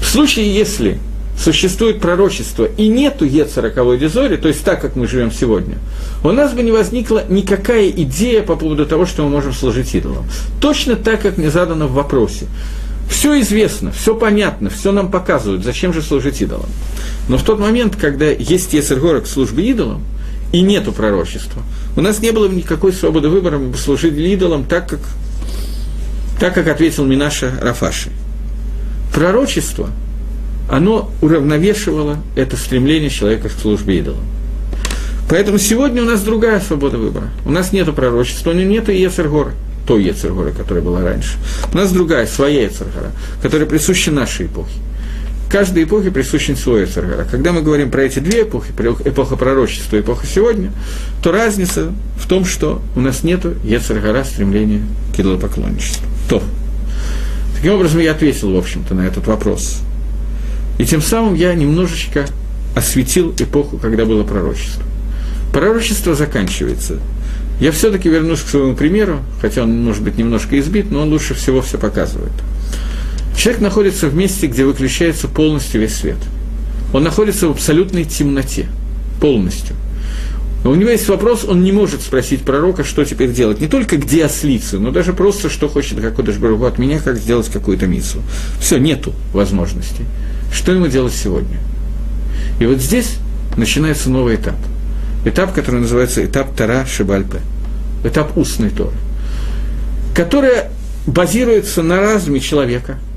В 0.00 0.06
случае, 0.06 0.54
если 0.54 0.98
существует 1.36 2.00
пророчество 2.00 2.64
и 2.64 2.88
нету 2.88 3.26
Е40 3.26 3.98
дезори, 3.98 4.36
то 4.36 4.48
есть 4.48 4.64
так, 4.64 4.80
как 4.80 4.96
мы 4.96 5.06
живем 5.06 5.30
сегодня, 5.32 5.78
у 6.24 6.30
нас 6.30 6.52
бы 6.52 6.62
не 6.62 6.72
возникла 6.72 7.24
никакая 7.28 7.88
идея 7.90 8.42
по 8.42 8.56
поводу 8.56 8.86
того, 8.86 9.06
что 9.06 9.24
мы 9.24 9.30
можем 9.30 9.52
служить 9.52 9.94
идолам. 9.94 10.24
Точно 10.60 10.96
так, 10.96 11.22
как 11.22 11.36
мне 11.36 11.50
задано 11.50 11.86
в 11.88 11.92
вопросе. 11.92 12.46
Все 13.08 13.40
известно, 13.40 13.90
все 13.90 14.14
понятно, 14.14 14.70
все 14.70 14.92
нам 14.92 15.10
показывают, 15.10 15.64
зачем 15.64 15.92
же 15.92 16.02
служить 16.02 16.40
идолам. 16.42 16.68
Но 17.28 17.38
в 17.38 17.42
тот 17.42 17.58
момент, 17.58 17.96
когда 17.96 18.26
есть 18.26 18.74
Ецергора 18.74 19.20
к 19.20 19.26
службе 19.26 19.70
идолам, 19.70 20.02
и 20.52 20.60
нету 20.60 20.92
пророчества. 20.92 21.62
У 21.96 22.00
нас 22.00 22.20
не 22.20 22.30
было 22.30 22.48
никакой 22.48 22.92
свободы 22.92 23.28
выбора, 23.28 23.60
служили 23.76 24.28
идолам 24.30 24.64
так, 24.64 24.88
как, 24.88 25.00
так, 26.40 26.54
как 26.54 26.68
ответил 26.68 27.04
Минаша 27.04 27.52
Рафаши. 27.60 28.10
Пророчество, 29.12 29.90
оно 30.70 31.10
уравновешивало 31.20 32.18
это 32.36 32.56
стремление 32.56 33.10
человека 33.10 33.48
к 33.48 33.52
службе 33.52 33.98
идолам. 33.98 34.24
Поэтому 35.28 35.58
сегодня 35.58 36.02
у 36.02 36.06
нас 36.06 36.22
другая 36.22 36.60
свобода 36.60 36.96
выбора. 36.96 37.28
У 37.44 37.50
нас 37.50 37.72
нет 37.72 37.94
пророчества, 37.94 38.50
у 38.50 38.54
нас 38.54 38.64
нет 38.64 38.88
Ецергора, 38.88 39.52
той 39.88 40.04
Ецергора, 40.04 40.52
которая 40.52 40.84
была 40.84 41.02
раньше. 41.02 41.38
У 41.72 41.76
нас 41.76 41.90
другая, 41.90 42.26
своя 42.26 42.64
Ецергора, 42.64 43.10
которая 43.42 43.66
присуща 43.66 44.12
нашей 44.12 44.46
эпохе 44.46 44.78
каждой 45.48 45.84
эпохе 45.84 46.10
присущен 46.10 46.56
свой 46.56 46.84
Эцергара. 46.84 47.24
Когда 47.24 47.52
мы 47.52 47.62
говорим 47.62 47.90
про 47.90 48.02
эти 48.02 48.18
две 48.18 48.42
эпохи, 48.42 48.70
эпоха 49.04 49.36
пророчества 49.36 49.96
и 49.96 50.00
эпоха 50.00 50.26
сегодня, 50.26 50.72
то 51.22 51.32
разница 51.32 51.92
в 52.18 52.28
том, 52.28 52.44
что 52.44 52.82
у 52.94 53.00
нас 53.00 53.22
нет 53.24 53.46
Ецергара 53.64 54.24
стремления 54.24 54.82
к 55.16 55.20
идолопоклонничеству. 55.20 56.06
То. 56.28 56.42
Таким 57.56 57.72
образом, 57.72 58.00
я 58.00 58.12
ответил, 58.12 58.52
в 58.52 58.58
общем-то, 58.58 58.94
на 58.94 59.06
этот 59.06 59.26
вопрос. 59.26 59.80
И 60.78 60.84
тем 60.84 61.02
самым 61.02 61.34
я 61.34 61.54
немножечко 61.54 62.26
осветил 62.76 63.34
эпоху, 63.38 63.78
когда 63.78 64.04
было 64.04 64.22
пророчество. 64.22 64.82
Пророчество 65.52 66.14
заканчивается. 66.14 67.00
Я 67.60 67.72
все-таки 67.72 68.08
вернусь 68.08 68.40
к 68.40 68.48
своему 68.48 68.76
примеру, 68.76 69.20
хотя 69.40 69.64
он 69.64 69.82
может 69.82 70.02
быть 70.02 70.16
немножко 70.16 70.58
избит, 70.60 70.90
но 70.90 71.02
он 71.02 71.10
лучше 71.10 71.34
всего 71.34 71.60
все 71.60 71.76
показывает. 71.76 72.32
Человек 73.36 73.60
находится 73.60 74.08
в 74.08 74.14
месте, 74.14 74.46
где 74.46 74.64
выключается 74.64 75.28
полностью 75.28 75.80
весь 75.80 75.94
свет. 75.94 76.18
Он 76.92 77.02
находится 77.02 77.48
в 77.48 77.52
абсолютной 77.52 78.04
темноте, 78.04 78.66
полностью. 79.20 79.76
Но 80.64 80.70
у 80.70 80.74
него 80.74 80.90
есть 80.90 81.08
вопрос, 81.08 81.44
он 81.44 81.62
не 81.62 81.70
может 81.70 82.02
спросить 82.02 82.42
пророка, 82.42 82.82
что 82.82 83.04
теперь 83.04 83.32
делать. 83.32 83.60
Не 83.60 83.68
только 83.68 83.96
где 83.96 84.24
ослиться, 84.24 84.78
но 84.78 84.90
даже 84.90 85.12
просто, 85.12 85.48
что 85.48 85.68
хочет 85.68 86.00
Гакодыш 86.00 86.36
Баругу 86.36 86.64
от 86.64 86.78
меня, 86.78 86.98
как 86.98 87.16
сделать 87.18 87.48
какую-то 87.48 87.86
миссу. 87.86 88.22
Все, 88.60 88.78
нету 88.78 89.12
возможностей. 89.32 90.04
Что 90.52 90.72
ему 90.72 90.88
делать 90.88 91.14
сегодня? 91.14 91.58
И 92.60 92.66
вот 92.66 92.78
здесь 92.78 93.18
начинается 93.56 94.10
новый 94.10 94.34
этап. 94.34 94.56
Этап, 95.24 95.52
который 95.52 95.80
называется 95.80 96.24
этап 96.24 96.54
Тара 96.56 96.86
Шибальпе. 96.86 97.40
Этап 98.04 98.36
устной 98.36 98.70
Торы. 98.70 98.94
Которая 100.14 100.70
базируется 101.06 101.82
на 101.82 102.00
разуме 102.00 102.40
человека– 102.40 102.98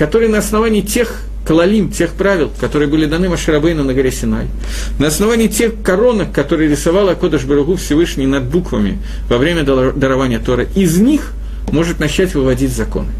который 0.00 0.28
на 0.28 0.38
основании 0.38 0.80
тех 0.80 1.20
калалим, 1.44 1.90
тех 1.90 2.12
правил, 2.14 2.50
которые 2.58 2.88
были 2.88 3.04
даны 3.04 3.28
Маширабейну 3.28 3.84
на 3.84 3.92
горе 3.92 4.10
Синай, 4.10 4.46
на 4.98 5.08
основании 5.08 5.46
тех 5.46 5.82
коронок, 5.82 6.32
которые 6.32 6.70
рисовала 6.70 7.12
Кодыш 7.12 7.44
Баругу 7.44 7.76
Всевышний 7.76 8.26
над 8.26 8.44
буквами 8.44 8.98
во 9.28 9.36
время 9.36 9.62
дарования 9.62 10.38
Тора, 10.38 10.64
из 10.74 10.96
них 10.96 11.32
может 11.70 12.00
начать 12.00 12.34
выводить 12.34 12.74
законы 12.74 13.10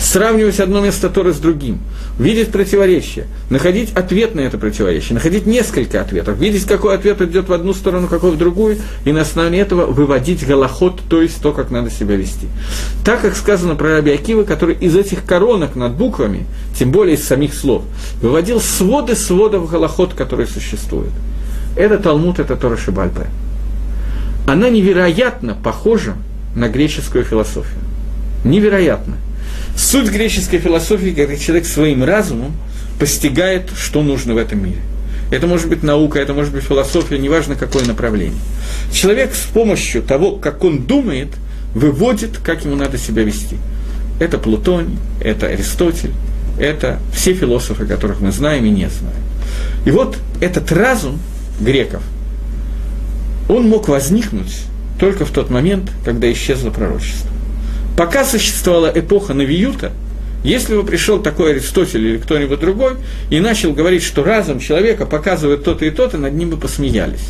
сравнивать 0.00 0.58
одно 0.60 0.80
место 0.80 1.10
Торы 1.10 1.32
с 1.32 1.38
другим, 1.38 1.80
видеть 2.18 2.50
противоречие, 2.50 3.26
находить 3.50 3.92
ответ 3.94 4.34
на 4.34 4.40
это 4.40 4.58
противоречие, 4.58 5.14
находить 5.14 5.46
несколько 5.46 6.00
ответов, 6.00 6.38
видеть, 6.38 6.64
какой 6.64 6.94
ответ 6.94 7.20
идет 7.20 7.48
в 7.48 7.52
одну 7.52 7.74
сторону, 7.74 8.08
какой 8.08 8.30
в 8.30 8.38
другую, 8.38 8.78
и 9.04 9.12
на 9.12 9.22
основании 9.22 9.60
этого 9.60 9.86
выводить 9.86 10.46
голоход, 10.46 11.00
то 11.08 11.20
есть 11.20 11.42
то, 11.42 11.52
как 11.52 11.70
надо 11.70 11.90
себя 11.90 12.16
вести. 12.16 12.46
Так, 13.04 13.20
как 13.20 13.36
сказано 13.36 13.74
про 13.74 13.96
Раби 13.96 14.12
Акива, 14.12 14.44
который 14.44 14.74
из 14.74 14.96
этих 14.96 15.24
коронок 15.24 15.76
над 15.76 15.92
буквами, 15.92 16.46
тем 16.76 16.90
более 16.90 17.16
из 17.16 17.24
самих 17.24 17.54
слов, 17.54 17.82
выводил 18.22 18.60
своды 18.60 19.14
сводов 19.14 19.70
голоход, 19.70 20.14
которые 20.14 20.46
существуют. 20.46 21.12
Это 21.76 21.98
Талмуд, 21.98 22.38
это 22.38 22.56
Тора 22.56 22.76
Шибальпе. 22.76 23.26
Она 24.46 24.70
невероятно 24.70 25.54
похожа 25.54 26.14
на 26.54 26.68
греческую 26.68 27.24
философию. 27.24 27.78
Невероятно. 28.44 29.16
Суть 29.76 30.10
греческой 30.10 30.58
философии, 30.58 31.10
когда 31.10 31.36
человек 31.36 31.66
своим 31.66 32.04
разумом 32.04 32.52
постигает, 32.98 33.70
что 33.76 34.02
нужно 34.02 34.34
в 34.34 34.36
этом 34.36 34.64
мире. 34.64 34.80
Это 35.30 35.46
может 35.46 35.68
быть 35.68 35.82
наука, 35.82 36.18
это 36.18 36.32
может 36.32 36.52
быть 36.52 36.64
философия, 36.64 37.18
неважно 37.18 37.54
какое 37.54 37.84
направление. 37.84 38.40
Человек 38.92 39.34
с 39.34 39.46
помощью 39.52 40.02
того, 40.02 40.36
как 40.36 40.64
он 40.64 40.84
думает, 40.84 41.28
выводит, 41.74 42.38
как 42.38 42.64
ему 42.64 42.76
надо 42.76 42.98
себя 42.98 43.22
вести. 43.22 43.56
Это 44.20 44.38
Плутоний, 44.38 44.98
это 45.20 45.46
Аристотель, 45.46 46.12
это 46.58 46.98
все 47.12 47.34
философы, 47.34 47.86
которых 47.86 48.20
мы 48.20 48.32
знаем 48.32 48.64
и 48.64 48.70
не 48.70 48.88
знаем. 48.88 49.22
И 49.84 49.90
вот 49.90 50.18
этот 50.40 50.72
разум 50.72 51.18
греков, 51.60 52.02
он 53.48 53.68
мог 53.68 53.88
возникнуть 53.88 54.62
только 54.98 55.24
в 55.24 55.30
тот 55.30 55.50
момент, 55.50 55.90
когда 56.04 56.30
исчезло 56.32 56.70
пророчество. 56.70 57.30
Пока 57.98 58.24
существовала 58.24 58.92
эпоха 58.94 59.34
Навиюта, 59.34 59.90
если 60.44 60.76
бы 60.76 60.84
пришел 60.84 61.20
такой 61.20 61.50
Аристотель 61.50 62.06
или 62.06 62.18
кто-нибудь 62.18 62.60
другой 62.60 62.92
и 63.28 63.40
начал 63.40 63.72
говорить, 63.72 64.04
что 64.04 64.22
разум 64.22 64.60
человека 64.60 65.04
показывает 65.04 65.64
то-то 65.64 65.84
и 65.84 65.90
то-то, 65.90 66.16
над 66.16 66.32
ним 66.32 66.50
бы 66.50 66.58
посмеялись. 66.58 67.26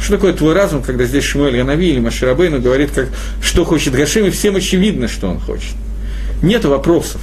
Что 0.00 0.14
такое 0.14 0.32
твой 0.32 0.54
разум, 0.54 0.82
когда 0.82 1.04
здесь 1.04 1.22
Шмуэль 1.22 1.58
Янави 1.58 1.90
или 1.90 2.00
Маширабейну 2.00 2.62
говорит, 2.62 2.92
как, 2.92 3.10
что 3.42 3.66
хочет 3.66 3.92
Гашим, 3.92 4.24
и 4.24 4.30
всем 4.30 4.56
очевидно, 4.56 5.06
что 5.06 5.28
он 5.28 5.38
хочет. 5.38 5.74
Нет 6.40 6.64
вопросов. 6.64 7.20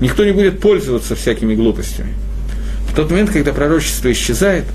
Никто 0.00 0.24
не 0.24 0.30
будет 0.30 0.60
пользоваться 0.60 1.16
всякими 1.16 1.56
глупостями. 1.56 2.14
В 2.88 2.94
тот 2.94 3.10
момент, 3.10 3.30
когда 3.30 3.52
пророчество 3.52 4.12
исчезает, 4.12 4.66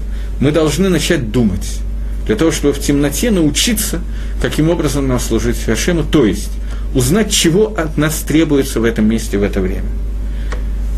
мы 0.41 0.51
должны 0.51 0.89
начать 0.89 1.31
думать. 1.31 1.79
Для 2.25 2.35
того, 2.35 2.51
чтобы 2.51 2.73
в 2.73 2.81
темноте 2.81 3.31
научиться, 3.31 4.01
каким 4.41 4.69
образом 4.69 5.07
нам 5.07 5.21
служить 5.21 5.63
Хашему, 5.63 6.03
то 6.03 6.25
есть 6.25 6.49
узнать, 6.95 7.31
чего 7.31 7.67
от 7.77 7.97
нас 7.97 8.21
требуется 8.21 8.79
в 8.79 8.83
этом 8.83 9.07
месте 9.07 9.37
в 9.37 9.43
это 9.43 9.61
время. 9.61 9.85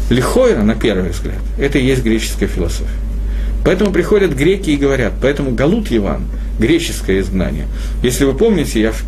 Лихойра, 0.10 0.62
на 0.62 0.76
первый 0.76 1.10
взгляд, 1.10 1.40
это 1.60 1.80
и 1.80 1.86
есть 1.86 2.04
греческая 2.04 2.48
философия. 2.48 2.88
Поэтому 3.66 3.92
приходят 3.92 4.34
греки 4.34 4.70
и 4.70 4.78
говорят, 4.78 5.14
поэтому 5.22 5.52
Галут 5.52 5.88
Иван, 5.90 6.22
греческое 6.58 7.20
изгнание. 7.20 7.66
Если 8.02 8.24
вы 8.24 8.34
помните, 8.34 8.80
я 8.80 8.94
в 8.94 9.04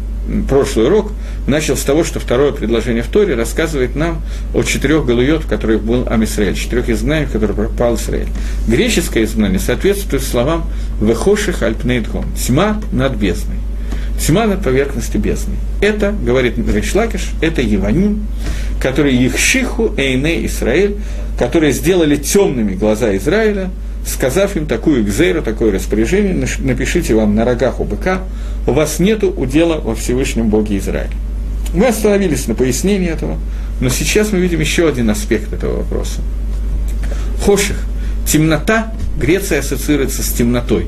прошлый 0.49 0.87
урок 0.87 1.11
начал 1.47 1.77
с 1.77 1.81
того, 1.81 2.03
что 2.03 2.19
второе 2.19 2.51
предложение 2.51 3.01
в 3.01 3.07
Торе 3.07 3.35
рассказывает 3.35 3.95
нам 3.95 4.21
о 4.53 4.63
четырех 4.63 5.05
галуйот, 5.05 5.43
в 5.43 5.47
которых 5.47 5.81
был 5.81 6.05
Амисраэль, 6.07 6.55
четырех 6.55 6.89
изгнаниях, 6.89 7.29
в 7.29 7.31
которых 7.31 7.55
пропал 7.55 7.95
Израиль. 7.95 8.27
Греческое 8.67 9.23
изгнание 9.23 9.59
соответствует 9.59 10.23
словам 10.23 10.69
«Вехоших 11.01 11.63
альпнейдгом»– 11.63 12.25
«тьма 12.35 12.81
над 12.91 13.15
бездной». 13.15 13.57
Тьма 14.20 14.45
над 14.45 14.63
поверхностью 14.63 15.22
бездны. 15.22 15.55
Это, 15.82 16.11
говорит 16.11 16.57
Ришлакиш, 16.57 17.30
это 17.41 17.61
Еваним, 17.61 18.28
которые 18.82 19.26
Ихшиху 19.28 19.93
Эйне 19.97 20.45
Исраэль, 20.45 20.97
которые 21.38 21.72
сделали 21.72 22.17
темными 22.17 22.74
глаза 22.74 23.15
Израиля, 23.17 23.70
сказав 24.05 24.55
им 24.55 24.65
такую 24.65 25.03
экзейру, 25.03 25.41
такое 25.41 25.72
распоряжение, 25.72 26.47
напишите 26.59 27.15
вам 27.15 27.36
на 27.36 27.45
рогах 27.45 27.80
у 27.80 27.86
быка, 27.86 28.22
у 28.67 28.72
вас 28.72 28.99
нету 28.99 29.30
удела 29.30 29.80
во 29.80 29.95
Всевышнем 29.95 30.49
Боге 30.49 30.78
Израиля. 30.78 31.13
Мы 31.74 31.88
остановились 31.88 32.47
на 32.47 32.55
пояснении 32.55 33.09
этого, 33.09 33.38
но 33.80 33.89
сейчас 33.89 34.32
мы 34.32 34.39
видим 34.39 34.59
еще 34.59 34.88
один 34.88 35.09
аспект 35.09 35.53
этого 35.53 35.78
вопроса. 35.78 36.22
Хоших, 37.45 37.78
темнота, 38.28 38.91
Греция 39.20 39.59
ассоциируется 39.59 40.24
с 40.24 40.30
темнотой. 40.30 40.88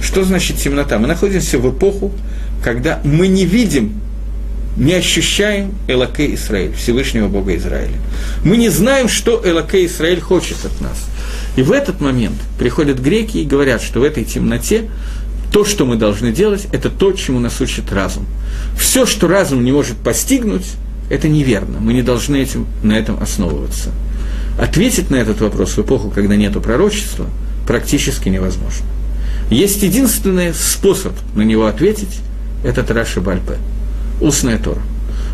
Что 0.00 0.24
значит 0.24 0.56
темнота? 0.56 0.98
Мы 0.98 1.06
находимся 1.06 1.58
в 1.58 1.70
эпоху, 1.70 2.12
когда 2.62 3.00
мы 3.04 3.28
не 3.28 3.44
видим, 3.44 4.00
не 4.76 4.94
ощущаем 4.94 5.74
Элаке 5.86 6.34
Израиль, 6.34 6.72
Всевышнего 6.72 7.28
Бога 7.28 7.54
Израиля. 7.56 7.98
Мы 8.44 8.56
не 8.56 8.70
знаем, 8.70 9.08
что 9.08 9.42
Элаке 9.44 9.84
Израиль 9.84 10.20
хочет 10.20 10.64
от 10.64 10.80
нас. 10.80 11.06
И 11.56 11.62
в 11.62 11.72
этот 11.72 12.00
момент 12.00 12.36
приходят 12.58 12.98
греки 12.98 13.38
и 13.38 13.44
говорят, 13.44 13.82
что 13.82 14.00
в 14.00 14.02
этой 14.02 14.24
темноте 14.24 14.88
то, 15.52 15.66
что 15.66 15.84
мы 15.84 15.96
должны 15.96 16.32
делать, 16.32 16.66
это 16.72 16.88
то, 16.88 17.12
чему 17.12 17.38
нас 17.38 17.60
учит 17.60 17.92
разум. 17.92 18.24
Все, 18.78 19.04
что 19.04 19.28
разум 19.28 19.62
не 19.62 19.72
может 19.72 19.98
постигнуть, 19.98 20.64
это 21.10 21.28
неверно. 21.28 21.78
Мы 21.78 21.92
не 21.92 22.00
должны 22.00 22.36
этим, 22.36 22.66
на 22.82 22.92
этом 22.92 23.22
основываться. 23.22 23.90
Ответить 24.58 25.10
на 25.10 25.16
этот 25.16 25.42
вопрос 25.42 25.76
в 25.76 25.80
эпоху, 25.80 26.10
когда 26.10 26.36
нет 26.36 26.54
пророчества, 26.62 27.26
практически 27.66 28.30
невозможно. 28.30 28.86
Есть 29.50 29.82
единственный 29.82 30.54
способ 30.54 31.12
на 31.34 31.42
него 31.42 31.66
ответить– 31.66 32.20
это 32.64 32.82
Тараши 32.82 33.20
Бальпе, 33.20 33.58
устная 34.20 34.58
Тора. 34.58 34.82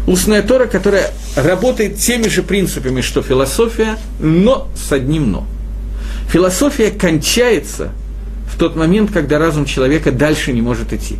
Устная 0.06 0.42
Тора, 0.42 0.66
которая 0.66 1.10
работает 1.36 1.98
теми 1.98 2.28
же 2.28 2.42
принципами, 2.42 3.02
что 3.02 3.22
философия, 3.22 3.98
но 4.20 4.68
с 4.74 4.90
одним 4.92 5.30
«но». 5.30 5.46
Философия 6.30 6.90
кончается 6.90 7.90
в 8.50 8.58
тот 8.58 8.74
момент, 8.74 9.10
когда 9.12 9.38
разум 9.38 9.64
человека 9.66 10.10
дальше 10.10 10.52
не 10.52 10.62
может 10.62 10.92
идти. 10.92 11.16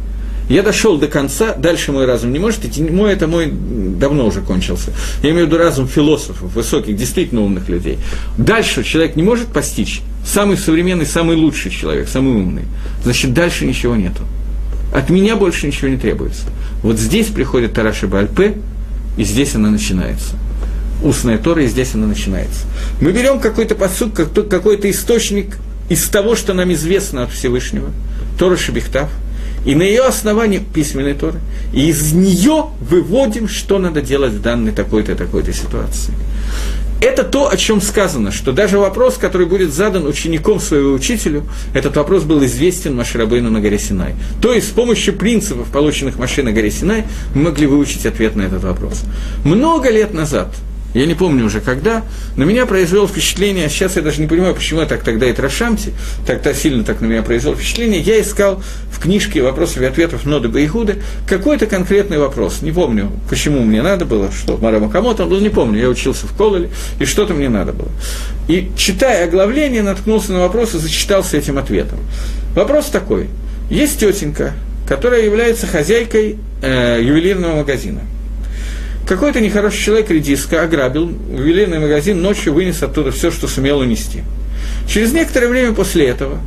Я 0.48 0.62
дошел 0.62 0.96
до 0.96 1.08
конца, 1.08 1.54
дальше 1.54 1.92
мой 1.92 2.06
разум 2.06 2.32
не 2.32 2.38
может 2.38 2.64
идти. 2.64 2.82
Мой 2.82 3.12
это 3.12 3.26
мой 3.26 3.52
давно 3.52 4.26
уже 4.26 4.40
кончился. 4.40 4.92
Я 5.22 5.30
имею 5.30 5.44
в 5.44 5.48
виду 5.48 5.58
разум 5.58 5.86
философов, 5.86 6.54
высоких, 6.54 6.96
действительно 6.96 7.42
умных 7.42 7.68
людей. 7.68 7.98
Дальше 8.38 8.82
человек 8.82 9.14
не 9.14 9.22
может 9.22 9.48
постичь. 9.48 10.00
Самый 10.26 10.56
современный, 10.56 11.04
самый 11.04 11.36
лучший 11.36 11.70
человек, 11.70 12.08
самый 12.08 12.34
умный. 12.34 12.64
Значит, 13.04 13.34
дальше 13.34 13.66
ничего 13.66 13.94
нету. 13.94 14.22
От 14.92 15.10
меня 15.10 15.36
больше 15.36 15.66
ничего 15.66 15.88
не 15.88 15.96
требуется. 15.96 16.42
Вот 16.82 16.98
здесь 16.98 17.26
приходит 17.26 17.74
Тараши 17.74 18.06
Бальпе, 18.06 18.56
и 19.16 19.24
здесь 19.24 19.54
она 19.54 19.70
начинается. 19.70 20.36
Устная 21.02 21.38
Тора, 21.38 21.62
и 21.62 21.68
здесь 21.68 21.94
она 21.94 22.06
начинается. 22.06 22.66
Мы 23.00 23.12
берем 23.12 23.40
какой-то 23.40 23.74
посуд, 23.74 24.14
какой-то 24.14 24.90
источник 24.90 25.58
из 25.88 26.08
того, 26.08 26.36
что 26.36 26.54
нам 26.54 26.72
известно 26.72 27.24
от 27.24 27.32
Всевышнего, 27.32 27.90
Тора 28.38 28.56
Шебехтав, 28.56 29.08
и 29.64 29.74
на 29.74 29.82
ее 29.82 30.04
основании 30.04 30.58
письменной 30.58 31.14
Торы, 31.14 31.40
и 31.72 31.88
из 31.88 32.12
нее 32.12 32.66
выводим, 32.80 33.48
что 33.48 33.78
надо 33.78 34.00
делать 34.00 34.32
в 34.32 34.40
данной 34.40 34.72
такой-то 34.72 35.14
такой-то 35.14 35.52
ситуации. 35.52 36.14
Это 37.00 37.22
то, 37.22 37.48
о 37.48 37.56
чем 37.56 37.80
сказано, 37.80 38.32
что 38.32 38.52
даже 38.52 38.78
вопрос, 38.78 39.18
который 39.18 39.46
будет 39.46 39.72
задан 39.72 40.06
учеником 40.06 40.60
своего 40.60 40.92
учителю, 40.92 41.44
этот 41.72 41.96
вопрос 41.96 42.24
был 42.24 42.44
известен 42.44 42.96
Маширабейну 42.96 43.50
на 43.50 43.60
горе 43.60 43.78
Синай. 43.78 44.14
То 44.42 44.52
есть 44.52 44.68
с 44.68 44.70
помощью 44.70 45.14
принципов, 45.14 45.68
полученных 45.68 46.18
Маши 46.18 46.42
на 46.42 46.52
горе 46.52 46.70
Синай, 46.70 47.04
мы 47.34 47.42
могли 47.42 47.66
выучить 47.66 48.04
ответ 48.04 48.34
на 48.34 48.42
этот 48.42 48.64
вопрос. 48.64 49.04
Много 49.44 49.90
лет 49.90 50.12
назад– 50.12 50.48
я 50.98 51.06
не 51.06 51.14
помню 51.14 51.44
уже 51.44 51.60
когда, 51.60 52.02
но 52.36 52.44
меня 52.44 52.66
произвело 52.66 53.06
впечатление, 53.06 53.68
сейчас 53.68 53.94
я 53.94 54.02
даже 54.02 54.20
не 54.20 54.26
понимаю, 54.26 54.52
почему 54.52 54.80
я 54.80 54.86
так 54.86 55.04
тогда 55.04 55.26
и 55.26 55.32
трошамти, 55.32 55.92
тогда 56.26 56.52
сильно 56.52 56.82
так 56.82 57.00
на 57.00 57.06
меня 57.06 57.22
произвело 57.22 57.54
впечатление, 57.54 58.00
я 58.00 58.20
искал 58.20 58.60
в 58.90 58.98
книжке 58.98 59.40
вопросов 59.40 59.80
и 59.80 59.84
ответов 59.84 60.26
Ноды 60.26 60.48
Баихуды 60.48 61.00
какой-то 61.28 61.66
конкретный 61.66 62.18
вопрос, 62.18 62.62
не 62.62 62.72
помню, 62.72 63.12
почему 63.30 63.62
мне 63.62 63.80
надо 63.80 64.06
было, 64.06 64.32
что 64.32 64.56
Марама 64.56 64.90
Камота, 64.90 65.24
но 65.24 65.38
не 65.38 65.50
помню, 65.50 65.80
я 65.80 65.88
учился 65.88 66.26
в 66.26 66.36
Кололе, 66.36 66.68
и 66.98 67.04
что-то 67.04 67.32
мне 67.32 67.48
надо 67.48 67.72
было. 67.72 67.90
И, 68.48 68.68
читая 68.76 69.26
оглавление, 69.26 69.82
наткнулся 69.82 70.32
на 70.32 70.40
вопрос 70.40 70.74
и 70.74 70.78
зачитался 70.78 71.36
этим 71.36 71.58
ответом. 71.58 72.00
Вопрос 72.56 72.86
такой. 72.86 73.28
Есть 73.70 74.00
тетенька, 74.00 74.52
которая 74.88 75.22
является 75.22 75.68
хозяйкой 75.68 76.38
э, 76.60 76.98
ювелирного 77.00 77.58
магазина– 77.58 78.00
какой-то 79.08 79.40
нехороший 79.40 79.82
человек 79.82 80.10
редиска 80.10 80.62
ограбил 80.62 81.10
ювелирный 81.30 81.78
магазин, 81.78 82.20
ночью 82.20 82.52
вынес 82.52 82.82
оттуда 82.82 83.10
все, 83.10 83.30
что 83.30 83.48
сумел 83.48 83.78
унести. 83.78 84.22
Через 84.86 85.14
некоторое 85.14 85.48
время 85.48 85.72
после 85.72 86.06
этого 86.06 86.38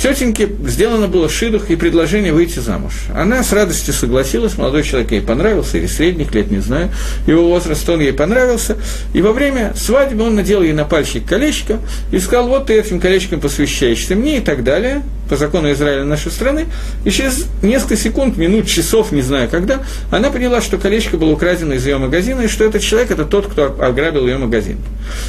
Тетеньке 0.00 0.48
сделано 0.66 1.08
было 1.08 1.28
шидух 1.28 1.70
и 1.70 1.76
предложение 1.76 2.32
выйти 2.32 2.58
замуж. 2.58 2.92
Она 3.14 3.42
с 3.42 3.52
радостью 3.52 3.92
согласилась, 3.92 4.56
молодой 4.56 4.82
человек 4.82 5.12
ей 5.12 5.20
понравился, 5.20 5.76
или 5.76 5.86
средних 5.86 6.34
лет, 6.34 6.50
не 6.50 6.60
знаю, 6.60 6.90
его 7.26 7.48
возраст, 7.48 7.86
он 7.88 8.00
ей 8.00 8.12
понравился. 8.12 8.76
И 9.12 9.20
во 9.20 9.32
время 9.32 9.72
свадьбы 9.74 10.24
он 10.24 10.36
надел 10.36 10.62
ей 10.62 10.72
на 10.72 10.84
пальчик 10.84 11.26
колечко 11.26 11.80
и 12.12 12.18
сказал, 12.18 12.48
вот 12.48 12.66
ты 12.66 12.78
этим 12.78 13.00
колечком 13.00 13.40
посвящаешься 13.40 14.14
мне 14.14 14.38
и 14.38 14.40
так 14.40 14.64
далее, 14.64 15.02
по 15.28 15.36
закону 15.36 15.70
Израиля 15.72 16.04
нашей 16.04 16.30
страны. 16.30 16.66
И 17.04 17.10
через 17.10 17.46
несколько 17.62 17.96
секунд, 17.96 18.36
минут, 18.36 18.66
часов, 18.66 19.12
не 19.12 19.22
знаю 19.22 19.48
когда, 19.50 19.82
она 20.10 20.30
поняла, 20.30 20.60
что 20.60 20.78
колечко 20.78 21.16
было 21.16 21.30
украдено 21.30 21.74
из 21.74 21.86
ее 21.86 21.98
магазина, 21.98 22.42
и 22.42 22.48
что 22.48 22.64
этот 22.64 22.82
человек– 22.82 23.10
это 23.12 23.24
тот, 23.24 23.46
кто 23.46 23.76
ограбил 23.80 24.26
ее 24.26 24.38
магазин. 24.38 24.78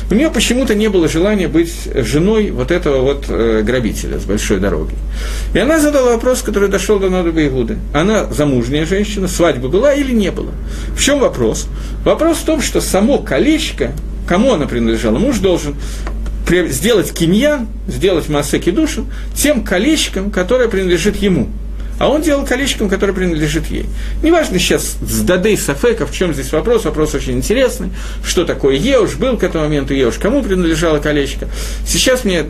У 0.10 0.16
нее 0.16 0.30
почему-то 0.30 0.76
не 0.76 0.88
было 0.88 1.08
желания 1.08 1.48
быть 1.48 1.74
женой 1.95 2.52
вот 2.52 2.72
этого 2.72 3.02
вот 3.02 3.26
э, 3.30 3.62
грабителя 3.64 4.20
с 4.20 4.24
большой 4.24 4.60
дороги. 4.60 4.95
И 5.54 5.60
она 5.60 5.80
задала 5.80 6.12
вопрос, 6.12 6.41
который 6.41 6.70
дошел 6.70 7.00
до 7.00 7.10
Ноды 7.10 7.48
Иуды. 7.48 7.78
Она 7.93 8.26
замужняя 8.26 8.86
женщина, 8.86 9.28
свадьба 9.28 9.68
была 9.68 9.93
или 9.93 10.12
не 10.12 10.32
было? 10.32 10.52
В 10.95 11.02
чем 11.02 11.20
вопрос? 11.20 11.68
Вопрос 12.04 12.38
в 12.38 12.45
том, 12.45 12.62
что 12.62 12.82
само 12.82 13.20
колечко, 13.20 13.91
кому 14.28 14.54
оно 14.54 14.68
принадлежало, 14.68 15.18
муж 15.18 15.39
должен 15.39 15.76
сделать 16.70 17.14
киньян, 17.14 17.68
сделать 17.88 18.30
массеки 18.30 18.72
душин 18.72 19.06
тем 19.36 19.64
колечком, 19.64 20.32
которое 20.32 20.68
принадлежит 20.68 21.18
ему– 21.18 21.50
а 22.00 22.10
он 22.10 22.22
делал 22.22 22.45
колечком, 22.45 22.89
которое 22.89 23.14
принадлежит 23.14 23.68
ей. 23.68 23.86
Неважно 24.22 24.60
сейчас 24.60 24.98
с 25.02 25.22
Дадей 25.22 25.58
Сафека, 25.58 26.06
в 26.06 26.14
чем 26.14 26.34
здесь 26.34 26.52
вопрос, 26.52 26.86
вопрос 26.86 27.16
очень 27.16 27.34
интересный, 27.34 27.89
что 28.24 28.45
такое 28.45 28.76
Еуш, 28.76 29.16
был 29.16 29.38
к 29.38 29.43
этому 29.43 29.64
моменту 29.64 29.93
Еуш, 29.93 30.16
кому 30.18 30.43
принадлежало 30.43 31.00
колечко. 31.00 31.48
Сейчас 31.86 32.24
мне 32.24 32.45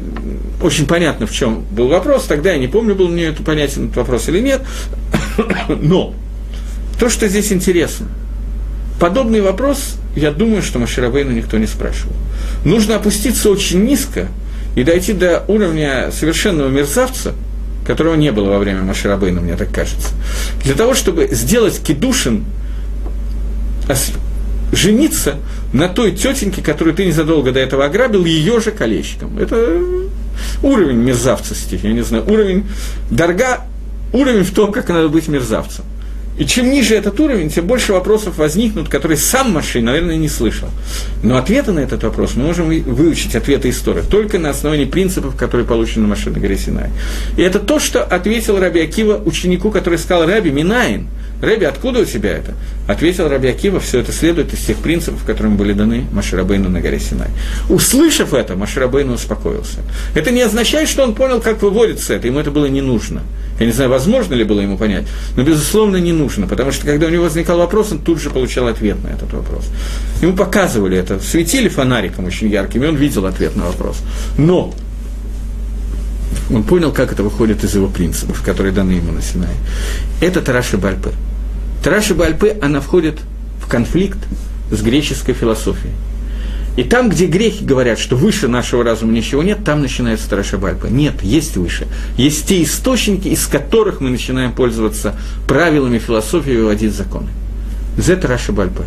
очень 0.61 0.85
понятно, 0.85 1.27
в 1.27 1.31
чем 1.31 1.63
был 1.71 1.87
вопрос, 1.87 2.25
тогда 2.25 2.51
я 2.51 2.57
не 2.57 2.67
помню, 2.67 2.95
был 2.95 3.07
мне 3.07 3.25
это 3.25 3.41
понятен 3.41 3.85
этот 3.85 3.97
вопрос 3.97 4.27
или 4.27 4.39
нет, 4.39 4.61
но 5.69 6.13
то, 6.99 7.09
что 7.09 7.27
здесь 7.27 7.51
интересно, 7.53 8.07
подобный 8.99 9.41
вопрос, 9.41 9.95
я 10.15 10.31
думаю, 10.31 10.61
что 10.61 10.79
Маширабейну 10.79 11.31
никто 11.31 11.57
не 11.57 11.67
спрашивал. 11.67 12.15
Нужно 12.65 12.95
опуститься 12.95 13.49
очень 13.49 13.83
низко 13.83 14.27
и 14.75 14.83
дойти 14.83 15.13
до 15.13 15.43
уровня 15.47 16.11
совершенного 16.11 16.69
мерзавца– 16.69 17.33
которого 17.87 18.15
не 18.15 18.31
было 18.31 18.49
во 18.49 18.59
время 18.59 18.81
Маширабейна, 18.81 19.39
мне 19.39 19.55
так 19.55 19.71
кажется. 19.71 20.09
Для 20.63 20.75
того, 20.75 20.93
чтобы 20.93 21.29
сделать 21.31 21.81
кедушин, 21.81 22.43
жениться 24.73 25.35
на 25.71 25.87
той 25.87 26.11
тетеньке, 26.11 26.61
которую 26.61 26.93
ты 26.93 27.05
незадолго 27.05 27.53
до 27.53 27.61
этого 27.61 27.85
ограбил, 27.85 28.25
ее 28.25 28.59
же 28.59 28.71
колечком. 28.71 29.39
Это 29.39 29.81
уровень 30.61 30.97
мерзавцести, 30.97 31.79
я 31.81 31.93
не 31.93 32.01
знаю, 32.01 32.25
уровень 32.29 32.65
дорога, 33.09 33.61
уровень 34.11 34.43
в 34.43 34.53
том, 34.53 34.73
как 34.73 34.89
надо 34.89 35.07
быть 35.07 35.29
мерзавцем. 35.29 35.85
И 36.37 36.45
чем 36.45 36.69
ниже 36.69 36.95
этот 36.95 37.19
уровень, 37.19 37.49
тем 37.49 37.65
больше 37.65 37.93
вопросов 37.93 38.37
возникнут, 38.37 38.89
которые 38.89 39.17
сам 39.17 39.51
Машин, 39.51 39.85
наверное, 39.85 40.17
не 40.17 40.29
слышал. 40.29 40.69
Но 41.23 41.37
ответы 41.37 41.71
на 41.71 41.79
этот 41.79 42.03
вопрос 42.03 42.35
мы 42.35 42.45
можем 42.45 42.67
выучить, 42.67 43.35
ответы 43.35 43.69
истории, 43.69 44.01
только 44.01 44.37
на 44.37 44.51
основании 44.51 44.85
принципов, 44.85 45.35
которые 45.35 45.65
получены 45.65 46.03
на 46.03 46.09
Машине 46.09 46.39
горе 46.39 46.57
Синай. 46.57 46.91
И 47.37 47.41
это 47.41 47.59
то, 47.59 47.79
что 47.79 48.03
ответил 48.03 48.59
Раби 48.59 48.81
Акива 48.81 49.21
ученику, 49.23 49.71
который 49.71 49.97
сказал, 49.97 50.27
Раби, 50.27 50.51
Минаин, 50.51 51.07
Рэби, 51.41 51.65
откуда 51.65 51.99
у 51.99 52.05
тебя 52.05 52.31
это? 52.31 52.53
Ответил 52.87 53.27
Раби 53.27 53.49
Акива, 53.49 53.79
все 53.79 53.99
это 53.99 54.11
следует 54.11 54.53
из 54.53 54.59
тех 54.59 54.77
принципов, 54.77 55.23
которым 55.23 55.55
были 55.55 55.73
даны 55.73 56.05
Маширабейну 56.11 56.69
на 56.69 56.81
горе 56.81 56.99
Синай. 56.99 57.29
Услышав 57.69 58.33
это, 58.33 58.55
Маширабейну 58.55 59.13
успокоился. 59.13 59.79
Это 60.15 60.31
не 60.31 60.41
означает, 60.41 60.89
что 60.89 61.03
он 61.03 61.13
понял, 61.13 61.39
как 61.39 61.61
выводится 61.61 62.15
это, 62.15 62.27
ему 62.27 62.39
это 62.39 62.49
было 62.49 62.65
не 62.65 62.81
нужно. 62.81 63.21
Я 63.59 63.65
не 63.65 63.71
знаю, 63.71 63.89
возможно 63.89 64.33
ли 64.33 64.43
было 64.43 64.61
ему 64.61 64.77
понять, 64.77 65.05
но, 65.35 65.43
безусловно, 65.43 65.97
не 65.97 66.11
нужно, 66.11 66.47
потому 66.47 66.71
что, 66.71 66.85
когда 66.85 67.07
у 67.07 67.09
него 67.09 67.23
возникал 67.23 67.57
вопрос, 67.57 67.91
он 67.91 67.99
тут 67.99 68.21
же 68.21 68.29
получал 68.29 68.67
ответ 68.67 69.03
на 69.03 69.07
этот 69.07 69.33
вопрос. 69.33 69.65
Ему 70.21 70.33
показывали 70.33 70.97
это, 70.97 71.19
светили 71.19 71.67
фонариком 71.67 72.25
очень 72.25 72.49
ярким, 72.49 72.83
и 72.83 72.87
он 72.87 72.95
видел 72.95 73.25
ответ 73.25 73.55
на 73.55 73.65
вопрос. 73.65 73.97
Но 74.37 74.73
он 76.51 76.63
понял, 76.63 76.91
как 76.91 77.11
это 77.11 77.23
выходит 77.23 77.63
из 77.63 77.75
его 77.75 77.87
принципов, 77.87 78.41
которые 78.43 78.71
даны 78.71 78.91
ему 78.91 79.11
на 79.11 79.21
Синае. 79.21 79.55
Это 80.21 80.41
Тараши 80.41 80.77
Бальпе. 80.77 81.09
Тараша 81.83 82.15
Бальпе, 82.15 82.57
она 82.61 82.81
входит 82.81 83.19
в 83.61 83.67
конфликт 83.67 84.19
с 84.71 84.81
греческой 84.81 85.33
философией. 85.33 85.93
И 86.77 86.83
там, 86.83 87.09
где 87.09 87.25
грехи 87.25 87.65
говорят, 87.65 87.97
что 87.97 88.15
выше 88.15 88.47
нашего 88.47 88.83
разума 88.83 89.11
ничего 89.11 89.41
нет, 89.41 89.63
там 89.65 89.81
начинается 89.81 90.29
Тараша 90.29 90.59
Бальпа. 90.59 90.85
Нет, 90.85 91.23
есть 91.23 91.57
выше. 91.57 91.87
Есть 92.17 92.47
те 92.47 92.61
источники, 92.61 93.27
из 93.29 93.47
которых 93.47 93.99
мы 93.99 94.09
начинаем 94.09 94.51
пользоваться 94.51 95.15
правилами 95.47 95.97
философии 95.97 96.53
и 96.53 96.57
выводить 96.57 96.93
законы. 96.93 97.29
Зе 97.97 98.15
Тараша 98.15 98.51
Бальпа. 98.51 98.83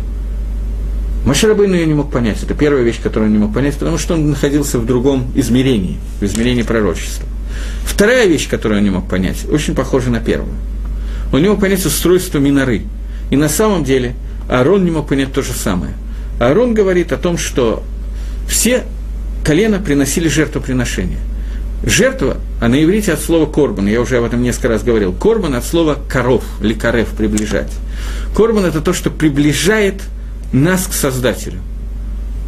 Машарабейн 1.25 1.73
ее 1.73 1.85
не 1.85 1.93
мог 1.93 2.11
понять. 2.11 2.41
Это 2.41 2.53
первая 2.53 2.83
вещь, 2.83 2.99
которую 3.01 3.29
он 3.29 3.33
не 3.33 3.43
мог 3.43 3.53
понять, 3.53 3.75
потому 3.75 3.97
что 3.97 4.13
он 4.15 4.29
находился 4.29 4.79
в 4.79 4.85
другом 4.85 5.31
измерении, 5.35 5.97
в 6.19 6.23
измерении 6.23 6.63
пророчества. 6.63 7.27
Вторая 7.83 8.25
вещь, 8.25 8.49
которую 8.49 8.79
он 8.79 8.85
не 8.85 8.89
мог 8.89 9.07
понять, 9.07 9.45
очень 9.51 9.75
похожа 9.75 10.09
на 10.09 10.19
первую. 10.19 10.53
Он 11.31 11.41
не 11.41 11.49
мог 11.49 11.59
понять 11.59 11.85
устройство 11.85 12.39
Миноры. 12.39 12.83
И 13.29 13.35
на 13.35 13.49
самом 13.49 13.83
деле 13.83 14.15
Аарон 14.49 14.83
не 14.83 14.91
мог 14.91 15.07
понять 15.07 15.33
то 15.33 15.41
же 15.41 15.53
самое. 15.53 15.93
Аарон 16.39 16.73
говорит 16.73 17.11
о 17.11 17.17
том, 17.17 17.37
что 17.37 17.83
все 18.47 18.83
колена 19.45 19.79
приносили 19.79 20.27
жертвоприношение. 20.27 21.19
Жертва, 21.83 22.37
а 22.59 22.67
на 22.67 22.83
иврите 22.83 23.13
от 23.13 23.21
слова 23.21 23.51
корбан, 23.51 23.87
я 23.87 24.01
уже 24.01 24.17
об 24.17 24.25
этом 24.25 24.43
несколько 24.43 24.67
раз 24.67 24.83
говорил, 24.83 25.13
корбан 25.13 25.55
от 25.55 25.65
слова 25.65 25.97
коров, 26.07 26.43
или 26.61 26.73
карев, 26.73 27.09
приближать. 27.09 27.71
Корбан– 28.35 28.65
это 28.67 28.81
то, 28.81 28.93
что 28.93 29.09
приближает 29.09 30.01
нас 30.53 30.85
к 30.85 30.93
Создателю. 30.93 31.59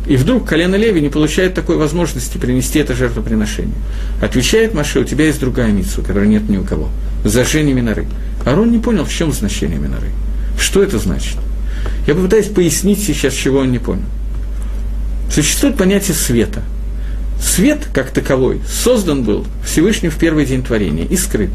И 0.05 0.17
вдруг 0.17 0.47
колено 0.47 0.75
Леви 0.75 0.99
не 1.01 1.09
получает 1.09 1.53
такой 1.53 1.77
возможности 1.77 2.37
принести 2.37 2.79
это 2.79 2.93
жертвоприношение. 2.93 3.73
Отвечает 4.21 4.73
Маше, 4.73 4.99
у 4.99 5.03
тебя 5.05 5.25
есть 5.25 5.39
другая 5.39 5.71
митсу, 5.71 6.01
которой 6.01 6.27
нет 6.27 6.49
ни 6.49 6.57
у 6.57 6.63
кого. 6.63 6.89
Зажжение 7.23 7.73
миноры. 7.73 8.05
Арон 8.45 8.71
не 8.71 8.79
понял, 8.79 9.05
в 9.05 9.11
чем 9.11 9.31
значение 9.31 9.79
миноры. 9.79 10.09
Что 10.59 10.83
это 10.83 10.99
значит? 10.99 11.37
Я 12.07 12.15
попытаюсь 12.15 12.47
пояснить 12.47 13.03
сейчас, 13.03 13.33
чего 13.33 13.59
он 13.59 13.71
не 13.71 13.79
понял. 13.79 14.03
Существует 15.31 15.77
понятие 15.77 16.15
света. 16.15 16.63
Свет, 17.41 17.87
как 17.93 18.11
таковой, 18.11 18.61
создан 18.67 19.23
был 19.23 19.45
Всевышним 19.65 20.11
в 20.11 20.17
первый 20.17 20.45
день 20.45 20.63
творения 20.63 21.05
и 21.05 21.17
скрыт. 21.17 21.51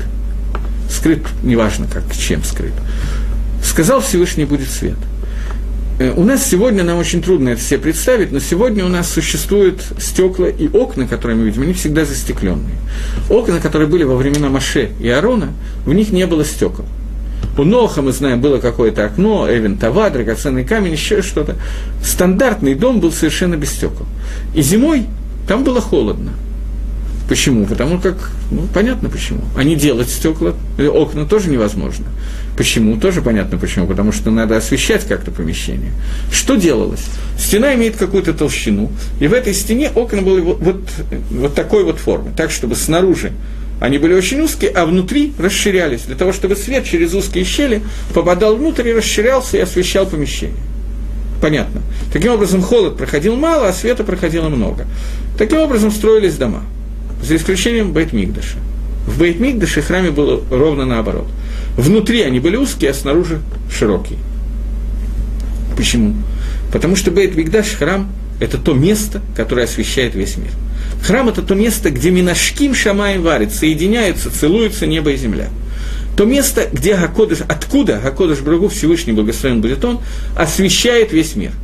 Скрыт, 0.91 1.23
неважно 1.43 1.87
как, 1.87 2.05
чем 2.17 2.43
скрыт. 2.45 2.75
Сказал 3.63 4.01
Всевышний, 4.01 4.45
будет 4.45 4.69
свет– 4.69 4.99
у 6.17 6.23
нас 6.23 6.47
сегодня, 6.47 6.85
нам 6.85 6.99
очень 6.99 7.23
трудно 7.23 7.49
это 7.49 7.61
себе 7.61 7.81
представить, 7.81 8.31
но 8.31 8.39
сегодня 8.39 8.85
у 8.85 8.89
нас 8.89 9.11
существуют 9.11 9.83
стекла 9.99 10.49
и 10.49 10.69
окна, 10.69 11.09
которые 11.09 11.37
мы 11.37 11.47
видим, 11.47 11.63
они 11.63 11.73
всегда 11.73 12.05
застекленные. 12.05 12.77
Окна, 13.29 13.59
которые 13.59 13.89
были 13.89 14.05
во 14.05 14.15
времена 14.15 14.49
Маше 14.49 14.91
и 15.01 15.09
Арона, 15.09 15.49
в 15.85 15.93
них 15.93 16.11
не 16.13 16.27
было 16.27 16.45
стекол. 16.45 16.85
У 17.57 17.65
Ноха, 17.65 18.03
мы 18.03 18.13
знаем, 18.13 18.41
было 18.41 18.59
какое-то 18.59 19.05
окно, 19.05 19.49
Эвен 19.51 19.77
Тава, 19.77 20.11
драгоценный 20.11 20.65
камень, 20.65 20.93
еще 20.93 21.23
что-то. 21.23 21.57
Стандартный 22.05 22.75
дом 22.75 23.01
был 23.01 23.11
совершенно 23.11 23.57
без 23.57 23.73
стекол. 23.73 24.07
И 24.55 24.63
зимой 24.63 25.07
там 25.49 25.65
было 25.65 25.81
холодно. 25.81 26.31
Почему? 27.29 27.67
Потому 27.67 28.01
как, 28.01 28.31
ну, 28.51 28.67
понятно 28.73 29.11
почему. 29.11 29.43
Они 29.55 29.77
делать 29.77 30.09
стекла, 30.09 30.55
э, 30.79 30.89
окна 30.89 31.27
тоже 31.27 31.51
невозможно. 31.51 32.07
Почему? 32.57 32.99
Тоже 32.99 33.21
понятно 33.21 33.59
почему. 33.59 33.87
Потому 33.87 34.13
что 34.13 34.31
надо 34.31 34.57
освещать 34.57 35.07
как-то 35.07 35.31
помещение. 35.31 35.93
Что 36.33 36.57
делалось? 36.57 37.05
Стена 37.39 37.75
имеет 37.75 37.97
какую-то 37.97 38.33
толщину, 38.33 38.91
и 39.21 39.29
в 39.29 39.35
этой 39.35 39.53
стене 39.53 39.91
окна 39.95 40.23
были 40.23 40.41
вот, 40.41 40.59
вот, 40.61 40.81
вот 41.31 41.55
такой 41.55 41.85
вот 41.85 41.99
формы, 41.99 42.33
так, 42.35 42.51
чтобы 42.51 42.75
снаружи 42.75 43.33
они 43.79 43.99
были 43.99 44.15
очень 44.15 44.41
узкие, 44.41 44.71
а 44.71 44.87
внутри 44.87 45.35
расширялись, 45.39 46.03
для 46.03 46.17
того, 46.17 46.33
чтобы 46.33 46.57
свет 46.57 46.85
через 46.85 47.15
узкие 47.15 47.45
щели 47.45 47.81
попадал 48.13 48.57
внутрь 48.57 48.89
и 48.89 48.93
расширялся 48.93 49.57
и 49.57 49.61
освещал 49.61 50.05
помещение. 50.05 50.57
Понятно. 51.41 51.83
Таким 52.13 52.33
образом, 52.33 52.61
холод 52.61 52.97
проходил 52.97 53.37
мало, 53.37 53.69
а 53.69 53.73
света 53.73 54.03
проходило 54.03 54.49
много. 54.49 54.87
Таким 55.39 55.59
образом 55.59 55.93
строились 55.93 56.35
дома– 56.35 56.65
за 57.23 57.37
исключением 57.37 57.93
Бейт-Мигдаша. 57.93 58.59
В 59.07 59.21
Бейт-Мигдаше 59.21 59.83
храме 59.83 60.11
было 60.11 60.43
ровно 60.51 60.85
наоборот. 60.85 61.27
Внутри 61.77 62.23
они 62.23 62.41
были 62.41 62.57
узкие, 62.57 62.91
а 62.91 62.95
снаружи 62.95 63.41
широкие. 63.73 64.19
Почему? 65.77 66.15
Потому 66.73 66.97
что 66.97 67.11
Бейт-Мигдаш, 67.11 67.77
храм, 67.77 68.11
это 68.41 68.59
то 68.59 68.75
место, 68.75 69.23
которое 69.37 69.65
освещает 69.65 70.15
весь 70.15 70.37
мир. 70.37 70.51
Храм– 71.03 71.29
это 71.31 71.43
то 71.43 71.55
место, 71.55 71.91
где 71.91 72.11
Минашким 72.11 72.75
Шамаем 72.75 73.23
варит, 73.23 73.53
соединяются, 73.53 74.31
целуются 74.31 74.87
небо 74.87 75.11
и 75.11 75.17
земля. 75.17 75.49
То 76.17 76.25
место, 76.25 76.69
где 76.73 76.97
Гакодыш, 76.97 77.41
откуда 77.49 78.01
Гакодыш 78.03 78.41
Брагу, 78.41 78.69
Всевышний 78.69 79.13
Благословен 79.13 79.61
будет 79.61 79.85
он, 79.85 80.01
освещает 80.37 81.13
весь 81.13 81.37
мир– 81.37 81.53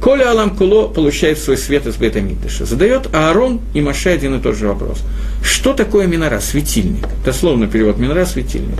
Коля 0.00 0.30
Алам 0.30 0.54
Куло 0.54 0.88
получает 0.88 1.38
свой 1.38 1.56
свет 1.56 1.86
из 1.86 1.96
Бета 1.96 2.20
Мигдаша. 2.20 2.64
Задает 2.64 3.14
Аарон 3.14 3.60
и 3.74 3.80
Маше 3.80 4.10
один 4.10 4.34
и 4.34 4.40
тот 4.40 4.56
же 4.56 4.68
вопрос. 4.68 5.02
Что 5.42 5.72
такое 5.72 6.06
минора? 6.06 6.40
Светильник. 6.40 7.06
Дословно 7.24 7.66
перевод 7.66 7.98
минора– 7.98 8.24
светильник. 8.26 8.78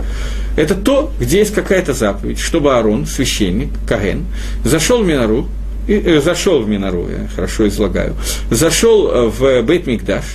Это 0.55 0.75
то, 0.75 1.11
где 1.19 1.39
есть 1.39 1.53
какая-то 1.53 1.93
заповедь, 1.93 2.39
чтобы 2.39 2.75
Аарон, 2.75 3.05
священник, 3.05 3.69
Каген, 3.87 4.25
зашел 4.63 5.03
в 5.03 5.07
минору, 5.07 5.47
и, 5.87 5.93
э, 5.93 6.21
зашел 6.21 6.61
в 6.61 6.69
минору, 6.69 7.07
я 7.09 7.27
хорошо 7.33 7.67
излагаю, 7.67 8.15
зашел 8.51 9.09
э, 9.09 9.27
в 9.27 9.61
Бейт 9.63 9.87
Мигдаш, 9.87 10.25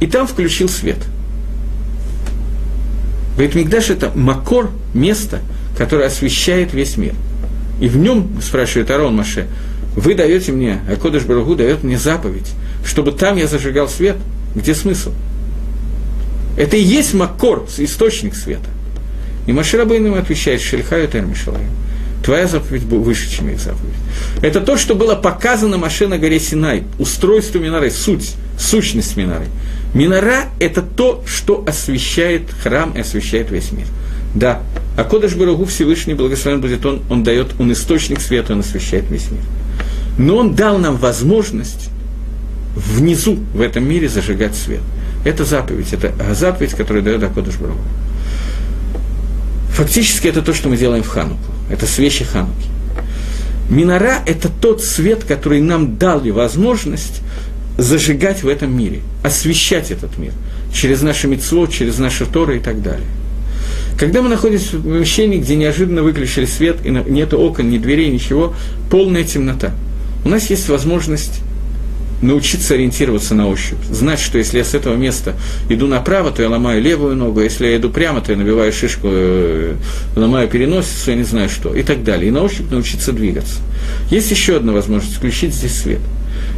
и 0.00 0.06
там 0.06 0.26
включил 0.26 0.68
свет. 0.68 0.98
Бейт 3.38 3.54
Мигдаш– 3.54 3.90
это 3.90 4.10
макор, 4.14 4.70
место, 4.94 5.40
которое 5.78 6.06
освещает 6.06 6.72
весь 6.72 6.96
мир. 6.96 7.14
И 7.80 7.88
в 7.88 7.96
нем, 7.96 8.28
спрашивает 8.42 8.90
Арон 8.90 9.16
Маше, 9.16 9.46
вы 9.96 10.14
даете 10.14 10.52
мне, 10.52 10.80
а 10.88 10.96
Кодыш 10.96 11.24
Барагу 11.24 11.56
дает 11.56 11.82
мне 11.82 11.98
заповедь, 11.98 12.52
чтобы 12.84 13.12
там 13.12 13.36
я 13.36 13.46
зажигал 13.46 13.88
свет. 13.88 14.16
Где 14.54 14.74
смысл? 14.74 15.12
Это 16.58 16.76
и 16.76 16.82
есть 16.82 17.14
Маккор, 17.14 17.66
источник 17.78 18.34
света. 18.34 18.68
И 19.46 19.52
Маширабейн 19.52 20.04
ему 20.04 20.16
отвечает, 20.16 20.60
Шельхаю 20.60 21.08
Термишалаем. 21.08 21.70
Твоя 22.22 22.46
заповедь 22.46 22.82
выше, 22.82 23.30
чем 23.30 23.48
их 23.48 23.58
заповедь. 23.58 23.94
Это 24.42 24.60
то, 24.60 24.76
что 24.76 24.94
было 24.94 25.14
показано 25.14 25.78
Маше 25.78 26.08
на 26.08 26.18
горе 26.18 26.40
Синай, 26.40 26.84
устройство 26.98 27.58
Минары, 27.58 27.90
суть, 27.90 28.34
сущность 28.58 29.16
Минары. 29.16 29.46
Минара– 29.94 30.46
это 30.60 30.82
то, 30.82 31.22
что 31.26 31.64
освещает 31.66 32.42
храм 32.62 32.92
и 32.92 33.00
освещает 33.00 33.50
весь 33.50 33.72
мир. 33.72 33.86
Да, 34.34 34.60
а 34.96 35.04
Кодыш 35.04 35.34
Барагу 35.36 35.64
Всевышний, 35.66 36.14
благословен 36.14 36.60
будет 36.60 36.84
он, 36.84 37.02
он 37.08 37.22
дает, 37.22 37.58
он 37.58 37.72
источник 37.72 38.20
света, 38.20 38.54
он 38.54 38.60
освещает 38.60 39.04
весь 39.10 39.30
мир 39.30 39.42
но 40.18 40.36
Он 40.36 40.54
дал 40.54 40.78
нам 40.78 40.96
возможность 40.96 41.90
внизу, 42.74 43.38
в 43.54 43.60
этом 43.60 43.88
мире, 43.88 44.08
зажигать 44.08 44.54
свет. 44.54 44.82
Это 45.24 45.44
заповедь, 45.44 45.92
это 45.92 46.12
заповедь, 46.34 46.72
которую 46.72 47.02
дает 47.02 47.22
Акодыш 47.22 47.56
Барагу. 47.56 47.80
Фактически 49.70 50.28
это 50.28 50.42
то, 50.42 50.54
что 50.54 50.68
мы 50.68 50.76
делаем 50.76 51.02
в 51.02 51.08
Хануку. 51.08 51.50
Это 51.70 51.86
свечи 51.86 52.24
Хануки. 52.24 52.68
Минора– 53.68 54.22
это 54.26 54.48
тот 54.48 54.82
свет, 54.82 55.24
который 55.24 55.60
нам 55.60 55.96
дали 55.98 56.30
возможность 56.30 57.22
зажигать 57.76 58.42
в 58.42 58.48
этом 58.48 58.76
мире, 58.76 59.00
освещать 59.22 59.90
этот 59.90 60.16
мир 60.18 60.32
через 60.72 61.02
наши 61.02 61.26
митцвот, 61.26 61.72
через 61.72 61.98
наши 61.98 62.24
Торы 62.24 62.58
и 62.58 62.60
так 62.60 62.82
далее. 62.82 63.06
Когда 63.98 64.22
мы 64.22 64.28
находимся 64.28 64.76
в 64.76 64.82
помещении, 64.82 65.38
где 65.38 65.56
неожиданно 65.56 66.02
выключили 66.02 66.46
свет, 66.46 66.76
и 66.84 66.90
нет 66.90 67.34
окон, 67.34 67.70
ни 67.70 67.78
дверей, 67.78 68.10
ничего, 68.10 68.54
полная 68.90 69.24
темнота– 69.24 69.74
у 70.26 70.28
нас 70.28 70.50
есть 70.50 70.68
возможность 70.68 71.40
научиться 72.20 72.74
ориентироваться 72.74 73.36
на 73.36 73.46
ощупь, 73.46 73.78
знать, 73.88 74.18
что 74.18 74.38
если 74.38 74.58
я 74.58 74.64
с 74.64 74.74
этого 74.74 74.96
места 74.96 75.34
иду 75.68 75.86
направо, 75.86 76.32
то 76.32 76.42
я 76.42 76.48
ломаю 76.48 76.82
левую 76.82 77.14
ногу, 77.14 77.38
а 77.38 77.44
если 77.44 77.66
я 77.66 77.76
иду 77.76 77.90
прямо, 77.90 78.20
то 78.20 78.32
я 78.32 78.38
набиваю 78.38 78.72
шишку, 78.72 79.06
э, 79.08 79.74
ломаю 80.16 80.48
переносицу, 80.48 81.12
я 81.12 81.16
не 81.16 81.22
знаю 81.22 81.48
что, 81.48 81.72
и 81.76 81.84
так 81.84 82.02
далее. 82.02 82.28
И 82.28 82.30
на 82.32 82.42
ощупь 82.42 82.72
научиться 82.72 83.12
двигаться. 83.12 83.60
Есть 84.10 84.32
еще 84.32 84.56
одна 84.56 84.72
возможность– 84.72 85.14
включить 85.16 85.54
здесь 85.54 85.78
свет. 85.80 86.00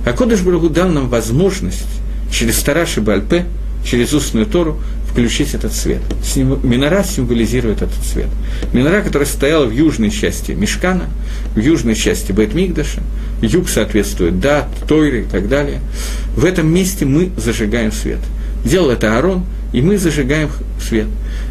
А 0.07 0.15
Кодыш 0.15 0.41
Барагу 0.41 0.71
дал 0.71 0.89
нам 0.89 1.11
возможность 1.11 1.85
через 2.33 2.59
Тараши 2.63 3.03
Бальпе, 3.03 3.45
через 3.85 4.15
устную 4.15 4.47
Тору, 4.47 4.81
включить 5.11 5.55
этот 5.55 5.75
свет. 5.75 6.01
Минора 6.37 7.03
символизирует 7.03 7.83
этот 7.83 8.03
свет. 8.05 8.29
Минора, 8.73 9.03
которая 9.03 9.29
стояла 9.29 9.67
в 9.67 9.73
южной 9.73 10.11
части 10.11 10.53
Мешкана, 10.53 11.07
в 11.55 11.59
южной 11.59 11.97
части 11.97 12.33
Бейтмигдаша, 12.33 13.03
юг 13.41 13.69
соответствует 13.69 14.41
Дат, 14.41 14.69
Тойре 14.87 15.23
и 15.23 15.25
так 15.25 15.49
далее. 15.49 15.81
В 16.37 16.45
этом 16.45 16.73
месте 16.73 17.05
мы 17.05 17.31
зажигаем 17.37 17.93
свет. 17.93 18.21
Делал 18.65 18.91
это 18.91 19.17
Аарон, 19.17 19.45
и 19.73 19.83
мы 19.83 19.99
зажигаем 19.99 20.51
свет. 20.81 21.07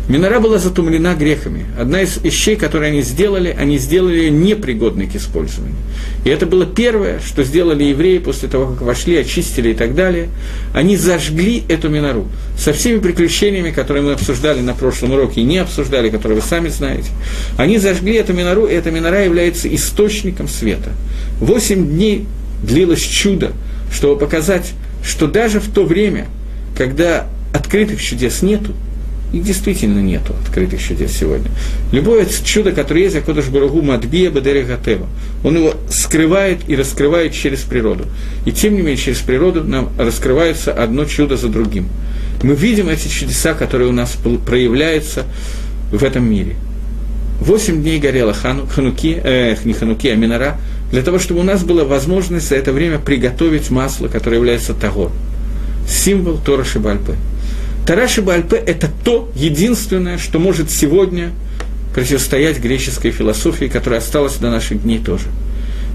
Минора 0.08 0.40
была 0.40 0.58
затумлена 0.58 1.14
грехами. 1.16 1.66
Одна 1.78 2.02
из 2.02 2.18
вещей, 2.18 2.56
которые 2.56 2.92
они 2.92 3.02
сделали, 3.02 3.56
они 3.58 3.78
сделали 3.78 4.18
ее 4.18 4.32
непригодной 4.32 5.08
к 5.08 5.16
использованию. 5.16 5.76
И 6.24 6.30
это 6.30 6.46
было 6.46 6.66
первое, 6.66 7.20
что 7.20 7.44
сделали 7.44 7.84
евреи 7.84 8.18
после 8.18 8.48
того, 8.48 8.74
как 8.74 8.82
вошли, 8.82 9.18
очистили 9.18 9.70
и 9.70 9.74
так 9.74 9.96
далее. 9.96 10.30
Они 10.74 10.96
зажгли 10.98 11.64
эту 11.68 11.90
минору 11.90 12.28
со 12.58 12.74
всеми 12.74 13.00
приключениями, 13.00 13.72
которые 13.72 14.04
мы 14.04 14.14
обсуждали 14.14 14.62
на 14.62 14.74
прошлом 14.74 15.12
уроке 15.12 15.42
и 15.42 15.44
не 15.44 15.58
обсуждали, 15.58 16.10
которые 16.10 16.40
вы 16.40 16.48
сами 16.48 16.70
знаете. 16.70 17.10
Они 17.58 17.78
зажгли 17.78 18.16
эту 18.16 18.34
минору, 18.34 18.66
и 18.66 18.74
эта 18.74 18.92
минора 18.92 19.24
является 19.24 19.74
источником 19.74 20.48
света. 20.48 20.92
Восемь 21.40 21.86
дней 21.86 22.26
длилось 22.64 23.02
чудо, 23.02 23.52
чтобы 23.92 24.18
показать, 24.18 24.72
что 25.04 25.28
даже 25.28 25.60
в 25.60 25.70
то 25.70 25.84
время, 25.84 26.28
когда 26.78 27.26
открытых 27.54 28.02
чудес 28.02 28.42
нету, 28.42 28.74
их 29.34 29.44
действительно 29.44 30.00
нету 30.00 30.34
открытых 30.46 30.82
чудес 30.82 31.12
сегодня. 31.12 31.52
Любое 31.92 32.26
чудо, 32.46 32.72
которое 32.72 33.04
есть, 33.04 33.16
Акодыш 33.16 33.48
Барагу 33.48 33.82
Мадбия 33.82 34.32
Бадери 34.32 34.62
Гатева, 34.62 35.08
он 35.44 35.58
его 35.58 35.74
скрывает 35.90 36.60
и 36.68 36.76
раскрывает 36.76 37.34
через 37.34 37.62
природу. 37.62 38.06
И 38.46 38.52
тем 38.52 38.76
не 38.76 38.80
менее, 38.80 38.98
через 38.98 39.18
природу 39.18 39.64
нам 39.64 39.90
раскрывается 39.98 40.72
одно 40.72 41.04
чудо 41.06 41.36
за 41.36 41.50
другим. 41.50 41.90
Мы 42.42 42.54
видим 42.54 42.88
эти 42.88 43.10
чудеса, 43.10 43.54
которые 43.54 43.90
у 43.90 43.94
нас 43.94 44.16
проявляются 44.46 45.26
в 45.92 46.04
этом 46.04 46.30
мире. 46.30 46.56
Восемь 47.42 47.82
дней 47.82 48.00
горела 48.00 48.34
хану, 48.34 48.66
хануки, 48.66 49.20
э, 49.22 49.56
не 49.66 49.74
хануки, 49.74 50.08
а 50.08 50.16
минора, 50.16 50.58
для 50.92 51.02
того, 51.02 51.20
чтобы 51.20 51.42
у 51.42 51.44
нас 51.44 51.64
была 51.64 51.84
возможность 51.84 52.48
за 52.48 52.56
это 52.56 52.72
время 52.72 52.98
приготовить 52.98 53.70
масло, 53.70 54.08
которое 54.08 54.38
является 54.38 54.74
тагор, 54.74 55.12
символ 55.88 56.38
Тора 56.38 56.64
Шибальпы. 56.64 57.16
Тараши 57.88 58.22
Бальпе– 58.22 58.58
это 58.68 58.90
то 59.06 59.32
единственное, 59.34 60.18
что 60.18 60.40
может 60.40 60.70
сегодня 60.70 61.32
противостоять 61.96 62.60
греческой 62.60 63.12
философии, 63.12 63.66
которая 63.66 64.02
осталась 64.02 64.36
до 64.36 64.50
наших 64.50 64.84
дней 64.84 65.00
тоже. 65.00 65.28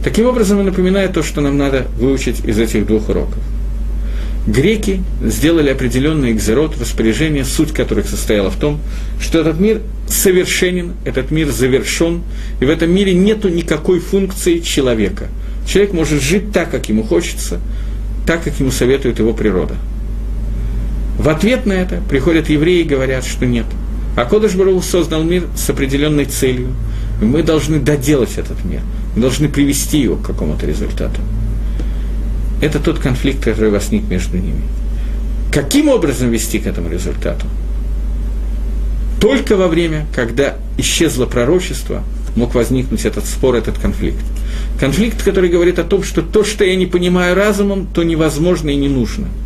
Таким 0.03 0.27
образом, 0.27 0.59
я 0.59 0.65
напоминаю 0.65 1.11
то, 1.11 1.23
что 1.23 1.43
нам 1.43 1.59
надо 1.59 1.87
выучить 1.99 2.45
из 2.47 2.59
этих 2.59 2.87
двух 2.87 3.11
уроков. 3.11 3.39
Греки 4.47 5.03
сделали 5.23 5.69
определенный 5.69 6.33
экзерот, 6.33 6.81
распоряжение, 6.81 7.45
суть 7.45 7.73
которых 7.73 8.09
состояла 8.09 8.51
в 8.51 8.57
том, 8.57 8.81
что 9.21 9.41
этот 9.41 9.61
мир 9.61 9.83
совершенен, 10.09 10.95
этот 11.05 11.31
мир 11.31 11.51
завершен, 11.51 12.23
и 12.61 12.65
в 12.65 12.71
этом 12.71 12.91
мире 12.91 13.15
нет 13.15 13.45
никакой 13.45 14.01
функции 14.01 14.59
человека. 14.59 15.29
Человек 15.69 15.93
может 15.93 16.23
жить 16.23 16.53
так, 16.53 16.71
как 16.71 16.89
ему 16.89 17.05
хочется, 17.05 17.61
так, 18.27 18.45
как 18.45 18.59
ему 18.61 18.71
советует 18.71 19.19
его 19.19 19.33
природа– 19.33 19.75
в 21.19 21.29
ответ 21.29 21.67
на 21.67 21.75
это 21.75 22.01
приходят 22.09 22.49
евреи 22.49 22.81
и 22.81 22.89
говорят, 22.89 23.25
что 23.25 23.47
нет. 23.47 23.67
А 24.17 24.25
Кодыш 24.25 24.55
Бару 24.55 24.81
создал 24.83 25.23
мир 25.23 25.45
с 25.57 25.71
определенной 25.71 26.25
целью. 26.25 26.75
И 27.21 27.25
мы 27.25 27.43
должны 27.43 27.79
доделать 27.79 28.39
этот 28.39 28.65
мир. 28.65 28.81
Мы 29.15 29.23
должны 29.23 29.49
привести 29.49 30.01
его 30.01 30.17
к 30.17 30.27
какому-то 30.27 30.67
результату. 30.67 31.21
Это 32.61 32.81
тот 32.81 32.99
конфликт, 32.99 33.45
который 33.45 33.71
возник 33.71 34.09
между 34.09 34.37
ними. 34.37 34.63
Каким 35.53 35.89
образом 35.89 36.31
вести 36.31 36.59
к 36.59 36.67
этому 36.67 36.89
результату? 36.89 37.47
Только 39.21 39.57
во 39.57 39.69
время, 39.69 40.07
когда 40.15 40.57
исчезло 40.79 41.27
пророчество, 41.27 42.03
мог 42.37 42.55
возникнуть 42.55 43.05
этот 43.05 43.27
спор, 43.27 43.57
этот 43.57 43.79
конфликт. 43.79 44.25
Конфликт, 44.81 45.23
который 45.23 45.51
говорит 45.51 45.79
о 45.79 45.85
том, 45.85 46.03
что 46.03 46.23
то, 46.23 46.45
что 46.45 46.65
я 46.65 46.77
не 46.77 46.87
понимаю 46.87 47.35
разумом, 47.35 47.87
то 47.87 48.03
невозможно 48.03 48.71
и 48.71 48.77
не 48.77 48.89
нужно– 48.89 49.29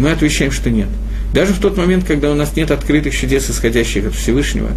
мы 0.00 0.12
отвечаем, 0.12 0.50
что 0.50 0.70
нет. 0.70 0.88
Даже 1.34 1.52
в 1.52 1.60
тот 1.60 1.76
момент, 1.76 2.04
когда 2.04 2.32
у 2.32 2.34
нас 2.34 2.56
нет 2.56 2.70
открытых 2.70 3.14
чудес, 3.14 3.50
исходящих 3.50 4.06
от 4.06 4.14
Всевышнего, 4.14 4.70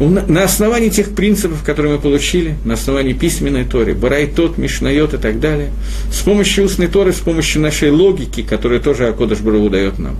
на 0.00 0.44
основании 0.44 0.90
тех 0.90 1.14
принципов, 1.14 1.64
которые 1.64 1.96
мы 1.96 2.00
получили, 2.00 2.56
на 2.64 2.74
основании 2.74 3.14
письменной 3.14 3.64
Торы, 3.64 3.94
Барайтот, 3.94 4.56
Мишнайот 4.56 5.14
и 5.14 5.16
так 5.16 5.40
далее, 5.40 5.70
с 6.12 6.20
помощью 6.20 6.66
устной 6.66 6.86
Торы, 6.86 7.12
с 7.12 7.16
помощью 7.16 7.62
нашей 7.62 7.90
логики, 7.90 8.42
которую 8.42 8.80
тоже 8.80 9.08
Акодыш 9.08 9.40
Бару 9.40 9.68
дает 9.70 9.98
нам, 9.98 10.16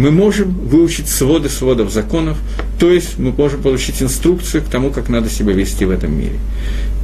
мы 0.00 0.10
можем 0.10 0.52
выучить 0.52 1.10
своды 1.10 1.50
сводов 1.50 1.92
законов, 1.92 2.38
то 2.78 2.90
есть 2.90 3.18
мы 3.18 3.32
можем 3.32 3.60
получить 3.60 4.02
инструкцию 4.02 4.62
к 4.62 4.68
тому, 4.68 4.90
как 4.90 5.10
надо 5.10 5.28
себя 5.28 5.52
вести 5.52 5.84
в 5.84 5.90
этом 5.90 6.18
мире. 6.18 6.38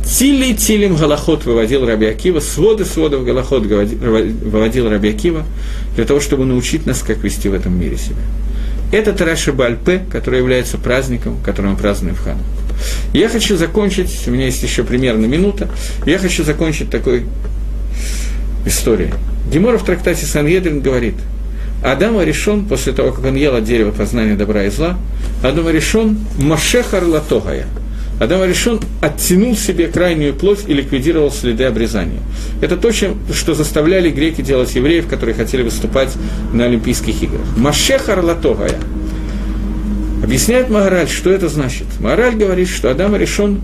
Тили 0.03 0.55
Тилим 0.55 0.97
Галахот 0.97 1.45
выводил 1.45 1.85
Раби 1.85 2.07
Акива, 2.07 2.41
своды 2.41 2.87
сводов 2.87 3.27
Галахот 3.27 3.67
выводил 3.67 4.89
Раби 4.89 5.11
Акива, 5.11 5.45
для 5.95 6.07
того, 6.07 6.21
чтобы 6.21 6.47
научить 6.47 6.87
нас, 6.87 7.03
как 7.03 7.23
вести 7.23 7.51
в 7.51 7.55
этом 7.55 7.79
мире 7.79 7.99
себя. 7.99 8.17
Это 8.93 9.13
Тараши 9.13 9.53
Бальпе, 9.53 10.01
который 10.11 10.39
является 10.39 10.79
праздником, 10.79 11.37
который 11.45 11.73
мы 11.73 11.77
празднуем 11.77 12.17
в 12.17 12.21
Хану. 12.21 12.41
Я 13.13 13.29
хочу 13.29 13.59
закончить, 13.59 14.27
у 14.27 14.31
меня 14.31 14.47
есть 14.47 14.63
еще 14.63 14.85
примерно 14.85 15.27
минута, 15.27 15.69
я 16.07 16.19
хочу 16.19 16.45
закончить 16.45 16.89
такой 16.89 17.27
историей. 18.65 19.13
Гемора 19.53 19.77
в 19.77 19.85
трактате 19.85 20.25
Санедрин 20.25 20.81
говорит, 20.81 21.17
Адам 21.87 22.21
решен, 22.21 22.65
после 22.67 22.93
того, 22.93 23.13
как 23.13 23.25
он 23.25 23.37
ел 23.37 23.55
от 23.55 23.65
дерева 23.65 23.93
познания 23.93 24.35
добра 24.35 24.65
и 24.65 24.71
зла, 24.71 24.99
Адам 25.43 25.69
решен 25.69 26.19
Машехар 26.39 27.05
Латогая– 27.05 27.67
Адам 28.19 28.45
решен 28.45 28.81
оттянул 29.03 29.57
себе 29.57 29.89
крайнюю 29.89 30.35
плоть 30.35 30.61
и 30.67 30.73
ликвидировал 30.73 31.31
следы 31.31 31.65
обрезания. 31.65 32.21
Это 32.63 32.77
то, 32.79 32.91
чем, 32.91 33.19
что 33.33 33.55
заставляли 33.55 34.11
греки 34.11 34.41
делать 34.41 34.75
евреев, 34.75 35.07
которые 35.07 35.35
хотели 35.35 35.63
выступать 35.63 36.15
на 36.53 36.65
Олимпийских 36.65 37.23
играх. 37.23 37.43
Машехар 37.57 38.25
латогая. 38.25 38.75
Объясняет 40.25 40.71
Магараль, 40.71 41.09
что 41.09 41.31
это 41.31 41.51
значит. 41.51 41.87
Магараль 42.01 42.37
говорит, 42.37 42.69
что 42.69 42.91
Адам 42.91 43.15
решен 43.17 43.61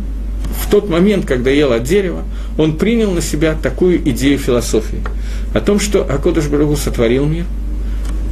в 0.62 0.70
тот 0.70 0.90
момент, 0.90 1.24
когда 1.24 1.50
ел 1.50 1.72
от 1.72 1.84
дерева, 1.84 2.22
он 2.58 2.76
принял 2.76 3.10
на 3.10 3.22
себя 3.22 3.56
такую 3.60 4.06
идею 4.10 4.38
философии. 4.38 4.98
О 5.54 5.60
том, 5.60 5.80
что 5.80 6.02
Акодыш 6.02 6.48
Барагу 6.48 6.76
сотворил 6.76 7.24
мир– 7.24 7.46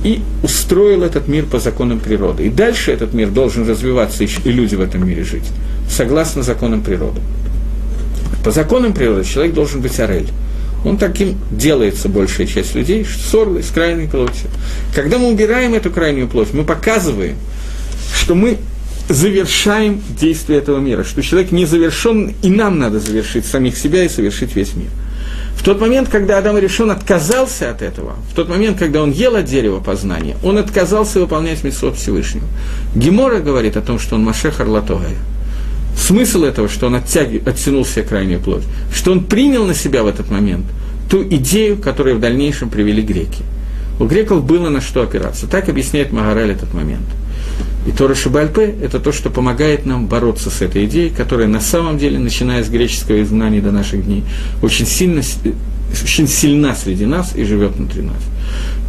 и 0.02 0.22
устроил 0.42 1.02
этот 1.02 1.28
мир 1.28 1.44
по 1.46 1.58
законам 1.58 2.00
природы. 2.00 2.46
И 2.46 2.50
дальше 2.50 2.92
этот 2.92 3.12
мир 3.12 3.28
должен 3.28 3.68
развиваться, 3.68 4.24
и 4.24 4.28
люди 4.50 4.74
в 4.74 4.80
этом 4.80 5.06
мире 5.06 5.24
жить, 5.24 5.44
согласно 5.88 6.42
законам 6.42 6.82
природы. 6.82 7.20
По 8.44 8.50
законам 8.50 8.94
природы 8.94 9.24
человек 9.24 9.54
должен 9.54 9.80
быть 9.80 9.98
орель. 10.00 10.28
Он 10.84 10.96
таким 10.96 11.36
делается 11.50 12.08
большая 12.08 12.46
часть 12.46 12.74
людей, 12.74 13.04
с 13.04 13.34
орлой, 13.34 13.62
с 13.62 13.68
крайней 13.68 14.06
плотью. 14.06 14.48
Когда 14.94 15.18
мы 15.18 15.28
убираем 15.28 15.74
эту 15.74 15.90
крайнюю 15.90 16.26
плоть, 16.26 16.54
мы 16.54 16.64
показываем, 16.64 17.36
что 18.14 18.34
мы 18.34 18.56
завершаем 19.10 20.00
действие 20.18 20.60
этого 20.60 20.78
мира, 20.78 21.04
что 21.04 21.22
человек 21.22 21.52
не 21.52 21.66
завершен, 21.66 22.34
и 22.42 22.48
нам 22.48 22.78
надо 22.78 22.98
завершить 22.98 23.44
самих 23.44 23.76
себя 23.76 24.04
и 24.04 24.08
совершить 24.08 24.56
весь 24.56 24.74
мир. 24.74 24.88
В 25.60 25.62
тот 25.62 25.78
момент, 25.78 26.08
когда 26.08 26.38
Адам 26.38 26.56
решен 26.56 26.90
отказался 26.90 27.68
от 27.68 27.82
этого, 27.82 28.14
в 28.32 28.34
тот 28.34 28.48
момент, 28.48 28.78
когда 28.78 29.02
он 29.02 29.10
ел 29.10 29.36
от 29.36 29.44
дерева 29.44 29.78
познания, 29.78 30.38
он 30.42 30.56
отказался 30.56 31.20
выполнять 31.20 31.62
митцвот 31.64 31.98
Всевышнего. 31.98 32.46
Гемора 32.94 33.40
говорит 33.40 33.76
о 33.76 33.82
том, 33.82 33.98
что 33.98 34.14
он 34.14 34.24
Машех 34.24 34.60
Арлатогая. 34.60 35.18
Смысл 35.94 36.44
этого, 36.44 36.70
что 36.70 36.86
он 36.86 36.94
оттяг... 36.94 37.46
оттянул 37.46 37.84
себе 37.84 38.04
крайнюю 38.04 38.40
плоть, 38.40 38.62
что 38.90 39.12
он 39.12 39.24
принял 39.24 39.66
на 39.66 39.74
себя 39.74 40.02
в 40.02 40.06
этот 40.06 40.30
момент 40.30 40.64
ту 41.10 41.22
идею, 41.24 41.76
которую 41.76 42.16
в 42.16 42.20
дальнейшем 42.20 42.70
привели 42.70 43.02
греки. 43.02 43.42
У 43.98 44.06
греков 44.06 44.42
было 44.42 44.70
на 44.70 44.80
что 44.80 45.02
опираться. 45.02 45.46
Так 45.46 45.68
объясняет 45.68 46.10
Магарель 46.10 46.52
этот 46.52 46.72
момент. 46.72 47.04
И 47.86 47.92
Тора 47.92 48.14
Шибальпе– 48.14 48.74
это 48.82 49.00
то, 49.00 49.10
что 49.10 49.30
помогает 49.30 49.86
нам 49.86 50.06
бороться 50.06 50.50
с 50.50 50.60
этой 50.60 50.84
идеей, 50.84 51.10
которая 51.10 51.48
на 51.48 51.60
самом 51.60 51.96
деле, 51.98 52.18
начиная 52.18 52.62
с 52.62 52.68
греческого 52.68 53.22
изгнания 53.22 53.62
до 53.62 53.72
наших 53.72 54.04
дней, 54.04 54.24
очень, 54.62 54.86
сильно, 54.86 55.22
очень 55.90 56.28
сильна 56.28 56.74
среди 56.74 57.06
нас 57.06 57.34
и 57.34 57.44
живет 57.44 57.76
внутри 57.76 58.02
нас. 58.02 58.18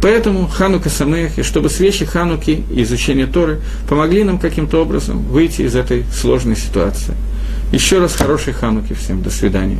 Поэтому 0.02 0.46
Ханука 0.46 0.90
Самех, 0.90 1.38
и 1.38 1.42
чтобы 1.42 1.70
свечи 1.70 2.04
Хануки 2.04 2.64
и 2.70 2.82
изучение 2.82 3.26
Торы 3.26 3.60
помогли 3.88 4.24
нам 4.24 4.38
каким-то 4.38 4.82
образом 4.82 5.22
выйти 5.22 5.62
из 5.62 5.74
этой 5.74 6.04
сложной 6.12 6.56
ситуации. 6.56 7.14
Еще 7.72 7.98
раз 7.98 8.14
хорошей 8.14 8.52
Хануки 8.52 8.92
всем. 8.92 9.22
До 9.22 9.30
свидания. 9.30 9.78